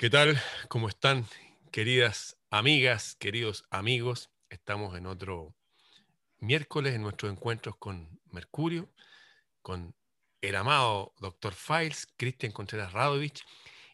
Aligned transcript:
¿Qué 0.00 0.08
tal? 0.08 0.40
¿Cómo 0.68 0.88
están, 0.88 1.26
queridas 1.70 2.38
amigas, 2.48 3.16
queridos 3.16 3.66
amigos? 3.68 4.30
Estamos 4.48 4.96
en 4.96 5.04
otro 5.04 5.54
miércoles 6.38 6.94
en 6.94 7.02
nuestros 7.02 7.30
encuentros 7.30 7.76
con 7.76 8.18
Mercurio, 8.30 8.88
con 9.60 9.94
el 10.40 10.56
amado 10.56 11.12
Dr. 11.18 11.52
Files, 11.52 12.08
Cristian 12.16 12.50
Contreras 12.50 12.94
Radovich, 12.94 13.44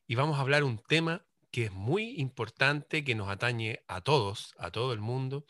y 0.06 0.14
vamos 0.14 0.38
a 0.38 0.42
hablar 0.42 0.62
un 0.62 0.78
tema 0.78 1.26
que 1.50 1.64
es 1.64 1.72
muy 1.72 2.20
importante, 2.20 3.02
que 3.02 3.16
nos 3.16 3.28
atañe 3.28 3.82
a 3.88 4.00
todos, 4.00 4.54
a 4.58 4.70
todo 4.70 4.92
el 4.92 5.00
mundo, 5.00 5.44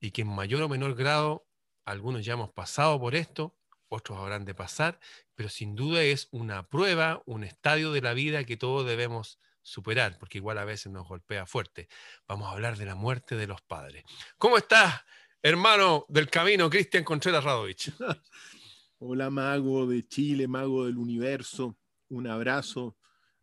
y 0.00 0.12
que 0.12 0.22
en 0.22 0.28
mayor 0.28 0.62
o 0.62 0.70
menor 0.70 0.94
grado, 0.94 1.46
algunos 1.84 2.24
ya 2.24 2.32
hemos 2.32 2.50
pasado 2.50 2.98
por 2.98 3.14
esto, 3.14 3.54
otros 3.90 4.18
habrán 4.18 4.46
de 4.46 4.54
pasar, 4.54 4.98
pero 5.34 5.50
sin 5.50 5.76
duda 5.76 6.02
es 6.02 6.28
una 6.30 6.66
prueba, 6.66 7.22
un 7.26 7.44
estadio 7.44 7.92
de 7.92 8.00
la 8.00 8.14
vida 8.14 8.44
que 8.44 8.56
todos 8.56 8.86
debemos 8.86 9.38
superar, 9.62 10.18
porque 10.18 10.38
igual 10.38 10.58
a 10.58 10.64
veces 10.64 10.92
nos 10.92 11.06
golpea 11.06 11.46
fuerte. 11.46 11.88
Vamos 12.26 12.48
a 12.48 12.52
hablar 12.52 12.76
de 12.76 12.86
la 12.86 12.94
muerte 12.94 13.36
de 13.36 13.46
los 13.46 13.62
padres. 13.62 14.04
¿Cómo 14.38 14.58
estás, 14.58 15.00
hermano 15.42 16.04
del 16.08 16.28
camino, 16.28 16.68
Cristian 16.68 17.04
Contreras 17.04 17.44
Radovich? 17.44 17.92
Hola, 18.98 19.30
mago 19.30 19.86
de 19.86 20.06
Chile, 20.06 20.46
mago 20.46 20.86
del 20.86 20.98
universo. 20.98 21.76
Un 22.08 22.26
abrazo 22.26 22.96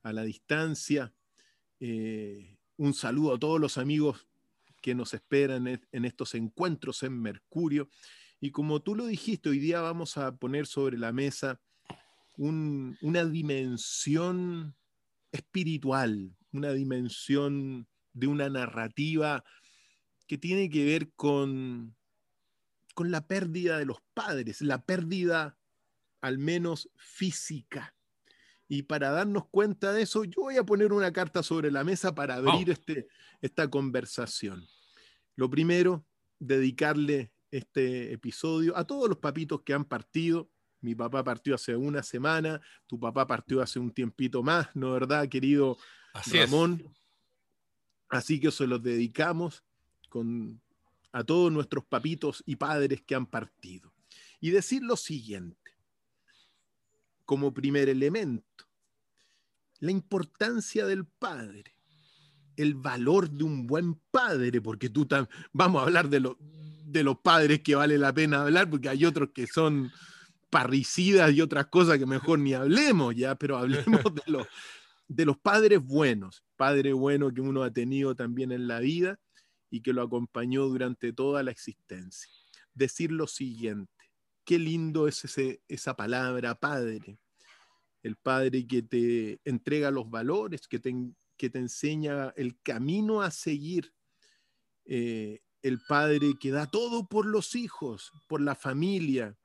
a 0.04 0.14
la 0.14 0.24
distancia. 0.24 1.14
Eh, 1.80 2.58
un 2.78 2.94
saludo 2.94 3.36
a 3.36 3.40
todos 3.40 3.60
los 3.60 3.78
amigos 3.78 4.28
que 4.82 4.96
nos 4.96 5.14
esperan 5.14 5.68
en 5.92 6.06
estos 6.06 6.36
encuentros 6.36 7.04
en 7.04 7.22
Mercurio. 7.22 7.90
Y 8.40 8.52
como 8.52 8.82
tú 8.82 8.96
lo 8.96 9.06
dijiste, 9.06 9.50
hoy 9.50 9.60
día 9.60 9.82
vamos 9.82 10.18
a 10.18 10.36
poner 10.38 10.66
sobre 10.66 10.98
la 10.98 11.12
mesa 11.12 11.60
una 12.38 13.26
dimensión 13.26 14.78
espiritual, 15.32 16.36
una 16.52 16.72
dimensión 16.74 17.88
de 18.14 18.28
una 18.28 18.50
narrativa 18.50 19.44
que 20.28 20.38
tiene 20.38 20.70
que 20.70 20.86
ver 20.86 21.12
con, 21.16 21.96
con 22.94 23.12
la 23.12 23.28
pérdida 23.28 23.78
de 23.78 23.86
los 23.86 23.98
padres, 24.14 24.62
la 24.62 24.84
pérdida 24.86 25.58
al 26.22 26.38
menos 26.38 26.90
física. 26.96 27.96
Y 28.68 28.84
para 28.84 29.10
darnos 29.10 29.48
cuenta 29.50 29.92
de 29.94 30.04
eso, 30.04 30.24
yo 30.26 30.42
voy 30.42 30.58
a 30.58 30.64
poner 30.64 30.94
una 30.94 31.12
carta 31.12 31.42
sobre 31.42 31.72
la 31.72 31.84
mesa 31.84 32.14
para 32.14 32.36
abrir 32.36 32.70
este, 32.70 33.08
esta 33.42 33.68
conversación. 33.68 34.68
Lo 35.36 35.50
primero, 35.50 36.06
dedicarle 36.38 37.34
este 37.50 38.14
episodio 38.14 38.78
a 38.78 38.86
todos 38.86 39.10
los 39.10 39.18
papitos 39.18 39.64
que 39.64 39.74
han 39.74 39.86
partido, 39.86 40.52
mi 40.82 40.96
papá 40.96 41.24
partió 41.24 41.56
hace 41.56 41.76
una 41.76 42.04
semana, 42.04 42.62
tu 42.88 43.00
papá 43.00 43.28
partió 43.28 43.62
hace 43.62 43.80
un 43.80 43.92
tiempito 43.92 44.44
más, 44.44 44.68
¿no 44.76 44.92
verdad, 44.92 45.28
querido 45.28 45.78
Ramón? 46.32 46.84
Así 48.10 48.40
que 48.40 48.52
se 48.52 48.66
los 48.66 48.82
dedicamos 48.82 49.64
con, 50.10 50.62
a 51.12 51.24
todos 51.24 51.52
nuestros 51.52 51.86
papitos 51.86 52.44
y 52.46 52.56
padres 52.56 53.02
que 53.02 53.16
han 53.16 53.26
partido. 53.26 53.94
Y 54.40 54.52
decir 54.52 54.84
lo 54.84 54.96
siguiente, 54.96 55.58
como 57.26 57.54
primer 57.54 57.90
elemento, 57.90 58.66
la 59.80 59.92
importancia 59.92 60.86
del 60.86 61.06
padre, 61.06 61.76
el 62.58 62.76
valor 62.76 63.30
de 63.30 63.44
un 63.44 63.68
buen 63.68 63.96
padre, 64.12 64.62
porque 64.62 64.90
tú 64.90 65.08
vamos 65.54 65.82
a 65.82 65.86
hablar 65.86 66.10
de, 66.10 66.36
de 66.86 67.04
los 67.04 67.20
padres 67.20 67.62
que 67.62 67.76
vale 67.76 67.98
la 67.98 68.14
pena 68.14 68.42
hablar, 68.42 68.70
porque 68.70 68.90
hay 68.90 69.06
otros 69.06 69.30
que 69.34 69.48
son 69.48 69.92
parricidas 70.50 71.32
y 71.34 71.42
otras 71.42 71.68
cosas 71.68 71.98
que 71.98 72.06
mejor 72.06 72.40
ni 72.40 72.54
hablemos 72.54 73.16
ya, 73.16 73.36
pero 73.36 73.58
hablemos 73.58 74.04
de 74.14 74.24
los, 74.32 74.48
de 75.08 75.26
los 75.26 75.38
padres 75.38 75.82
buenos, 75.84 76.44
padre 76.56 76.94
bueno 76.94 77.34
que 77.34 77.42
uno 77.42 77.64
ha 77.64 77.72
tenido 77.72 78.16
también 78.16 78.52
en 78.52 78.68
la 78.68 78.80
vida 78.80 79.20
y 79.70 79.82
que 79.82 79.94
lo 79.94 80.02
acompañó 80.02 80.66
durante 80.66 81.14
toda 81.14 81.44
la 81.44 81.52
existencia. 81.52 82.32
Decir 82.74 83.12
lo 83.12 83.28
siguiente, 83.28 83.92
qué 84.44 84.58
lindo 84.58 85.08
es 85.08 85.26
ese, 85.26 85.62
esa 85.68 85.96
palabra 85.96 86.56
padre, 86.56 87.20
el 88.02 88.16
padre 88.16 88.66
que 88.66 88.82
te 88.82 89.40
entrega 89.44 89.92
los 89.92 90.10
valores, 90.10 90.68
que 90.68 90.80
te, 90.80 90.94
que 91.38 91.50
te 91.50 91.60
enseña 91.60 92.34
el 92.36 92.60
camino 92.62 93.22
a 93.22 93.32
seguir, 93.32 93.94
eh, 94.86 95.42
el 95.62 95.80
padre 95.88 96.34
que 96.40 96.52
da 96.52 96.66
todo 96.66 97.08
por 97.08 97.26
los 97.26 97.56
hijos, 97.56 98.12
por 98.28 98.42
la 98.42 98.56
familia, 98.56 99.38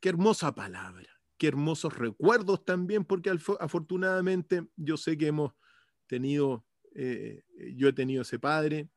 Qué 0.00 0.08
hermosa 0.08 0.54
palabra, 0.54 1.08
qué 1.36 1.48
hermosos 1.48 1.96
recuerdos 1.96 2.64
también, 2.64 3.04
porque 3.04 3.30
afortunadamente 3.60 4.66
yo 4.76 4.96
sé 4.96 5.18
que 5.18 5.28
hemos 5.28 5.52
tenido, 6.06 6.64
eh, 6.94 7.42
yo 7.74 7.88
he 7.88 7.92
tenido 7.92 8.22
ese 8.22 8.38
padre, 8.38 8.88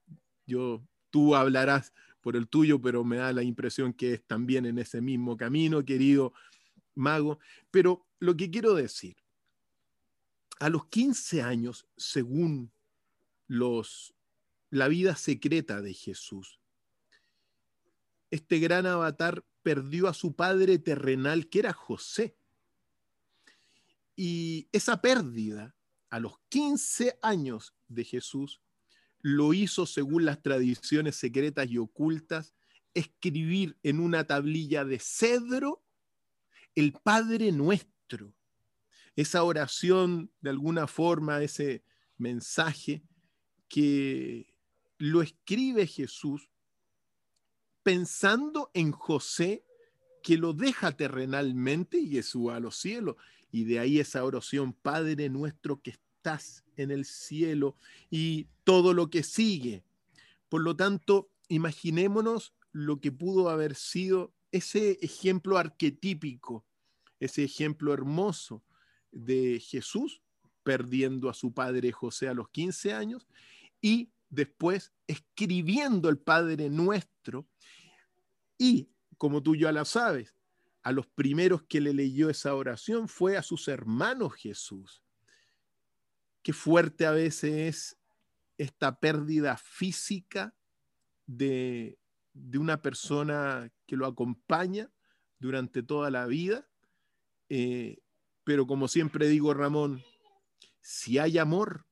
yo, 0.45 0.83
tú 1.09 1.35
hablarás 1.35 1.93
por 2.21 2.35
el 2.35 2.47
tuyo, 2.47 2.79
pero 2.81 3.03
me 3.03 3.17
da 3.17 3.33
la 3.33 3.43
impresión 3.43 3.93
que 3.93 4.13
es 4.13 4.23
también 4.25 4.65
en 4.65 4.77
ese 4.77 5.01
mismo 5.01 5.35
camino, 5.35 5.83
querido 5.83 6.33
mago. 6.95 7.39
Pero 7.71 8.07
lo 8.19 8.35
que 8.37 8.49
quiero 8.51 8.73
decir, 8.75 9.17
a 10.59 10.69
los 10.69 10.85
15 10.85 11.41
años, 11.41 11.87
según 11.97 12.71
los, 13.47 14.13
la 14.69 14.87
vida 14.87 15.15
secreta 15.15 15.81
de 15.81 15.93
Jesús, 15.93 16.59
este 18.29 18.59
gran 18.59 18.85
avatar 18.85 19.43
perdió 19.63 20.07
a 20.07 20.13
su 20.13 20.35
padre 20.35 20.79
terrenal, 20.79 21.47
que 21.49 21.59
era 21.59 21.73
José. 21.73 22.35
Y 24.15 24.67
esa 24.71 25.01
pérdida, 25.01 25.75
a 26.09 26.19
los 26.19 26.39
15 26.49 27.19
años 27.21 27.73
de 27.87 28.03
Jesús, 28.03 28.61
lo 29.21 29.53
hizo, 29.53 29.85
según 29.85 30.25
las 30.25 30.41
tradiciones 30.41 31.15
secretas 31.15 31.69
y 31.69 31.77
ocultas, 31.77 32.53
escribir 32.93 33.77
en 33.83 33.99
una 33.99 34.25
tablilla 34.25 34.83
de 34.83 34.99
cedro 34.99 35.83
el 36.75 36.93
Padre 36.93 37.51
Nuestro. 37.51 38.33
Esa 39.15 39.43
oración, 39.43 40.31
de 40.41 40.49
alguna 40.49 40.87
forma, 40.87 41.41
ese 41.41 41.83
mensaje 42.17 43.03
que 43.67 44.53
lo 44.97 45.21
escribe 45.21 45.87
Jesús 45.87 46.50
pensando 47.83 48.71
en 48.73 48.91
José 48.91 49.63
que 50.23 50.37
lo 50.37 50.53
deja 50.53 50.91
terrenalmente 50.91 51.97
y 51.97 52.11
que 52.11 52.23
suba 52.23 52.55
a 52.55 52.59
los 52.59 52.75
cielos. 52.75 53.15
Y 53.51 53.65
de 53.65 53.79
ahí 53.79 53.99
esa 53.99 54.23
oración, 54.23 54.73
Padre 54.73 55.29
nuestro 55.29 55.81
que 55.81 55.91
estás 55.91 56.63
en 56.77 56.91
el 56.91 57.05
cielo 57.05 57.75
y 58.09 58.47
todo 58.63 58.93
lo 58.93 59.09
que 59.09 59.23
sigue. 59.23 59.83
Por 60.49 60.61
lo 60.61 60.75
tanto, 60.75 61.29
imaginémonos 61.47 62.53
lo 62.71 63.01
que 63.01 63.11
pudo 63.11 63.49
haber 63.49 63.75
sido 63.75 64.33
ese 64.51 64.99
ejemplo 65.01 65.57
arquetípico, 65.57 66.65
ese 67.19 67.43
ejemplo 67.43 67.93
hermoso 67.93 68.63
de 69.11 69.59
Jesús 69.59 70.21
perdiendo 70.63 71.29
a 71.29 71.33
su 71.33 71.53
padre 71.53 71.91
José 71.91 72.29
a 72.29 72.33
los 72.33 72.49
15 72.49 72.93
años 72.93 73.27
y 73.81 74.09
después 74.31 74.91
escribiendo 75.05 76.09
el 76.09 76.17
Padre 76.17 76.69
Nuestro 76.69 77.47
y, 78.57 78.89
como 79.17 79.43
tú 79.43 79.55
ya 79.55 79.71
la 79.71 79.85
sabes, 79.85 80.35
a 80.81 80.91
los 80.91 81.05
primeros 81.05 81.63
que 81.63 81.79
le 81.79 81.93
leyó 81.93 82.29
esa 82.29 82.55
oración 82.55 83.07
fue 83.07 83.37
a 83.37 83.43
sus 83.43 83.67
hermanos 83.67 84.33
Jesús. 84.33 85.03
Qué 86.41 86.53
fuerte 86.53 87.05
a 87.05 87.11
veces 87.11 87.53
es 87.53 87.97
esta 88.57 88.99
pérdida 88.99 89.57
física 89.57 90.55
de, 91.27 91.99
de 92.33 92.57
una 92.57 92.81
persona 92.81 93.71
que 93.85 93.95
lo 93.95 94.07
acompaña 94.07 94.91
durante 95.39 95.83
toda 95.83 96.09
la 96.09 96.25
vida. 96.25 96.67
Eh, 97.49 97.99
pero 98.43 98.65
como 98.65 98.87
siempre 98.87 99.27
digo, 99.27 99.53
Ramón, 99.53 100.03
si 100.79 101.19
hay 101.19 101.37
amor, 101.37 101.85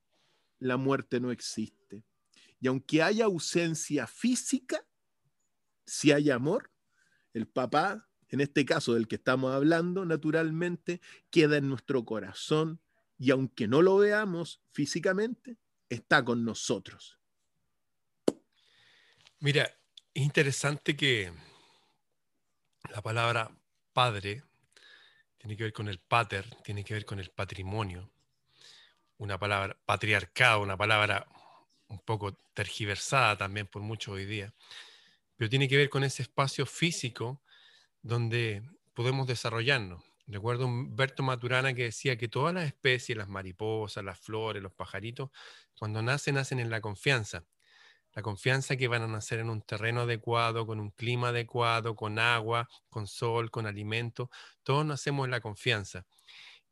la 0.58 0.76
muerte 0.76 1.20
no 1.20 1.30
existe. 1.30 1.79
Y 2.60 2.68
aunque 2.68 3.02
haya 3.02 3.24
ausencia 3.24 4.06
física, 4.06 4.84
si 5.86 6.12
hay 6.12 6.30
amor, 6.30 6.70
el 7.32 7.48
papá, 7.48 8.08
en 8.28 8.40
este 8.40 8.64
caso 8.64 8.94
del 8.94 9.08
que 9.08 9.16
estamos 9.16 9.52
hablando, 9.52 10.04
naturalmente, 10.04 11.00
queda 11.30 11.56
en 11.56 11.68
nuestro 11.68 12.04
corazón 12.04 12.80
y 13.18 13.30
aunque 13.30 13.66
no 13.66 13.82
lo 13.82 13.96
veamos 13.96 14.62
físicamente, 14.72 15.58
está 15.88 16.24
con 16.24 16.44
nosotros. 16.44 17.18
Mira, 19.40 19.64
es 20.14 20.22
interesante 20.22 20.96
que 20.96 21.32
la 22.90 23.02
palabra 23.02 23.50
padre 23.92 24.44
tiene 25.38 25.56
que 25.56 25.64
ver 25.64 25.72
con 25.72 25.88
el 25.88 25.98
pater, 25.98 26.44
tiene 26.62 26.84
que 26.84 26.94
ver 26.94 27.04
con 27.04 27.18
el 27.18 27.30
patrimonio, 27.30 28.10
una 29.18 29.38
palabra 29.38 29.78
patriarcado, 29.84 30.60
una 30.62 30.76
palabra 30.76 31.26
un 31.90 31.98
poco 32.00 32.32
tergiversada 32.54 33.36
también 33.36 33.66
por 33.66 33.82
mucho 33.82 34.12
hoy 34.12 34.24
día, 34.24 34.54
pero 35.36 35.50
tiene 35.50 35.68
que 35.68 35.76
ver 35.76 35.90
con 35.90 36.04
ese 36.04 36.22
espacio 36.22 36.64
físico 36.64 37.42
donde 38.02 38.62
podemos 38.94 39.26
desarrollarnos, 39.26 40.02
Recuerdo 40.30 40.66
Humberto 40.66 41.24
Maturana 41.24 41.74
que 41.74 41.84
decía 41.84 42.16
que 42.16 42.28
todas 42.28 42.54
las 42.54 42.64
especies, 42.64 43.18
las 43.18 43.28
mariposas, 43.28 44.04
las 44.04 44.20
flores, 44.20 44.62
los 44.62 44.72
pajaritos, 44.72 45.30
cuando 45.76 46.02
nacen, 46.02 46.36
nacen 46.36 46.60
en 46.60 46.70
la 46.70 46.80
confianza. 46.80 47.44
La 48.12 48.22
confianza 48.22 48.76
que 48.76 48.86
van 48.86 49.02
a 49.02 49.08
nacer 49.08 49.40
en 49.40 49.50
un 49.50 49.60
terreno 49.62 50.02
adecuado, 50.02 50.66
con 50.66 50.78
un 50.78 50.90
clima 50.90 51.28
adecuado, 51.30 51.96
con 51.96 52.20
agua, 52.20 52.68
con 52.90 53.08
sol, 53.08 53.50
con 53.50 53.66
alimento. 53.66 54.30
Todos 54.62 54.86
nacemos 54.86 55.24
en 55.24 55.32
la 55.32 55.40
confianza. 55.40 56.06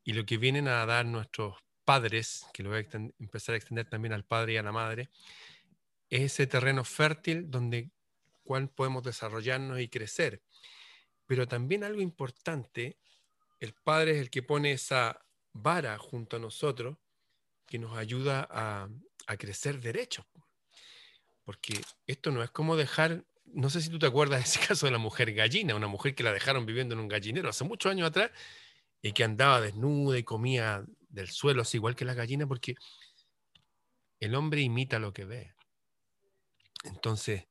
Y 0.05 0.13
lo 0.13 0.25
que 0.25 0.37
vienen 0.37 0.69
a 0.69 0.85
dar 0.85 1.05
nuestros 1.05 1.57
padres, 1.89 2.45
que 2.53 2.61
lo 2.61 2.69
voy 2.69 2.85
a 2.85 2.97
empezar 3.17 3.55
a 3.55 3.57
extender 3.57 3.89
también 3.89 4.13
al 4.13 4.23
padre 4.23 4.53
y 4.53 4.57
a 4.57 4.61
la 4.61 4.71
madre, 4.71 5.09
es 6.07 6.21
ese 6.21 6.45
terreno 6.45 6.83
fértil 6.83 7.49
donde 7.49 7.89
cual 8.43 8.69
podemos 8.69 9.01
desarrollarnos 9.01 9.79
y 9.79 9.87
crecer. 9.87 10.43
Pero 11.25 11.47
también 11.47 11.83
algo 11.83 11.99
importante 11.99 12.99
el 13.59 13.73
Padre 13.73 14.11
es 14.11 14.17
el 14.19 14.29
que 14.29 14.43
pone 14.43 14.71
esa 14.71 15.19
vara 15.51 15.97
junto 15.97 16.35
a 16.35 16.39
nosotros 16.39 16.95
que 17.65 17.79
nos 17.79 17.97
ayuda 17.97 18.47
a, 18.51 18.87
crecer 19.39 19.79
derecho. 19.79 20.27
Porque 21.43 21.81
esto 22.05 22.29
no 22.29 22.43
es 22.43 22.51
como 22.51 22.75
dejar, 22.75 23.25
no 23.45 23.71
sé 23.71 23.81
si 23.81 23.89
tú 23.89 23.97
te 23.97 24.05
acuerdas 24.05 24.41
de 24.41 24.45
ese 24.45 24.59
caso 24.67 24.85
de 24.85 24.91
la 24.91 24.99
mujer 24.99 25.33
gallina, 25.33 25.73
una 25.73 25.87
mujer 25.87 26.13
que 26.13 26.21
la 26.21 26.33
dejaron 26.33 26.67
viviendo 26.67 26.93
en 26.93 27.01
un 27.01 27.07
gallinero 27.07 27.49
hace 27.49 27.63
muchos 27.63 27.91
años 27.91 28.09
atrás 28.09 28.29
y 29.01 29.11
que 29.11 29.23
andaba 29.23 29.59
desnuda 29.59 30.19
y 30.19 30.23
comía 30.23 30.85
del 31.09 31.29
suelo, 31.29 31.63
así 31.63 31.77
igual 31.77 31.95
que 31.95 32.05
la 32.05 32.13
gallina, 32.13 32.47
porque 32.47 32.75
el 34.19 34.35
hombre 34.35 34.61
imita 34.61 34.99
lo 34.99 35.13
que 35.13 35.25
ve. 35.25 35.53
Entonces, 36.83 37.47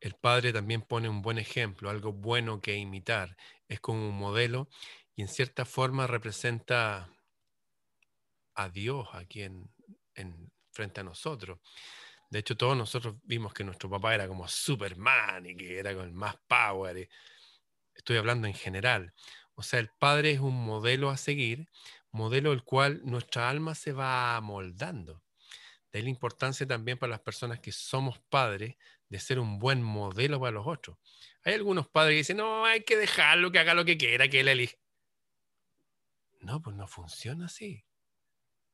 el 0.00 0.14
padre 0.14 0.52
también 0.52 0.82
pone 0.82 1.08
un 1.08 1.22
buen 1.22 1.38
ejemplo, 1.38 1.88
algo 1.88 2.12
bueno 2.12 2.60
que 2.60 2.76
imitar. 2.76 3.36
Es 3.68 3.80
como 3.80 4.08
un 4.08 4.18
modelo 4.18 4.68
y 5.14 5.22
en 5.22 5.28
cierta 5.28 5.64
forma 5.64 6.06
representa 6.06 7.08
a 8.54 8.68
Dios 8.68 9.08
aquí 9.12 9.42
en, 9.42 9.70
frente 10.72 11.00
a 11.00 11.04
nosotros. 11.04 11.60
De 12.30 12.40
hecho, 12.40 12.56
todos 12.56 12.76
nosotros 12.76 13.16
vimos 13.22 13.52
que 13.52 13.62
nuestro 13.62 13.90
papá 13.90 14.14
era 14.14 14.26
como 14.26 14.48
Superman 14.48 15.46
y 15.46 15.56
que 15.56 15.78
era 15.78 15.94
con 15.94 16.12
más 16.14 16.36
power. 16.48 17.08
Estoy 17.94 18.16
hablando 18.16 18.46
en 18.46 18.54
general. 18.54 19.12
O 19.54 19.62
sea, 19.62 19.80
el 19.80 19.90
padre 19.90 20.32
es 20.32 20.40
un 20.40 20.64
modelo 20.64 21.10
a 21.10 21.16
seguir, 21.16 21.68
modelo 22.12 22.52
el 22.52 22.62
cual 22.62 23.00
nuestra 23.04 23.50
alma 23.50 23.74
se 23.74 23.92
va 23.92 24.40
moldando. 24.40 25.22
De 25.90 26.02
la 26.02 26.08
importancia 26.08 26.66
también 26.66 26.98
para 26.98 27.10
las 27.10 27.20
personas 27.20 27.60
que 27.60 27.72
somos 27.72 28.18
padres 28.30 28.76
de 29.08 29.18
ser 29.18 29.38
un 29.38 29.58
buen 29.58 29.82
modelo 29.82 30.40
para 30.40 30.52
los 30.52 30.66
otros. 30.66 30.96
Hay 31.44 31.54
algunos 31.54 31.88
padres 31.88 32.14
que 32.14 32.18
dicen, 32.18 32.36
no, 32.38 32.64
hay 32.64 32.82
que 32.82 32.96
dejarlo, 32.96 33.52
que 33.52 33.58
haga 33.58 33.74
lo 33.74 33.84
que 33.84 33.98
quiera, 33.98 34.28
que 34.28 34.40
él 34.40 34.48
elija. 34.48 34.76
No, 36.40 36.62
pues 36.62 36.76
no 36.76 36.86
funciona 36.86 37.46
así. 37.46 37.84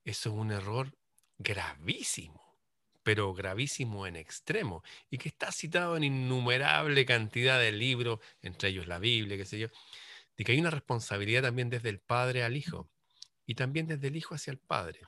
Eso 0.04 0.30
es 0.30 0.36
un 0.36 0.52
error 0.52 0.96
gravísimo, 1.38 2.56
pero 3.02 3.34
gravísimo 3.34 4.06
en 4.06 4.16
extremo, 4.16 4.82
y 5.10 5.18
que 5.18 5.28
está 5.28 5.50
citado 5.52 5.96
en 5.96 6.04
innumerable 6.04 7.04
cantidad 7.04 7.58
de 7.58 7.72
libros, 7.72 8.20
entre 8.40 8.70
ellos 8.70 8.86
la 8.86 8.98
Biblia, 8.98 9.36
qué 9.36 9.44
sé 9.44 9.58
yo, 9.58 9.68
de 10.36 10.44
que 10.44 10.52
hay 10.52 10.60
una 10.60 10.70
responsabilidad 10.70 11.42
también 11.42 11.68
desde 11.68 11.88
el 11.88 12.00
padre 12.00 12.44
al 12.44 12.56
hijo, 12.56 12.88
y 13.48 13.54
también 13.54 13.86
desde 13.86 14.08
el 14.08 14.16
hijo 14.16 14.34
hacia 14.34 14.50
el 14.50 14.58
padre, 14.58 15.00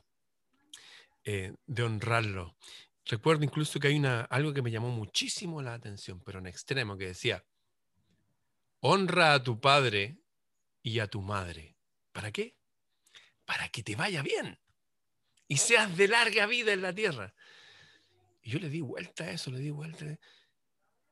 eh, 1.25 1.53
de 1.67 1.83
honrarlo. 1.83 2.57
Recuerdo 3.05 3.45
incluso 3.45 3.79
que 3.79 3.89
hay 3.89 3.97
una, 3.97 4.23
algo 4.23 4.55
que 4.55 4.63
me 4.63 4.71
llamó 4.71 4.89
muchísimo 4.89 5.61
la 5.61 5.75
atención, 5.75 6.23
pero 6.25 6.39
en 6.39 6.47
extremo, 6.47 6.97
que 6.97 7.09
decía, 7.09 7.45
honra 8.81 9.35
a 9.35 9.43
tu 9.43 9.61
padre 9.61 10.19
y 10.83 11.01
a 11.01 11.07
tu 11.07 11.21
madre 11.21 11.77
¿Para 12.13 12.33
qué? 12.33 12.57
Para 13.45 13.69
que 13.69 13.83
te 13.83 13.95
vaya 13.95 14.23
bien 14.23 14.59
y 15.47 15.59
seas 15.59 15.95
de 15.97 16.09
larga 16.09 16.47
vida 16.47 16.73
en 16.73 16.81
la 16.81 16.95
tierra. 16.95 17.35
Y 18.43 18.51
yo 18.51 18.59
le 18.59 18.71
di 18.71 18.81
vuelta 18.81 19.25
a 19.25 19.33
eso, 19.33 19.51
le 19.51 19.59
di 19.59 19.71
vuelta. 19.71 20.19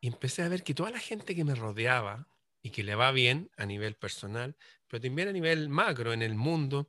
Y 0.01 0.07
empecé 0.07 0.43
a 0.43 0.49
ver 0.49 0.63
que 0.63 0.75
toda 0.75 0.91
la 0.91 0.99
gente 0.99 1.35
que 1.35 1.45
me 1.45 1.55
rodeaba 1.55 2.29
y 2.63 2.71
que 2.71 2.85
le 2.85 2.95
va 2.95 3.13
bien 3.13 3.51
a 3.57 3.67
nivel 3.67 3.97
personal, 3.97 4.57
pero 4.87 5.01
también 5.01 5.29
a 5.29 5.33
nivel 5.33 5.69
macro 5.69 6.13
en 6.13 6.23
el 6.23 6.35
mundo, 6.35 6.89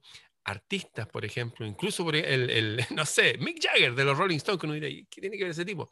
artistas, 0.50 1.07
por 1.07 1.25
ejemplo, 1.25 1.66
incluso 1.66 2.04
por 2.04 2.16
el, 2.16 2.50
el 2.50 2.86
no 2.96 3.06
sé, 3.06 3.38
Mick 3.38 3.62
Jagger 3.62 3.96
de 3.96 4.04
los 4.04 4.18
Rolling 4.18 4.38
Stones, 4.38 4.60
que 4.60 4.66
uno 4.66 4.75
dirá, 4.75 4.88
¿qué 5.10 5.22
tiene 5.22 5.38
que 5.38 5.44
ver 5.44 5.51
ese 5.51 5.66
tipo? 5.66 5.90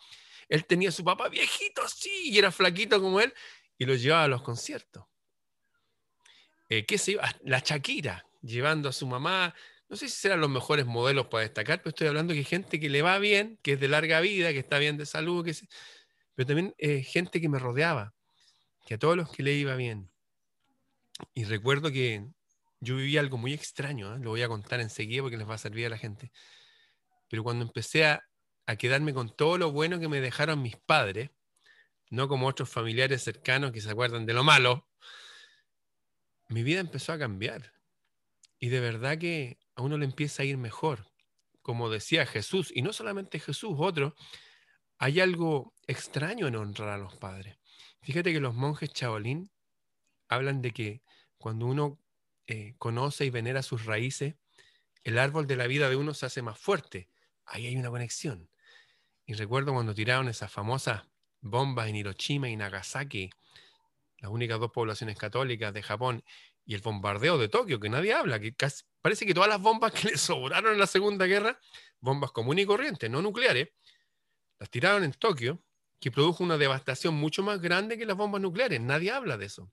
Él 0.49 0.65
tenía 0.65 0.89
a 0.89 0.91
su 0.91 1.03
papá 1.03 1.29
viejito, 1.29 1.87
sí, 1.87 2.29
y 2.31 2.37
era 2.37 2.51
flaquito 2.51 3.01
como 3.01 3.19
él, 3.19 3.33
y 3.77 3.85
lo 3.85 3.95
llevaba 3.95 4.23
a 4.23 4.27
los 4.27 4.41
conciertos. 4.41 5.05
Eh, 6.69 6.85
¿qué 6.85 6.97
se 6.97 7.17
La 7.43 7.59
Shakira, 7.59 8.25
llevando 8.41 8.89
a 8.89 8.93
su 8.93 9.07
mamá. 9.07 9.53
No 9.89 9.95
sé 9.95 10.09
si 10.09 10.15
serán 10.15 10.41
los 10.41 10.49
mejores 10.49 10.85
modelos 10.85 11.27
para 11.27 11.43
destacar, 11.43 11.79
pero 11.79 11.89
estoy 11.89 12.07
hablando 12.07 12.33
que 12.33 12.43
gente 12.43 12.79
que 12.79 12.89
le 12.89 13.01
va 13.01 13.19
bien, 13.19 13.57
que 13.61 13.73
es 13.73 13.79
de 13.79 13.87
larga 13.87 14.19
vida, 14.19 14.51
que 14.51 14.59
está 14.59 14.79
bien 14.79 14.97
de 14.97 15.05
salud, 15.05 15.45
que 15.45 15.55
pero 16.35 16.47
también 16.47 16.75
eh, 16.77 17.01
gente 17.01 17.41
que 17.41 17.49
me 17.49 17.57
rodeaba, 17.57 18.13
que 18.85 18.95
a 18.95 18.97
todos 18.99 19.15
los 19.15 19.31
que 19.31 19.43
le 19.43 19.53
iba 19.53 19.75
bien. 19.75 20.11
Y 21.33 21.45
recuerdo 21.45 21.91
que 21.91 22.27
yo 22.79 22.95
viví 22.97 23.17
algo 23.17 23.37
muy 23.37 23.53
extraño, 23.53 24.15
¿eh? 24.15 24.19
lo 24.19 24.31
voy 24.31 24.41
a 24.41 24.47
contar 24.47 24.79
enseguida 24.79 25.21
porque 25.21 25.37
les 25.37 25.49
va 25.49 25.55
a 25.55 25.59
servir 25.59 25.87
a 25.87 25.89
la 25.89 25.97
gente. 25.97 26.31
Pero 27.29 27.43
cuando 27.43 27.65
empecé 27.65 28.05
a, 28.05 28.23
a 28.65 28.75
quedarme 28.75 29.13
con 29.13 29.35
todo 29.35 29.57
lo 29.57 29.71
bueno 29.71 29.99
que 29.99 30.07
me 30.07 30.21
dejaron 30.21 30.61
mis 30.61 30.77
padres, 30.77 31.31
no 32.09 32.27
como 32.27 32.47
otros 32.47 32.69
familiares 32.69 33.23
cercanos 33.23 33.71
que 33.71 33.81
se 33.81 33.89
acuerdan 33.89 34.25
de 34.25 34.33
lo 34.33 34.43
malo, 34.43 34.87
mi 36.49 36.63
vida 36.63 36.79
empezó 36.79 37.13
a 37.13 37.19
cambiar. 37.19 37.73
Y 38.59 38.69
de 38.69 38.79
verdad 38.79 39.17
que 39.17 39.59
a 39.75 39.81
uno 39.81 39.97
le 39.97 40.05
empieza 40.05 40.43
a 40.43 40.45
ir 40.45 40.57
mejor. 40.57 41.07
Como 41.61 41.89
decía 41.89 42.25
Jesús, 42.25 42.71
y 42.73 42.81
no 42.81 42.93
solamente 42.93 43.39
Jesús, 43.39 43.75
otro, 43.77 44.15
hay 44.97 45.19
algo 45.19 45.73
extraño 45.85 46.47
en 46.47 46.55
honrar 46.55 46.89
a 46.89 46.97
los 46.97 47.15
padres. 47.17 47.57
Fíjate 48.01 48.31
que 48.31 48.39
los 48.39 48.55
monjes 48.55 48.93
chaolín 48.93 49.51
hablan 50.29 50.61
de 50.61 50.71
que 50.71 51.01
cuando 51.37 51.65
uno 51.65 51.99
eh, 52.47 52.75
conoce 52.77 53.25
y 53.25 53.29
venera 53.29 53.61
sus 53.61 53.85
raíces, 53.85 54.35
el 55.03 55.19
árbol 55.19 55.47
de 55.47 55.55
la 55.55 55.67
vida 55.67 55.89
de 55.89 55.95
uno 55.95 56.13
se 56.13 56.25
hace 56.25 56.41
más 56.41 56.57
fuerte. 56.57 57.09
Ahí 57.45 57.67
hay 57.67 57.77
una 57.77 57.89
conexión. 57.89 58.49
Y 59.25 59.33
recuerdo 59.33 59.73
cuando 59.73 59.93
tiraron 59.93 60.27
esas 60.29 60.51
famosas 60.51 61.03
bombas 61.41 61.87
en 61.87 61.95
Hiroshima 61.97 62.49
y 62.49 62.55
Nagasaki, 62.55 63.29
las 64.19 64.31
únicas 64.31 64.59
dos 64.59 64.71
poblaciones 64.71 65.17
católicas 65.17 65.73
de 65.73 65.83
Japón, 65.83 66.23
y 66.65 66.75
el 66.75 66.81
bombardeo 66.81 67.37
de 67.37 67.47
Tokio, 67.47 67.79
que 67.79 67.89
nadie 67.89 68.13
habla, 68.13 68.39
que 68.39 68.53
parece 69.01 69.25
que 69.25 69.33
todas 69.33 69.49
las 69.49 69.61
bombas 69.61 69.93
que 69.93 70.07
le 70.11 70.17
sobraron 70.17 70.73
en 70.73 70.79
la 70.79 70.87
Segunda 70.87 71.25
Guerra, 71.25 71.59
bombas 71.99 72.31
comunes 72.31 72.63
y 72.63 72.67
corrientes, 72.67 73.09
no 73.09 73.21
nucleares, 73.21 73.69
las 74.59 74.69
tiraron 74.69 75.03
en 75.03 75.13
Tokio, 75.13 75.63
que 75.99 76.11
produjo 76.11 76.43
una 76.43 76.57
devastación 76.57 77.15
mucho 77.15 77.41
más 77.41 77.61
grande 77.61 77.97
que 77.97 78.05
las 78.05 78.17
bombas 78.17 78.41
nucleares. 78.41 78.81
Nadie 78.81 79.11
habla 79.11 79.37
de 79.37 79.45
eso. 79.45 79.71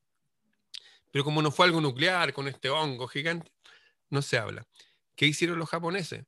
Pero 1.15 1.23
como 1.23 1.43
no 1.43 1.53
fue 1.53 1.67
algo 1.67 1.81
nuclear 1.81 2.33
con 2.33 2.49
este 2.49 2.71
hongo 2.71 3.07
gigante, 3.07 3.53
no 4.11 4.21
se 4.21 4.37
habla. 4.37 4.67
¿Qué 5.15 5.27
hicieron 5.27 5.61
los 5.61 5.69
japoneses? 5.69 6.25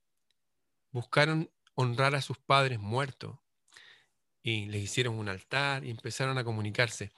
Buscaron 0.93 1.51
honrar 1.75 2.15
a 2.15 2.23
sus 2.23 2.39
padres 2.39 2.79
muertos 2.79 3.37
y 4.45 4.67
les 4.67 4.85
hicieron 4.85 5.19
un 5.19 5.29
altar 5.29 5.85
y 5.85 5.91
empezaron 5.91 6.39
a 6.39 6.45
comunicarse. 6.45 7.11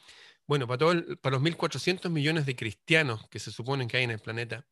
Bueno, 0.46 0.66
para, 0.66 0.78
todo 0.78 1.16
para 1.18 1.36
los 1.36 1.42
1.400 1.42 2.08
millones 2.08 2.46
de 2.46 2.56
cristianos 2.56 3.28
que 3.28 3.38
se 3.38 3.52
suponen 3.52 3.86
que 3.86 3.98
hay 3.98 4.04
en 4.04 4.12
el 4.12 4.18
planeta, 4.18 4.66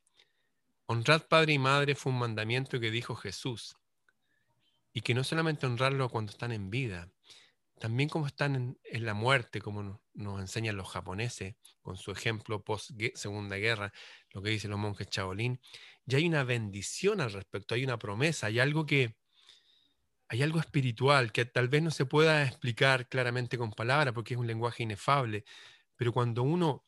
honrar 0.87 1.29
padre 1.29 1.53
y 1.53 1.59
madre 1.59 1.97
fue 1.97 2.13
un 2.13 2.19
mandamiento 2.19 2.81
que 2.81 2.91
dijo 2.91 3.15
Jesús. 3.15 3.77
Y 4.95 5.03
que 5.03 5.13
no 5.13 5.23
solamente 5.23 5.67
honrarlo 5.67 6.09
cuando 6.09 6.33
están 6.33 6.51
en 6.51 6.71
vida, 6.71 7.11
también 7.79 8.09
como 8.09 8.27
están 8.27 8.77
en, 8.85 9.05
la 9.05 9.15
muerte, 9.15 9.61
como 9.61 10.01
nos, 10.15 10.41
enseñan 10.41 10.77
los 10.77 10.89
japoneses 10.89 11.57
con 11.83 11.97
su 11.97 12.11
ejemplo 12.11 12.65
post 12.65 12.91
Segunda 13.15 13.57
Guerra, 13.57 13.93
lo 14.31 14.43
que 14.43 14.51
dicen 14.51 14.71
los 14.71 14.79
monjes 14.79 15.09
Shaolin, 15.11 15.61
ya 16.07 16.19
hay 16.19 16.27
una 16.27 16.45
bendición 16.45 17.21
al 17.21 17.33
respecto, 17.33 17.75
hay 17.75 17.85
una 17.85 17.99
promesa, 17.99 18.47
hay 18.47 18.61
algo 18.61 18.87
que, 18.87 19.17
hay 20.29 20.43
algo 20.43 20.59
espiritual 20.59 21.33
que 21.33 21.45
tal 21.45 21.69
vez 21.69 21.83
no 21.83 21.91
se 21.91 22.07
pueda 22.07 22.45
explicar 22.45 23.09
claramente 23.09 23.59
con 23.59 23.71
palabras 23.71 24.15
porque 24.15 24.35
es 24.35 24.41
un 24.41 24.47
lenguaje 24.47 24.83
inefable, 24.83 25.45
pero 25.97 26.13
cuando 26.13 26.43
uno 26.43 26.85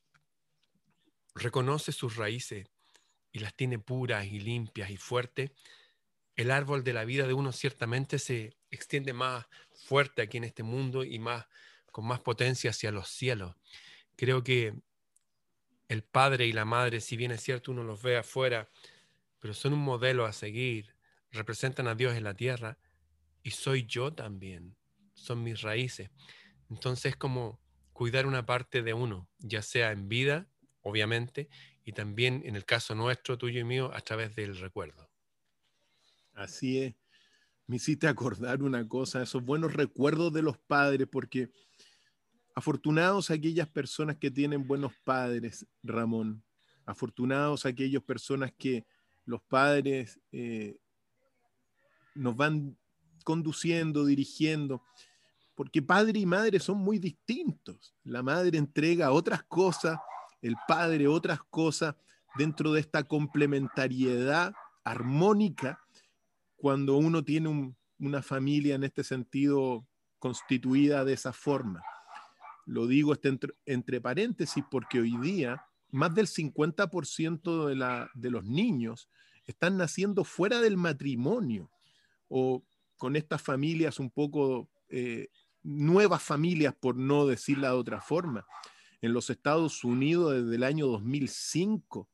reconoce 1.35 1.93
sus 1.93 2.17
raíces 2.17 2.67
y 3.31 3.39
las 3.41 3.55
tiene 3.55 3.79
puras 3.79 4.27
y 4.27 4.41
limpias 4.41 4.91
y 4.91 4.97
fuertes, 4.97 5.53
el 6.35 6.51
árbol 6.51 6.83
de 6.83 6.93
la 6.93 7.05
vida 7.05 7.27
de 7.27 7.35
uno 7.35 7.53
ciertamente 7.53 8.19
se 8.19 8.57
extiende 8.71 9.13
más 9.13 9.47
fuerte 9.89 10.21
aquí 10.21 10.37
en 10.37 10.45
este 10.45 10.63
mundo 10.63 11.03
y 11.03 11.19
más 11.19 11.47
con 11.91 12.07
más 12.07 12.21
potencia 12.21 12.71
hacia 12.71 12.93
los 12.93 13.09
cielos. 13.09 13.57
Creo 14.17 14.45
que 14.45 14.75
el 15.89 16.05
padre 16.05 16.47
y 16.47 16.53
la 16.53 16.67
madre, 16.67 17.01
si 17.01 17.17
bien 17.17 17.31
es 17.31 17.43
cierto 17.43 17.73
uno 17.73 17.83
los 17.83 18.03
ve 18.03 18.19
afuera, 18.19 18.69
pero 19.41 19.55
son 19.55 19.73
un 19.73 19.81
modelo 19.81 20.27
a 20.27 20.33
seguir, 20.35 20.95
representan 21.33 21.89
a 21.89 21.95
Dios 21.95 22.15
en 22.15 22.25
la 22.25 22.35
tierra 22.35 22.79
y 23.43 23.53
soy 23.53 23.87
yo 23.87 24.13
también, 24.13 24.77
son 25.15 25.43
mis 25.43 25.63
raíces. 25.63 26.11
Entonces 26.69 27.13
es 27.13 27.17
como 27.17 27.59
cuidar 27.95 28.27
una 28.27 28.45
parte 28.45 28.83
de 28.83 28.93
uno, 28.93 29.31
ya 29.39 29.63
sea 29.63 29.91
en 29.93 30.09
vida, 30.09 30.51
obviamente, 30.83 31.49
y 31.85 31.93
también 31.93 32.43
en 32.45 32.57
el 32.57 32.67
caso 32.67 32.95
nuestro, 32.95 33.39
tuyo 33.39 33.61
y 33.61 33.65
mío, 33.65 33.91
a 33.95 34.03
través 34.03 34.37
del 34.37 34.59
recuerdo. 34.59 35.09
Así 36.35 36.83
es. 36.83 36.95
Me 37.69 37.77
hiciste 37.77 38.09
acordar 38.09 38.65
una 38.65 38.89
cosa, 38.89 39.23
esos 39.23 39.45
buenos 39.45 39.73
recuerdos 39.73 40.33
de 40.33 40.43
los 40.43 40.59
padres, 40.59 41.07
porque 41.07 41.53
afortunados 42.57 43.31
aquellas 43.31 43.69
personas 43.69 44.17
que 44.17 44.33
tienen 44.33 44.67
buenos 44.67 44.93
padres, 45.05 45.65
Ramón. 45.85 46.43
Afortunados 46.85 47.65
aquellas 47.65 48.03
personas 48.03 48.53
que 48.59 48.85
los 49.25 49.41
padres 49.43 50.19
eh, 50.33 50.79
nos 52.17 52.35
van 52.35 52.77
conduciendo, 53.23 54.05
dirigiendo, 54.05 54.83
porque 55.55 55.81
padre 55.83 56.19
y 56.19 56.27
madre 56.27 56.59
son 56.59 56.79
muy 56.79 56.99
distintos. 56.99 57.95
La 58.03 58.25
madre 58.25 58.59
entrega 58.59 59.13
otras 59.13 59.45
cosas 59.45 60.01
el 60.43 60.57
Padre 60.67 61.09
otras 61.09 61.41
cosas 61.51 61.97
dentro 62.37 62.73
de 62.73 62.81
esta 62.81 63.05
complementariedad 63.05 64.53
armónica 64.85 65.81
cuando 66.59 66.97
uno 66.97 67.25
tiene 67.25 67.75
una 67.99 68.23
familia 68.23 68.75
en 68.75 68.85
este 68.85 69.03
sentido 69.05 69.87
constituida 70.19 71.05
de 71.05 71.15
esa 71.15 71.33
forma. 71.33 71.83
Lo 72.67 72.87
digo 72.87 73.15
este 73.15 73.39
entre, 73.65 74.01
paréntesis 74.01 74.63
porque 74.71 75.01
hoy 75.01 75.17
día 75.19 75.65
más 75.91 76.15
del 76.15 76.27
50% 76.27 78.11
de, 78.15 78.31
los 78.31 78.45
niños 78.45 79.09
están 79.47 79.79
naciendo 79.79 80.25
fuera 80.25 80.61
del 80.61 80.77
matrimonio 80.77 81.71
o 82.29 82.63
con 82.99 83.17
estas 83.17 83.41
familias 83.41 83.99
un 83.99 84.11
poco 84.11 84.69
eh, 84.91 85.29
nuevas 85.63 86.23
familias, 86.23 86.75
por 86.79 86.97
no 86.97 87.27
decirla 87.27 87.69
de 87.69 87.77
otra 87.77 88.01
forma 88.03 88.47
en 89.01 89.13
los 89.13 89.31
Estados 89.31 89.85
Unidos 89.85 90.35
desde 90.35 90.57
el 90.57 90.65
año 90.65 90.89
2005. 90.89 92.09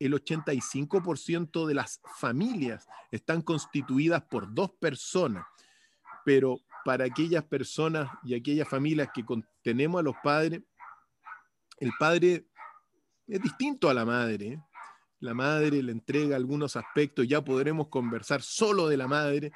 El 0.00 0.14
85% 0.14 1.66
de 1.66 1.74
las 1.74 2.00
familias 2.16 2.88
están 3.12 3.42
constituidas 3.42 4.22
por 4.22 4.52
dos 4.52 4.72
personas, 4.72 5.46
pero 6.24 6.58
para 6.84 7.04
aquellas 7.04 7.44
personas 7.44 8.10
y 8.24 8.34
aquellas 8.34 8.68
familias 8.68 9.10
que 9.14 9.24
tenemos 9.62 10.00
a 10.00 10.02
los 10.02 10.16
padres, 10.24 10.62
el 11.78 11.92
padre 11.98 12.46
es 13.28 13.42
distinto 13.42 13.88
a 13.88 13.94
la 13.94 14.04
madre. 14.04 14.46
¿eh? 14.46 14.62
La 15.20 15.34
madre 15.34 15.82
le 15.82 15.92
entrega 15.92 16.34
algunos 16.34 16.76
aspectos, 16.76 17.28
ya 17.28 17.44
podremos 17.44 17.88
conversar 17.88 18.42
solo 18.42 18.88
de 18.88 18.96
la 18.96 19.06
madre, 19.06 19.52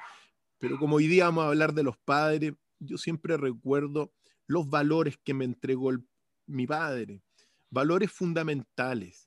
pero 0.59 0.77
como 0.77 0.97
hoy 0.97 1.07
día 1.07 1.25
vamos 1.25 1.45
a 1.45 1.47
hablar 1.47 1.73
de 1.73 1.83
los 1.83 1.97
padres, 1.97 2.53
yo 2.79 2.97
siempre 2.97 3.35
recuerdo 3.35 4.13
los 4.47 4.69
valores 4.69 5.17
que 5.23 5.33
me 5.33 5.45
entregó 5.45 5.91
mi 6.45 6.67
padre, 6.67 7.23
valores 7.71 8.11
fundamentales. 8.11 9.24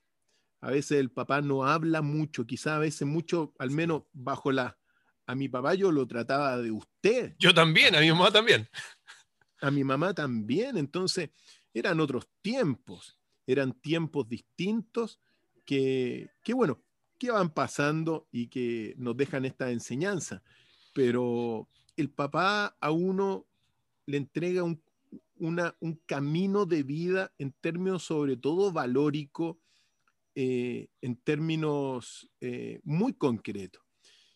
A 0.61 0.71
veces 0.71 0.99
el 0.99 1.11
papá 1.11 1.41
no 1.41 1.65
habla 1.65 2.01
mucho, 2.01 2.45
quizá 2.45 2.75
a 2.75 2.79
veces 2.79 3.07
mucho, 3.07 3.53
al 3.59 3.71
menos 3.71 4.03
bajo 4.13 4.51
la... 4.51 4.77
A 5.25 5.35
mi 5.35 5.47
papá 5.47 5.75
yo 5.75 5.91
lo 5.91 6.07
trataba 6.07 6.57
de 6.57 6.71
usted. 6.71 7.35
Yo 7.37 7.53
también, 7.53 7.95
a 7.95 7.99
mi 7.99 8.09
mamá 8.09 8.31
también. 8.31 8.67
A 9.61 9.69
mi 9.69 9.83
mamá 9.83 10.13
también. 10.13 10.75
Entonces, 10.75 11.29
eran 11.73 11.99
otros 11.99 12.27
tiempos, 12.41 13.19
eran 13.45 13.73
tiempos 13.73 14.27
distintos 14.27 15.19
que, 15.65 16.31
que 16.43 16.53
bueno, 16.53 16.81
que 17.19 17.29
van 17.29 17.51
pasando 17.51 18.27
y 18.31 18.47
que 18.47 18.95
nos 18.97 19.15
dejan 19.15 19.45
esta 19.45 19.69
enseñanza. 19.69 20.41
Pero 20.93 21.69
el 21.95 22.09
papá 22.09 22.75
a 22.79 22.89
uno 22.89 23.45
le 24.07 24.17
entrega 24.17 24.63
un 24.63 24.81
un 25.39 26.01
camino 26.05 26.65
de 26.65 26.83
vida 26.83 27.31
en 27.37 27.51
términos 27.51 28.03
sobre 28.03 28.35
todo 28.35 28.71
valórico, 28.71 29.57
eh, 30.35 30.87
en 31.01 31.15
términos 31.17 32.29
eh, 32.41 32.79
muy 32.83 33.13
concretos. 33.13 33.81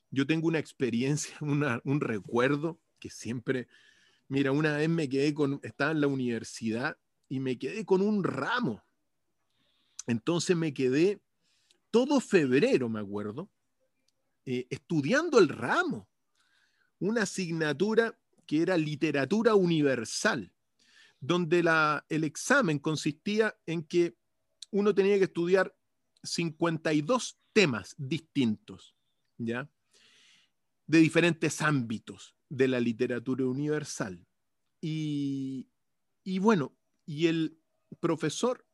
Yo 0.09 0.27
tengo 0.27 0.47
una 0.47 0.59
experiencia, 0.59 1.35
un 1.41 2.01
recuerdo 2.01 2.79
que 3.00 3.09
siempre, 3.09 3.67
mira, 4.27 4.51
una 4.51 4.77
vez 4.77 4.89
me 4.89 5.09
quedé 5.09 5.33
con, 5.33 5.59
estaba 5.63 5.91
en 5.91 6.01
la 6.01 6.07
universidad 6.07 6.97
y 7.29 7.39
me 7.39 7.57
quedé 7.57 7.85
con 7.85 8.01
un 8.01 8.23
ramo. 8.23 8.83
Entonces 10.07 10.55
me 10.55 10.73
quedé 10.73 11.21
todo 11.91 12.19
febrero, 12.19 12.89
me 12.89 13.00
acuerdo, 13.00 13.50
eh, 14.45 14.67
estudiando 14.69 15.39
el 15.39 15.50
ramo, 15.50 16.09
una 17.00 17.23
asignatura 17.23 18.17
que 18.45 18.62
era 18.62 18.77
literatura 18.77 19.55
universal 19.55 20.53
donde 21.23 21.63
la, 21.63 22.05
el 22.09 22.25
examen 22.25 22.79
consistía 22.79 23.55
en 23.65 23.83
que 23.83 24.13
uno 24.71 24.93
tenía 24.93 25.17
que 25.17 25.23
estudiar 25.23 25.73
52 26.24 27.38
temas 27.53 27.96
distintos, 27.98 28.96
¿ya? 29.38 29.70
De 30.88 31.00
diferentes 31.00 31.62
ámbitos 31.62 32.36
de 32.50 32.68
la 32.68 32.80
literatura 32.80 33.46
universal. 33.46 34.25
Y, 34.82 35.68
y 36.24 36.39
bueno, 36.39 36.75
y 37.06 37.27
el 37.27 37.58
profesor 38.00 38.65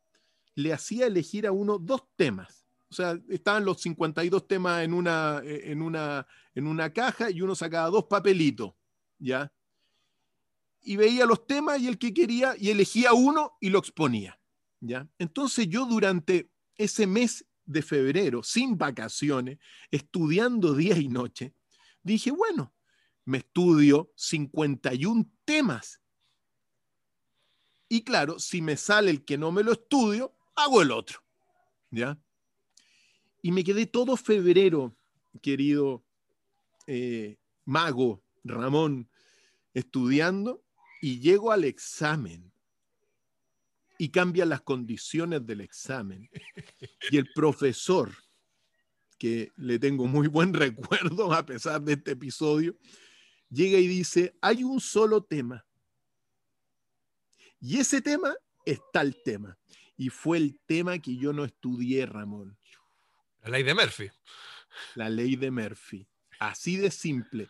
le 0.55 0.73
hacía 0.73 1.07
elegir 1.07 1.47
a 1.47 1.51
uno 1.51 1.77
dos 1.77 2.03
temas. 2.15 2.65
O 2.89 2.93
sea, 2.93 3.19
estaban 3.29 3.65
los 3.65 3.81
52 3.81 4.47
temas 4.47 4.83
en 4.83 4.93
una, 4.93 5.41
en 5.43 5.81
una, 5.81 6.25
en 6.55 6.67
una 6.67 6.91
caja 6.91 7.29
y 7.29 7.41
uno 7.41 7.53
sacaba 7.55 7.89
dos 7.89 8.05
papelitos, 8.05 8.73
¿ya? 9.19 9.53
y 10.81 10.95
veía 10.95 11.25
los 11.25 11.45
temas 11.45 11.79
y 11.79 11.87
el 11.87 11.97
que 11.97 12.13
quería 12.13 12.55
y 12.57 12.69
elegía 12.69 13.13
uno 13.13 13.57
y 13.59 13.69
lo 13.69 13.79
exponía. 13.79 14.39
¿ya? 14.79 15.07
Entonces 15.17 15.67
yo 15.67 15.85
durante 15.85 16.49
ese 16.79 17.05
mes 17.05 17.45
de 17.65 17.81
febrero, 17.83 18.41
sin 18.41 18.77
vacaciones, 18.77 19.59
estudiando 19.91 20.73
día 20.73 20.97
y 20.97 21.09
noche, 21.09 21.53
dije, 22.01 22.31
bueno, 22.31 22.73
me 23.25 23.39
estudio 23.39 24.11
51 24.15 25.29
temas. 25.45 26.01
Y 27.89 28.01
claro, 28.03 28.39
si 28.39 28.61
me 28.61 28.77
sale 28.77 29.11
el 29.11 29.25
que 29.25 29.37
no 29.37 29.51
me 29.51 29.61
lo 29.61 29.73
estudio, 29.73 30.33
hago 30.55 30.81
el 30.81 30.91
otro. 30.91 31.19
¿Ya? 31.91 32.17
Y 33.41 33.51
me 33.51 33.63
quedé 33.63 33.85
todo 33.85 34.15
febrero, 34.15 34.95
querido 35.41 36.03
eh, 36.87 37.37
mago 37.65 38.23
Ramón, 38.43 39.09
estudiando 39.73 40.63
y 41.01 41.19
llego 41.19 41.51
al 41.51 41.65
examen 41.65 42.51
y 44.01 44.09
cambian 44.09 44.47
las 44.47 44.61
condiciones 44.61 45.45
del 45.45 45.59
examen. 45.59 46.29
Y 47.11 47.17
el 47.17 47.27
profesor, 47.35 48.09
que 49.17 49.51
le 49.57 49.77
tengo 49.77 50.07
muy 50.07 50.27
buen 50.27 50.53
recuerdo 50.55 51.33
a 51.33 51.45
pesar 51.45 51.81
de 51.81 51.93
este 51.93 52.11
episodio, 52.11 52.77
llega 53.49 53.77
y 53.77 53.87
dice, 53.87 54.33
hay 54.41 54.63
un 54.63 54.79
solo 54.79 55.21
tema. 55.21 55.65
Y 57.59 57.77
ese 57.77 58.01
tema 58.01 58.33
está 58.65 59.01
el 59.01 59.21
tema. 59.21 59.59
Y 59.97 60.07
fue 60.07 60.37
el 60.37 60.57
tema 60.65 60.97
que 60.99 61.17
yo 61.17 61.33
no 61.33 61.43
estudié, 61.43 62.05
Ramón. 62.05 62.57
La 63.43 63.49
ley 63.49 63.63
de 63.63 63.73
Murphy. 63.73 64.09
La 64.95 65.09
ley 65.09 65.35
de 65.35 65.51
Murphy. 65.51 66.07
Así 66.39 66.77
de 66.77 66.89
simple. 66.89 67.49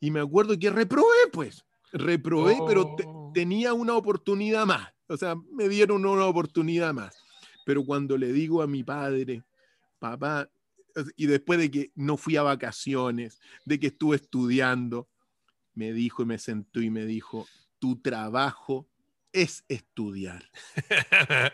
Y 0.00 0.10
me 0.10 0.20
acuerdo 0.20 0.58
que 0.58 0.70
reprobé, 0.70 1.28
pues 1.30 1.62
reprobé, 1.92 2.56
pero 2.66 2.96
oh. 3.04 3.30
tenía 3.34 3.74
una 3.74 3.94
oportunidad 3.94 4.64
más. 4.64 4.93
O 5.08 5.16
sea, 5.16 5.34
me 5.52 5.68
dieron 5.68 6.04
una 6.06 6.26
oportunidad 6.26 6.94
más. 6.94 7.16
Pero 7.64 7.84
cuando 7.84 8.16
le 8.16 8.32
digo 8.32 8.62
a 8.62 8.66
mi 8.66 8.82
padre, 8.82 9.42
papá, 9.98 10.48
y 11.16 11.26
después 11.26 11.58
de 11.58 11.70
que 11.70 11.90
no 11.94 12.16
fui 12.16 12.36
a 12.36 12.42
vacaciones, 12.42 13.40
de 13.64 13.80
que 13.80 13.88
estuve 13.88 14.16
estudiando, 14.16 15.08
me 15.74 15.92
dijo 15.92 16.22
y 16.22 16.26
me 16.26 16.38
sentó 16.38 16.80
y 16.80 16.90
me 16.90 17.04
dijo, 17.06 17.46
tu 17.78 18.00
trabajo 18.00 18.86
es 19.32 19.64
estudiar. 19.68 20.48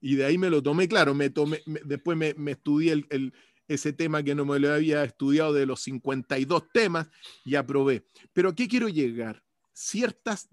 y 0.00 0.14
de 0.16 0.24
ahí 0.24 0.38
me 0.38 0.50
lo 0.50 0.62
tomé, 0.62 0.88
claro, 0.88 1.14
me 1.14 1.30
tomé, 1.30 1.62
después 1.84 2.16
me, 2.16 2.32
me 2.34 2.52
estudié 2.52 3.04
el, 3.10 3.34
ese 3.68 3.92
tema 3.92 4.22
que 4.22 4.34
no 4.34 4.44
me 4.44 4.58
lo 4.58 4.72
había 4.72 5.04
estudiado 5.04 5.52
de 5.52 5.66
los 5.66 5.80
52 5.80 6.70
temas 6.72 7.08
y 7.44 7.56
aprobé. 7.56 8.06
Pero 8.32 8.50
¿a 8.50 8.54
qué 8.54 8.68
quiero 8.68 8.88
llegar? 8.88 9.42
Ciertas 9.72 10.48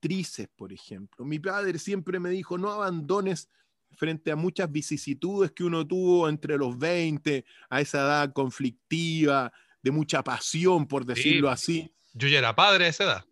directrices, 0.00 0.48
por 0.56 0.72
ejemplo. 0.72 1.24
Mi 1.24 1.38
padre 1.38 1.78
siempre 1.78 2.20
me 2.20 2.30
dijo, 2.30 2.58
no 2.58 2.70
abandones 2.70 3.48
frente 3.96 4.30
a 4.30 4.36
muchas 4.36 4.70
vicisitudes 4.70 5.52
que 5.52 5.64
uno 5.64 5.86
tuvo 5.86 6.28
entre 6.28 6.56
los 6.56 6.78
20, 6.78 7.44
a 7.70 7.80
esa 7.80 7.98
edad 7.98 8.32
conflictiva, 8.32 9.52
de 9.82 9.90
mucha 9.90 10.22
pasión, 10.22 10.86
por 10.86 11.04
decirlo 11.04 11.50
así. 11.50 11.90
Yo 12.12 12.28
ya 12.28 12.38
era 12.38 12.54
padre 12.54 12.86
a 12.86 12.88
esa 12.88 13.04
edad. 13.04 13.24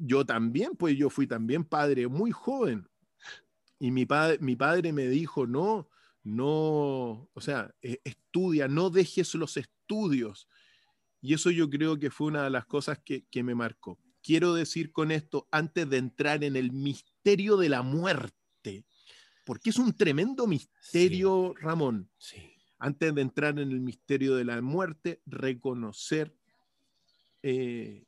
Yo 0.00 0.24
también, 0.24 0.76
pues 0.76 0.96
yo 0.96 1.10
fui 1.10 1.26
también 1.26 1.64
padre 1.64 2.08
muy 2.08 2.30
joven. 2.30 2.88
Y 3.78 3.90
mi, 3.90 4.06
padre, 4.06 4.38
mi 4.40 4.56
padre 4.56 4.92
me 4.92 5.06
dijo, 5.08 5.46
no, 5.46 5.88
no, 6.22 7.28
o 7.34 7.40
sea, 7.40 7.74
e, 7.82 8.00
estudia, 8.04 8.66
no 8.68 8.90
dejes 8.90 9.34
los 9.34 9.56
estudios. 9.56 10.48
Y 11.20 11.34
eso 11.34 11.50
yo 11.50 11.68
creo 11.68 11.98
que 11.98 12.10
fue 12.10 12.28
una 12.28 12.44
de 12.44 12.50
las 12.50 12.66
cosas 12.66 12.98
que, 12.98 13.24
me 13.42 13.54
marcó. 13.54 13.98
Quiero 14.24 14.54
decir 14.54 14.90
con 14.90 15.10
esto, 15.10 15.46
antes 15.50 15.88
de 15.90 15.98
entrar 15.98 16.44
en 16.44 16.56
el 16.56 16.72
misterio 16.72 17.58
de 17.58 17.68
la 17.68 17.82
muerte, 17.82 18.86
porque 19.44 19.68
es 19.68 19.78
un 19.78 19.92
tremendo 19.92 20.46
misterio, 20.46 21.54
Ramón. 21.60 22.08
Sí. 22.16 22.38
Antes 22.78 23.14
de 23.14 23.20
entrar 23.20 23.58
en 23.58 23.70
el 23.70 23.80
misterio 23.80 24.34
de 24.34 24.46
la 24.46 24.62
muerte, 24.62 25.20
reconocer 25.26 26.34
eh, 27.42 28.06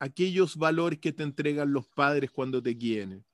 aquellos 0.00 0.56
valores 0.56 0.98
que 0.98 1.12
te 1.12 1.22
entregan 1.22 1.72
los 1.72 1.86
padres 1.86 2.32
cuando 2.32 2.60
te 2.60 2.76
quieren. 2.76 3.24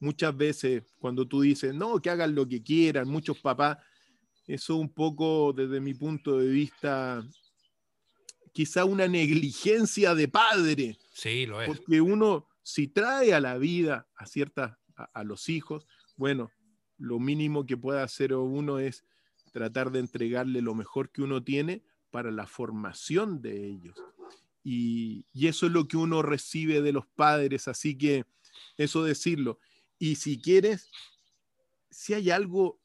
Muchas 0.00 0.36
veces 0.36 0.82
cuando 0.98 1.26
tú 1.26 1.40
dices, 1.40 1.74
no, 1.74 1.98
que 2.02 2.10
hagan 2.10 2.34
lo 2.34 2.46
que 2.46 2.62
quieran, 2.62 3.08
muchos 3.08 3.38
papás, 3.38 3.78
eso 4.46 4.76
un 4.76 4.92
poco 4.92 5.54
desde 5.54 5.80
mi 5.80 5.94
punto 5.94 6.38
de 6.38 6.48
vista, 6.48 7.26
quizá 8.52 8.84
una 8.84 9.08
negligencia 9.08 10.14
de 10.14 10.28
padre. 10.28 10.98
Sí, 11.12 11.46
lo 11.46 11.60
es. 11.62 11.68
Porque 11.68 12.00
uno, 12.00 12.48
si 12.62 12.88
trae 12.88 13.34
a 13.34 13.40
la 13.40 13.58
vida 13.58 14.08
a 14.16 14.26
ciertas, 14.26 14.76
a, 14.96 15.24
los 15.24 15.48
hijos, 15.48 15.86
bueno, 16.16 16.50
lo 16.98 17.18
mínimo 17.18 17.66
que 17.66 17.76
puede 17.76 18.00
hacer 18.00 18.34
uno 18.34 18.78
es 18.78 19.04
tratar 19.52 19.90
de 19.90 20.00
entregarle 20.00 20.60
lo 20.60 20.74
mejor 20.74 21.10
que 21.10 21.22
uno 21.22 21.42
tiene 21.42 21.82
para 22.10 22.30
la 22.30 22.46
formación 22.46 23.40
de 23.40 23.66
ellos. 23.66 23.96
Y, 24.62 25.24
y, 25.32 25.46
eso 25.48 25.66
es 25.66 25.72
lo 25.72 25.88
que 25.88 25.96
uno 25.96 26.22
recibe 26.22 26.82
de 26.82 26.92
los 26.92 27.06
padres, 27.06 27.66
así 27.68 27.96
que 27.96 28.26
eso 28.76 29.04
decirlo. 29.04 29.58
Y 29.98 30.16
si 30.16 30.40
quieres, 30.40 30.90
si 31.90 32.14
hay 32.14 32.30
algo, 32.30 32.80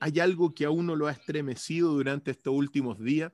hay 0.00 0.18
algo 0.20 0.54
que 0.54 0.64
a 0.64 0.70
uno 0.70 0.96
lo 0.96 1.06
ha 1.06 1.12
estremecido 1.12 1.92
durante 1.92 2.32
estos 2.32 2.54
últimos 2.54 2.98
días, 2.98 3.32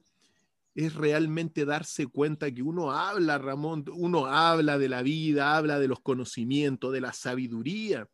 es 0.79 0.95
realmente 0.95 1.65
darse 1.65 2.07
cuenta 2.07 2.55
que 2.55 2.63
uno 2.63 2.93
habla, 2.93 3.37
Ramón, 3.37 3.85
uno 3.93 4.27
habla 4.27 4.79
de 4.79 4.89
la 4.89 5.03
vida, 5.03 5.57
habla 5.57 5.81
de 5.81 5.89
los 5.89 5.99
conocimientos, 5.99 6.93
de 6.93 7.01
la 7.01 7.13
sabiduría, 7.13 8.09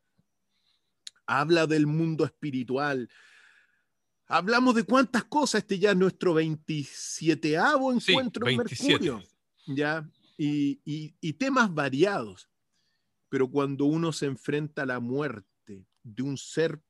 habla 1.27 1.67
del 1.67 1.87
mundo 1.87 2.25
espiritual. 2.25 3.11
Hablamos 4.29 4.75
de 4.77 4.85
cuántas 4.85 5.25
cosas, 5.25 5.61
este 5.61 5.79
ya 5.79 5.91
es 5.91 5.97
nuestro 5.99 6.33
27 6.33 7.59
encuentro 7.93 8.49
en 8.49 8.57
Mercurio, 8.57 9.23
¿ya? 9.67 10.09
Y, 10.39 10.81
y 10.87 11.33
temas 11.35 11.75
variados. 11.75 12.49
Pero 13.29 13.51
cuando 13.51 13.85
uno 13.85 14.11
se 14.11 14.25
enfrenta 14.25 14.85
a 14.85 14.87
la 14.87 15.01
muerte 15.01 15.85
de 16.03 16.23
un 16.23 16.39
ser 16.39 16.81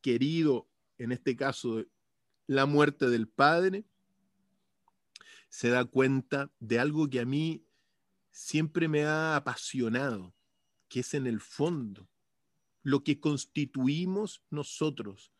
querido, 0.00 0.68
en 0.98 1.10
este 1.10 1.34
caso 1.34 1.84
la 2.46 2.64
muerte 2.64 3.10
del 3.10 3.26
padre, 3.26 3.84
se 5.54 5.68
da 5.68 5.84
cuenta 5.84 6.50
de 6.58 6.80
algo 6.80 7.08
que 7.08 7.20
a 7.20 7.24
mí 7.24 7.64
siempre 8.32 8.88
me 8.88 9.04
ha 9.04 9.36
apasionado, 9.36 10.34
que 10.88 10.98
es 10.98 11.14
en 11.14 11.28
el 11.28 11.40
fondo 11.40 12.10
lo 12.82 13.04
que 13.04 13.20
constituimos 13.20 14.42
nosotros, 14.50 15.32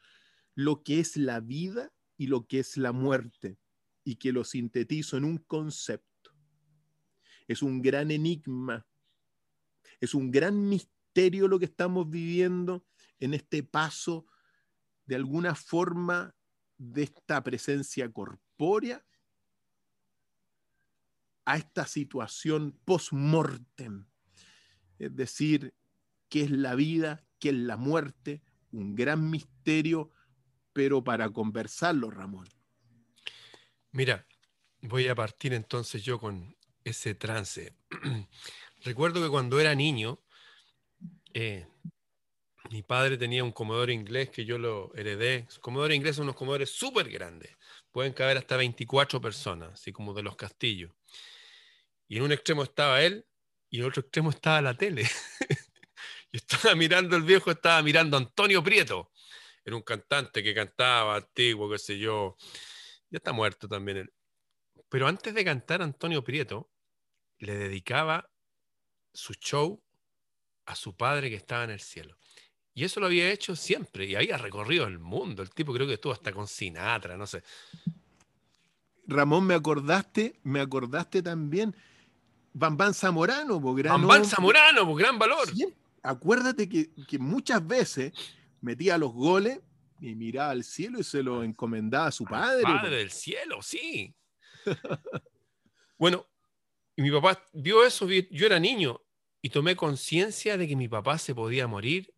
lo 0.55 0.85
que 0.85 1.01
es 1.01 1.17
la 1.17 1.41
vida 1.41 1.93
y 2.17 2.29
lo 2.29 2.47
que 2.47 2.61
es 2.61 2.77
la 2.77 2.93
muerte, 2.93 3.59
y 4.05 4.15
que 4.15 4.31
lo 4.31 4.45
sintetizo 4.45 5.17
en 5.17 5.25
un 5.25 5.39
concepto. 5.39 6.31
Es 7.49 7.61
un 7.61 7.83
gran 7.83 8.13
enigma, 8.13 8.87
es 9.99 10.15
un 10.15 10.31
gran 10.31 10.69
misterio 10.69 11.49
lo 11.49 11.59
que 11.59 11.65
estamos 11.65 12.09
viviendo 12.09 12.87
en 13.19 13.35
este 13.35 13.65
paso 13.65 14.27
de 15.07 15.17
alguna 15.17 15.57
forma 15.57 16.37
de 16.79 17.03
esta 17.03 17.43
presencia 17.43 18.09
corpórea 18.13 19.05
a 21.45 21.57
esta 21.57 21.87
situación 21.87 22.79
post-mortem. 22.85 24.07
Es 24.99 25.15
decir, 25.15 25.75
qué 26.29 26.43
es 26.43 26.51
la 26.51 26.75
vida, 26.75 27.25
qué 27.39 27.51
es 27.51 27.55
la 27.57 27.77
muerte, 27.77 28.43
un 28.73 28.95
gran 28.95 29.31
misterio, 29.31 30.11
pero 30.73 31.05
para 31.05 31.31
conversarlo, 31.31 32.11
Ramón. 32.11 32.49
Mira, 33.93 34.27
voy 34.83 35.09
a 35.09 35.15
partir 35.15 35.53
entonces 35.55 36.03
yo 36.03 36.19
con 36.19 36.57
ese 36.83 37.15
trance. 37.15 37.75
Recuerdo 38.85 39.23
que 39.23 39.31
cuando 39.31 39.61
era 39.61 39.75
niño, 39.75 40.21
eh, 41.33 41.67
mi 42.71 42.83
padre 42.83 43.17
tenía 43.17 43.45
un 43.45 43.53
comedor 43.53 43.91
inglés 43.91 44.31
que 44.31 44.45
yo 44.45 44.59
lo 44.59 44.95
heredé. 44.95 45.45
Los 45.45 45.59
comedores 45.59 45.97
ingleses 45.97 46.17
son 46.17 46.25
unos 46.25 46.37
comedores 46.37 46.71
súper 46.71 47.09
grandes. 47.11 47.57
Pueden 47.93 48.13
caber 48.13 48.39
hasta 48.39 48.57
24 48.57 49.21
personas, 49.21 49.75
así 49.75 49.93
como 49.93 50.15
de 50.15 50.23
los 50.23 50.37
castillos. 50.37 50.93
Y 52.09 52.19
en 52.19 52.23
un 52.25 52.33
extremo 52.33 52.63
estaba 52.63 53.03
él 53.03 53.27
y 53.71 53.81
en 53.81 53.87
otro 53.87 54.03
extremo 54.03 54.31
estaba 54.31 54.61
la 54.63 54.75
tele. 54.75 55.03
y 56.33 56.37
estaba 56.37 56.75
mirando 56.75 57.17
el 57.17 57.23
viejo, 57.23 57.51
estaba 57.51 57.83
mirando 57.83 58.17
a 58.17 58.21
Antonio 58.21 58.63
Prieto. 58.63 59.11
Era 59.65 59.77
un 59.77 59.83
cantante 59.83 60.43
que 60.43 60.55
cantaba 60.55 61.17
antiguo, 61.17 61.71
qué 61.71 61.79
sé 61.79 61.99
yo. 61.99 62.37
Ya 63.11 63.19
está 63.19 63.33
muerto 63.33 63.67
también 63.67 63.99
él. 63.99 64.13
Pero 64.89 65.09
antes 65.09 65.35
de 65.35 65.45
cantar 65.45 65.83
Antonio 65.83 66.23
Prieto, 66.23 66.71
le 67.39 67.55
dedicaba 67.57 68.31
su 69.13 69.35
show 69.35 69.83
a 70.67 70.75
su 70.75 70.97
padre 70.97 71.31
que 71.31 71.37
estaba 71.37 71.65
en 71.65 71.71
el 71.71 71.81
cielo. 71.81 72.17
Y 72.75 72.85
eso 72.85 73.01
lo 73.01 73.07
había 73.07 73.31
hecho 73.31 73.55
siempre 73.55 74.07
y 74.07 74.17
había 74.17 74.37
recorrido 74.37 74.87
el 74.87 74.99
mundo. 74.99 75.43
El 75.43 75.51
tipo 75.51 75.73
creo 75.73 75.87
que 75.87 75.95
estuvo 75.95 76.13
hasta 76.13 76.33
con 76.33 76.49
Sinatra, 76.49 77.17
no 77.17 77.27
sé. 77.27 77.43
Ramón, 79.07 79.47
me 79.47 79.55
acordaste, 79.55 80.41
me 80.43 80.61
acordaste 80.61 81.23
también 81.23 81.75
Bambán 82.55 82.95
Zamorano, 82.95 83.61
por 83.61 83.77
gran 83.77 84.01
Bambán 84.01 84.25
Zamorano, 84.25 84.87
por 84.87 84.99
gran 84.99 85.19
valor. 85.19 85.49
acuérdate 86.03 86.69
que, 86.69 87.19
muchas 87.19 87.67
veces 87.67 88.13
metía 88.61 88.97
los 88.97 89.13
goles 89.13 89.61
y 90.01 90.15
miraba 90.15 90.51
al 90.51 90.63
cielo 90.63 91.01
y 91.01 91.05
se 91.05 91.23
lo 91.23 91.43
encomendaba 91.43 92.07
a 92.07 92.13
su 92.13 92.25
padre. 92.25 92.63
padre 92.63 92.97
del 92.97 93.11
cielo, 93.11 93.61
sí. 93.61 94.15
bueno, 95.99 96.27
y 96.95 97.03
mi 97.03 97.11
papá 97.11 97.45
vio 97.53 97.85
eso, 97.85 98.09
yo 98.09 98.47
era 98.47 98.61
niño 98.61 99.01
y 99.43 99.51
tomé 99.51 99.75
conciencia 99.75 100.57
de 100.57 100.69
que 100.69 100.77
mi 100.77 100.89
papá 100.89 101.19
se 101.19 101.35
podía 101.35 101.67
morir. 101.67 102.15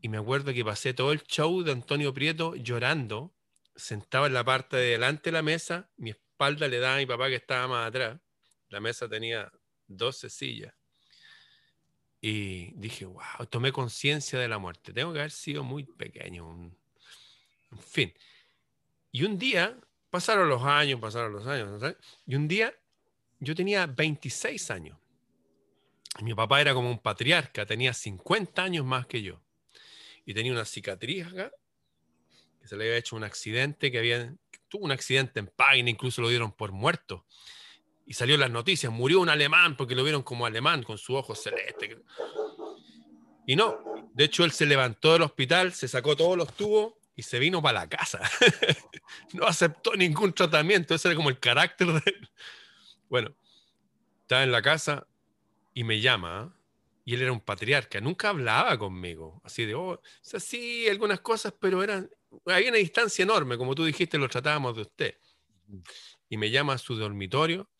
Y 0.00 0.08
me 0.08 0.16
acuerdo 0.16 0.54
que 0.54 0.64
pasé 0.64 0.94
todo 0.94 1.12
el 1.12 1.22
show 1.24 1.62
de 1.62 1.72
Antonio 1.72 2.14
Prieto 2.14 2.54
llorando, 2.56 3.34
sentado 3.76 4.26
en 4.26 4.32
la 4.32 4.44
parte 4.44 4.76
de 4.76 4.92
delante 4.92 5.30
de 5.30 5.32
la 5.32 5.42
mesa, 5.42 5.90
mi 5.96 6.10
espalda 6.10 6.68
le 6.68 6.78
daba 6.78 6.94
a 6.94 6.98
mi 6.98 7.06
papá 7.06 7.28
que 7.28 7.34
estaba 7.34 7.68
más 7.68 7.88
atrás. 7.88 8.18
La 8.70 8.80
mesa 8.80 9.08
tenía 9.08 9.50
12 9.88 10.30
sillas. 10.30 10.74
Y 12.20 12.72
dije, 12.72 13.04
wow, 13.04 13.46
tomé 13.48 13.72
conciencia 13.72 14.38
de 14.38 14.48
la 14.48 14.58
muerte. 14.58 14.92
Tengo 14.92 15.12
que 15.12 15.20
haber 15.20 15.30
sido 15.30 15.62
muy 15.62 15.84
pequeño. 15.84 16.72
En 17.70 17.78
fin. 17.78 18.12
Y 19.12 19.24
un 19.24 19.38
día, 19.38 19.78
pasaron 20.10 20.48
los 20.48 20.62
años, 20.62 21.00
pasaron 21.00 21.32
los 21.32 21.46
años, 21.46 21.96
y 22.26 22.34
un 22.34 22.48
día 22.48 22.74
yo 23.40 23.54
tenía 23.54 23.86
26 23.86 24.70
años. 24.70 24.98
mi 26.22 26.34
papá 26.34 26.60
era 26.60 26.74
como 26.74 26.90
un 26.90 26.98
patriarca, 26.98 27.64
tenía 27.64 27.94
50 27.94 28.62
años 28.62 28.84
más 28.84 29.06
que 29.06 29.22
yo. 29.22 29.40
Y 30.24 30.34
tenía 30.34 30.52
una 30.52 30.64
cicatriz 30.64 31.26
acá, 31.26 31.52
que 32.60 32.68
se 32.68 32.76
le 32.76 32.84
había 32.84 32.96
hecho 32.96 33.16
un 33.16 33.24
accidente, 33.24 33.92
que 33.92 33.98
había, 33.98 34.34
tuvo 34.68 34.84
un 34.84 34.90
accidente 34.90 35.38
en 35.38 35.46
página, 35.46 35.88
incluso 35.88 36.20
lo 36.20 36.28
dieron 36.28 36.52
por 36.52 36.72
muerto 36.72 37.24
y 38.08 38.14
salió 38.14 38.36
en 38.36 38.40
las 38.40 38.50
noticias, 38.50 38.90
murió 38.90 39.20
un 39.20 39.28
alemán 39.28 39.76
porque 39.76 39.94
lo 39.94 40.02
vieron 40.02 40.22
como 40.22 40.46
alemán 40.46 40.82
con 40.82 40.96
su 40.96 41.14
ojo 41.14 41.34
celeste. 41.34 42.02
Y 43.46 43.54
no, 43.54 43.78
de 44.14 44.24
hecho 44.24 44.44
él 44.44 44.52
se 44.52 44.64
levantó 44.64 45.12
del 45.12 45.22
hospital, 45.22 45.74
se 45.74 45.88
sacó 45.88 46.16
todos 46.16 46.36
los 46.36 46.54
tubos 46.54 46.94
y 47.14 47.22
se 47.22 47.38
vino 47.38 47.60
para 47.60 47.80
la 47.80 47.88
casa. 47.88 48.20
no 49.34 49.46
aceptó 49.46 49.94
ningún 49.94 50.32
tratamiento, 50.32 50.94
ese 50.94 51.08
era 51.08 51.16
como 51.16 51.28
el 51.28 51.38
carácter 51.38 51.88
de 51.88 52.02
él. 52.06 52.30
Bueno, 53.10 53.36
estaba 54.22 54.42
en 54.42 54.52
la 54.52 54.62
casa 54.62 55.06
y 55.74 55.84
me 55.84 56.00
llama, 56.00 56.56
y 57.04 57.14
él 57.14 57.20
era 57.20 57.32
un 57.32 57.40
patriarca, 57.40 58.00
nunca 58.00 58.30
hablaba 58.30 58.78
conmigo, 58.78 59.42
así 59.44 59.66
de, 59.66 59.74
oh, 59.74 60.00
o 60.00 60.40
sí, 60.40 60.88
algunas 60.88 61.20
cosas, 61.20 61.52
pero 61.60 61.82
eran, 61.82 62.10
había 62.46 62.70
una 62.70 62.78
distancia 62.78 63.22
enorme, 63.22 63.58
como 63.58 63.74
tú 63.74 63.84
dijiste, 63.84 64.16
lo 64.16 64.28
tratábamos 64.28 64.76
de 64.76 64.82
usted 64.82 65.18
y 66.28 66.36
me 66.36 66.50
llama 66.50 66.74
a 66.74 66.78
su 66.78 66.96
dormitorio, 66.96 67.70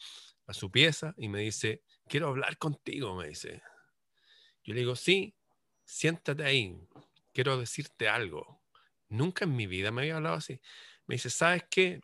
a 0.47 0.55
su 0.55 0.71
pieza, 0.71 1.15
y 1.17 1.29
me 1.29 1.41
dice, 1.41 1.83
quiero 2.09 2.29
hablar 2.29 2.59
contigo, 2.59 3.15
me 3.15 3.29
dice. 3.29 3.63
Yo 4.65 4.75
le 4.75 4.81
digo, 4.81 4.97
sí, 4.97 5.35
siéntate 5.85 6.45
ahí, 6.45 6.79
quiero 7.33 7.59
decirte 7.59 8.09
algo. 8.09 8.63
Nunca 9.09 9.45
en 9.45 9.57
mi 9.57 9.67
vida 9.67 9.91
me 9.91 10.03
había 10.03 10.17
hablado 10.17 10.37
así. 10.37 10.61
Me 11.07 11.15
dice, 11.15 11.31
¿sabes 11.31 11.65
qué? 11.71 12.01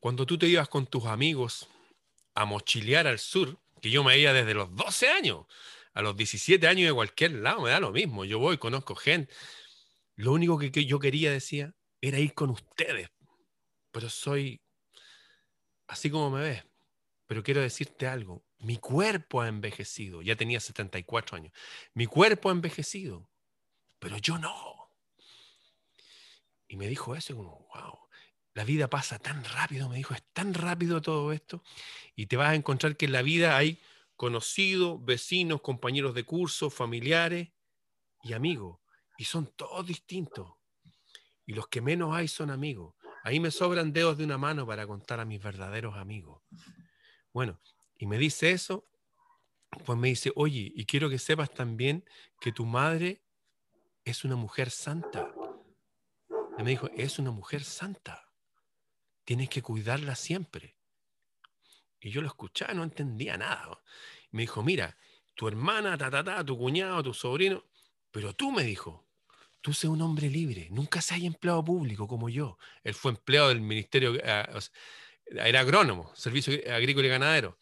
Cuando 0.00 0.26
tú 0.26 0.36
te 0.36 0.46
ibas 0.46 0.68
con 0.68 0.86
tus 0.86 1.06
amigos 1.06 1.68
a 2.34 2.44
mochilear 2.44 3.06
al 3.06 3.18
sur, 3.18 3.60
que 3.80 3.90
yo 3.90 4.02
me 4.02 4.18
iba 4.18 4.32
desde 4.32 4.54
los 4.54 4.74
12 4.74 5.08
años, 5.08 5.46
a 5.94 6.02
los 6.02 6.16
17 6.16 6.66
años 6.66 6.88
de 6.88 6.94
cualquier 6.94 7.32
lado, 7.32 7.62
me 7.62 7.70
da 7.70 7.78
lo 7.78 7.92
mismo. 7.92 8.24
Yo 8.24 8.38
voy, 8.38 8.58
conozco 8.58 8.94
gente. 8.94 9.32
Lo 10.16 10.32
único 10.32 10.58
que, 10.58 10.72
que 10.72 10.86
yo 10.86 10.98
quería, 10.98 11.30
decía, 11.30 11.74
era 12.00 12.18
ir 12.18 12.34
con 12.34 12.50
ustedes, 12.50 13.10
pero 13.92 14.08
soy 14.08 14.60
así 15.86 16.10
como 16.10 16.30
me 16.30 16.40
ves. 16.40 16.64
pero 17.26 17.42
quiero 17.42 17.60
decirte 17.60 18.06
algo, 18.06 18.44
mi 18.58 18.76
cuerpo 18.76 19.40
ha 19.40 19.48
envejecido, 19.48 20.22
ya 20.22 20.36
tenía 20.36 20.60
74 20.60 21.36
años, 21.36 21.52
mi 21.94 22.06
cuerpo 22.06 22.48
ha 22.48 22.52
envejecido, 22.52 23.28
pero 23.98 24.18
yo 24.18 24.38
no. 24.38 24.90
Y 26.68 26.76
me 26.76 26.88
dijo 26.88 27.14
eso, 27.14 27.36
como, 27.36 27.68
wow, 27.74 27.98
la 28.54 28.64
vida 28.64 28.88
pasa 28.88 29.18
tan 29.18 29.44
rápido, 29.44 29.88
me 29.88 29.96
dijo, 29.96 30.14
es 30.14 30.22
tan 30.32 30.54
rápido 30.54 31.00
todo 31.00 31.32
esto, 31.32 31.62
y 32.14 32.26
te 32.26 32.36
vas 32.36 32.50
a 32.50 32.54
encontrar 32.54 32.96
que 32.96 33.06
en 33.06 33.12
la 33.12 33.22
vida 33.22 33.56
hay 33.56 33.80
conocidos, 34.16 35.04
vecinos, 35.04 35.62
compañeros 35.62 36.14
de 36.14 36.24
curso, 36.24 36.70
familiares 36.70 37.48
y 38.22 38.34
amigos, 38.34 38.78
y 39.18 39.24
son 39.24 39.46
todos 39.46 39.86
distintos. 39.86 40.52
Y 41.44 41.54
los 41.54 41.68
que 41.68 41.80
menos 41.80 42.14
hay 42.14 42.28
son 42.28 42.50
amigos. 42.50 42.94
Ahí 43.22 43.40
me 43.40 43.50
sobran 43.50 43.92
dedos 43.92 44.18
de 44.18 44.24
una 44.24 44.38
mano 44.38 44.66
para 44.66 44.86
contar 44.86 45.20
a 45.20 45.24
mis 45.24 45.42
verdaderos 45.42 45.96
amigos. 45.96 46.42
Bueno, 47.32 47.60
y 47.96 48.06
me 48.06 48.18
dice 48.18 48.50
eso, 48.50 48.88
pues 49.84 49.98
me 49.98 50.08
dice, 50.08 50.32
oye, 50.34 50.72
y 50.74 50.84
quiero 50.84 51.08
que 51.08 51.18
sepas 51.18 51.50
también 51.52 52.04
que 52.40 52.52
tu 52.52 52.66
madre 52.66 53.22
es 54.04 54.24
una 54.24 54.36
mujer 54.36 54.70
santa. 54.70 55.32
Y 56.58 56.62
me 56.62 56.70
dijo, 56.70 56.90
es 56.96 57.18
una 57.18 57.30
mujer 57.30 57.62
santa. 57.62 58.28
Tienes 59.24 59.48
que 59.48 59.62
cuidarla 59.62 60.16
siempre. 60.16 60.76
Y 62.00 62.10
yo 62.10 62.20
lo 62.20 62.26
escuchaba, 62.26 62.74
no 62.74 62.82
entendía 62.82 63.36
nada. 63.36 63.80
Me 64.32 64.42
dijo, 64.42 64.62
mira, 64.62 64.96
tu 65.34 65.46
hermana, 65.46 65.96
ta, 65.96 66.10
ta, 66.10 66.24
ta, 66.24 66.44
tu 66.44 66.58
cuñado, 66.58 67.02
tu 67.02 67.14
sobrino, 67.14 67.64
pero 68.10 68.34
tú 68.34 68.50
me 68.50 68.64
dijo, 68.64 69.06
tú 69.62 69.72
sé 69.72 69.88
un 69.88 70.02
hombre 70.02 70.28
libre, 70.28 70.68
nunca 70.70 71.00
seas 71.00 71.22
empleado 71.22 71.64
público 71.64 72.06
como 72.06 72.28
yo. 72.28 72.58
Él 72.82 72.94
fue 72.94 73.12
empleado 73.12 73.48
del 73.48 73.60
Ministerio, 73.60 74.14
eh, 74.16 74.44
era 75.26 75.60
agrónomo, 75.60 76.12
Servicio 76.14 76.52
Agrícola 76.70 77.06
y 77.06 77.10
Ganadero. 77.10 77.58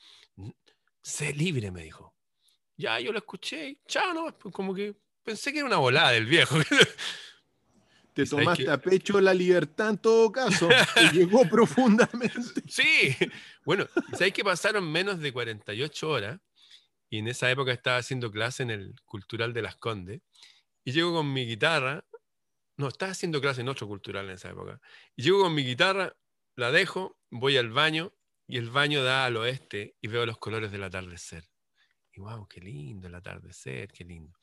Sé 1.03 1.33
libre, 1.33 1.71
me 1.71 1.85
dijo. 1.85 2.15
Ya, 2.77 2.99
yo 2.99 3.13
lo 3.13 3.19
escuché, 3.19 3.79
chao, 3.87 4.15
no, 4.15 4.37
pues 4.39 4.53
como 4.55 4.75
que 4.75 4.97
pensé 5.23 5.53
que 5.53 5.59
era 5.59 5.67
una 5.67 5.77
volada 5.77 6.11
del 6.13 6.27
viejo. 6.27 6.57
Te 8.15 8.27
tomaste 8.27 8.69
a 8.69 8.79
pecho 8.79 9.21
la 9.21 9.33
libertad 9.33 9.91
en 9.91 9.99
todo 9.99 10.33
caso, 10.33 10.69
y 10.97 11.15
llegó 11.17 11.49
profundamente. 11.49 12.63
Sí, 12.67 13.17
bueno, 13.65 13.87
¿sabes 14.13 14.33
que 14.33 14.43
pasaron 14.43 14.91
menos 14.91 15.21
de 15.21 15.33
48 15.33 16.09
horas? 16.09 16.41
Y 17.09 17.19
en 17.19 17.29
esa 17.29 17.51
época 17.51 17.73
estaba 17.73 17.99
haciendo 17.99 18.31
clase 18.33 18.63
en 18.63 18.71
el 18.71 18.95
Cultural 19.05 19.53
de 19.53 19.63
Las 19.63 19.77
Condes, 19.77 20.23
y 20.85 20.93
llego 20.93 21.13
con 21.13 21.33
mi 21.33 21.47
guitarra, 21.47 22.05
no, 22.77 22.89
estaba 22.89 23.13
haciendo 23.13 23.41
clase 23.41 23.61
en 23.61 23.69
otro 23.69 23.87
cultural 23.87 24.27
en 24.27 24.33
esa 24.33 24.51
época, 24.51 24.81
y 25.17 25.23
llego 25.23 25.43
con 25.43 25.55
mi 25.55 25.65
guitarra, 25.65 26.17
la 26.57 26.71
dejo, 26.71 27.19
voy 27.31 27.57
al 27.57 27.71
baño, 27.71 28.13
y 28.47 28.57
el 28.57 28.71
baño 28.71 29.05
da 29.05 29.27
al 29.27 29.37
oeste, 29.37 29.97
y 30.01 30.09
veo 30.09 30.27
los 30.27 30.39
colores 30.39 30.73
del 30.73 30.83
atardecer. 30.83 31.49
Y 32.13 32.21
wow, 32.21 32.49
qué 32.49 32.61
lindo 32.61 33.07
el 33.07 33.15
atardecer, 33.15 33.93
qué 33.93 34.05
lindo. 34.05 34.37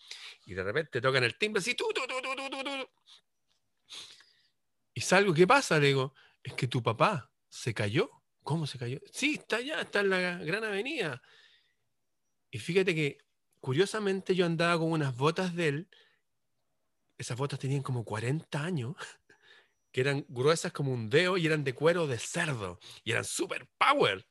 Y 0.45 0.53
de 0.53 0.63
repente 0.63 1.01
tocan 1.01 1.23
el 1.23 1.37
timbre 1.37 1.59
así, 1.59 1.75
tu, 1.75 1.85
tu, 1.89 2.07
tu, 2.07 2.17
y 4.97 5.01
salgo, 5.01 5.31
¿qué 5.31 5.45
pasa? 5.45 5.79
Le 5.79 5.89
digo, 5.89 6.15
es 6.41 6.53
que 6.53 6.67
tu 6.67 6.81
papá 6.81 7.31
se 7.49 7.71
cayó. 7.71 8.09
¿Cómo 8.41 8.65
se 8.65 8.79
cayó? 8.79 8.99
Sí, 9.13 9.35
está 9.35 9.57
allá, 9.57 9.81
está 9.81 9.99
en 9.99 10.09
la 10.09 10.37
gran 10.39 10.63
avenida. 10.63 11.21
Y 12.49 12.57
fíjate 12.57 12.95
que, 12.95 13.19
curiosamente, 13.59 14.33
yo 14.33 14.47
andaba 14.47 14.79
con 14.79 14.91
unas 14.91 15.15
botas 15.15 15.55
de 15.55 15.67
él. 15.67 15.89
Esas 17.17 17.37
botas 17.37 17.59
tenían 17.59 17.81
como 17.81 18.03
40 18.03 18.63
años, 18.63 18.95
que 19.91 20.01
eran 20.01 20.25
gruesas 20.29 20.71
como 20.71 20.93
un 20.93 21.09
dedo 21.09 21.37
y 21.37 21.45
eran 21.45 21.63
de 21.63 21.73
cuero 21.73 22.07
de 22.07 22.19
cerdo. 22.19 22.79
Y 23.03 23.11
eran 23.11 23.25
super 23.25 23.67
power. 23.77 24.27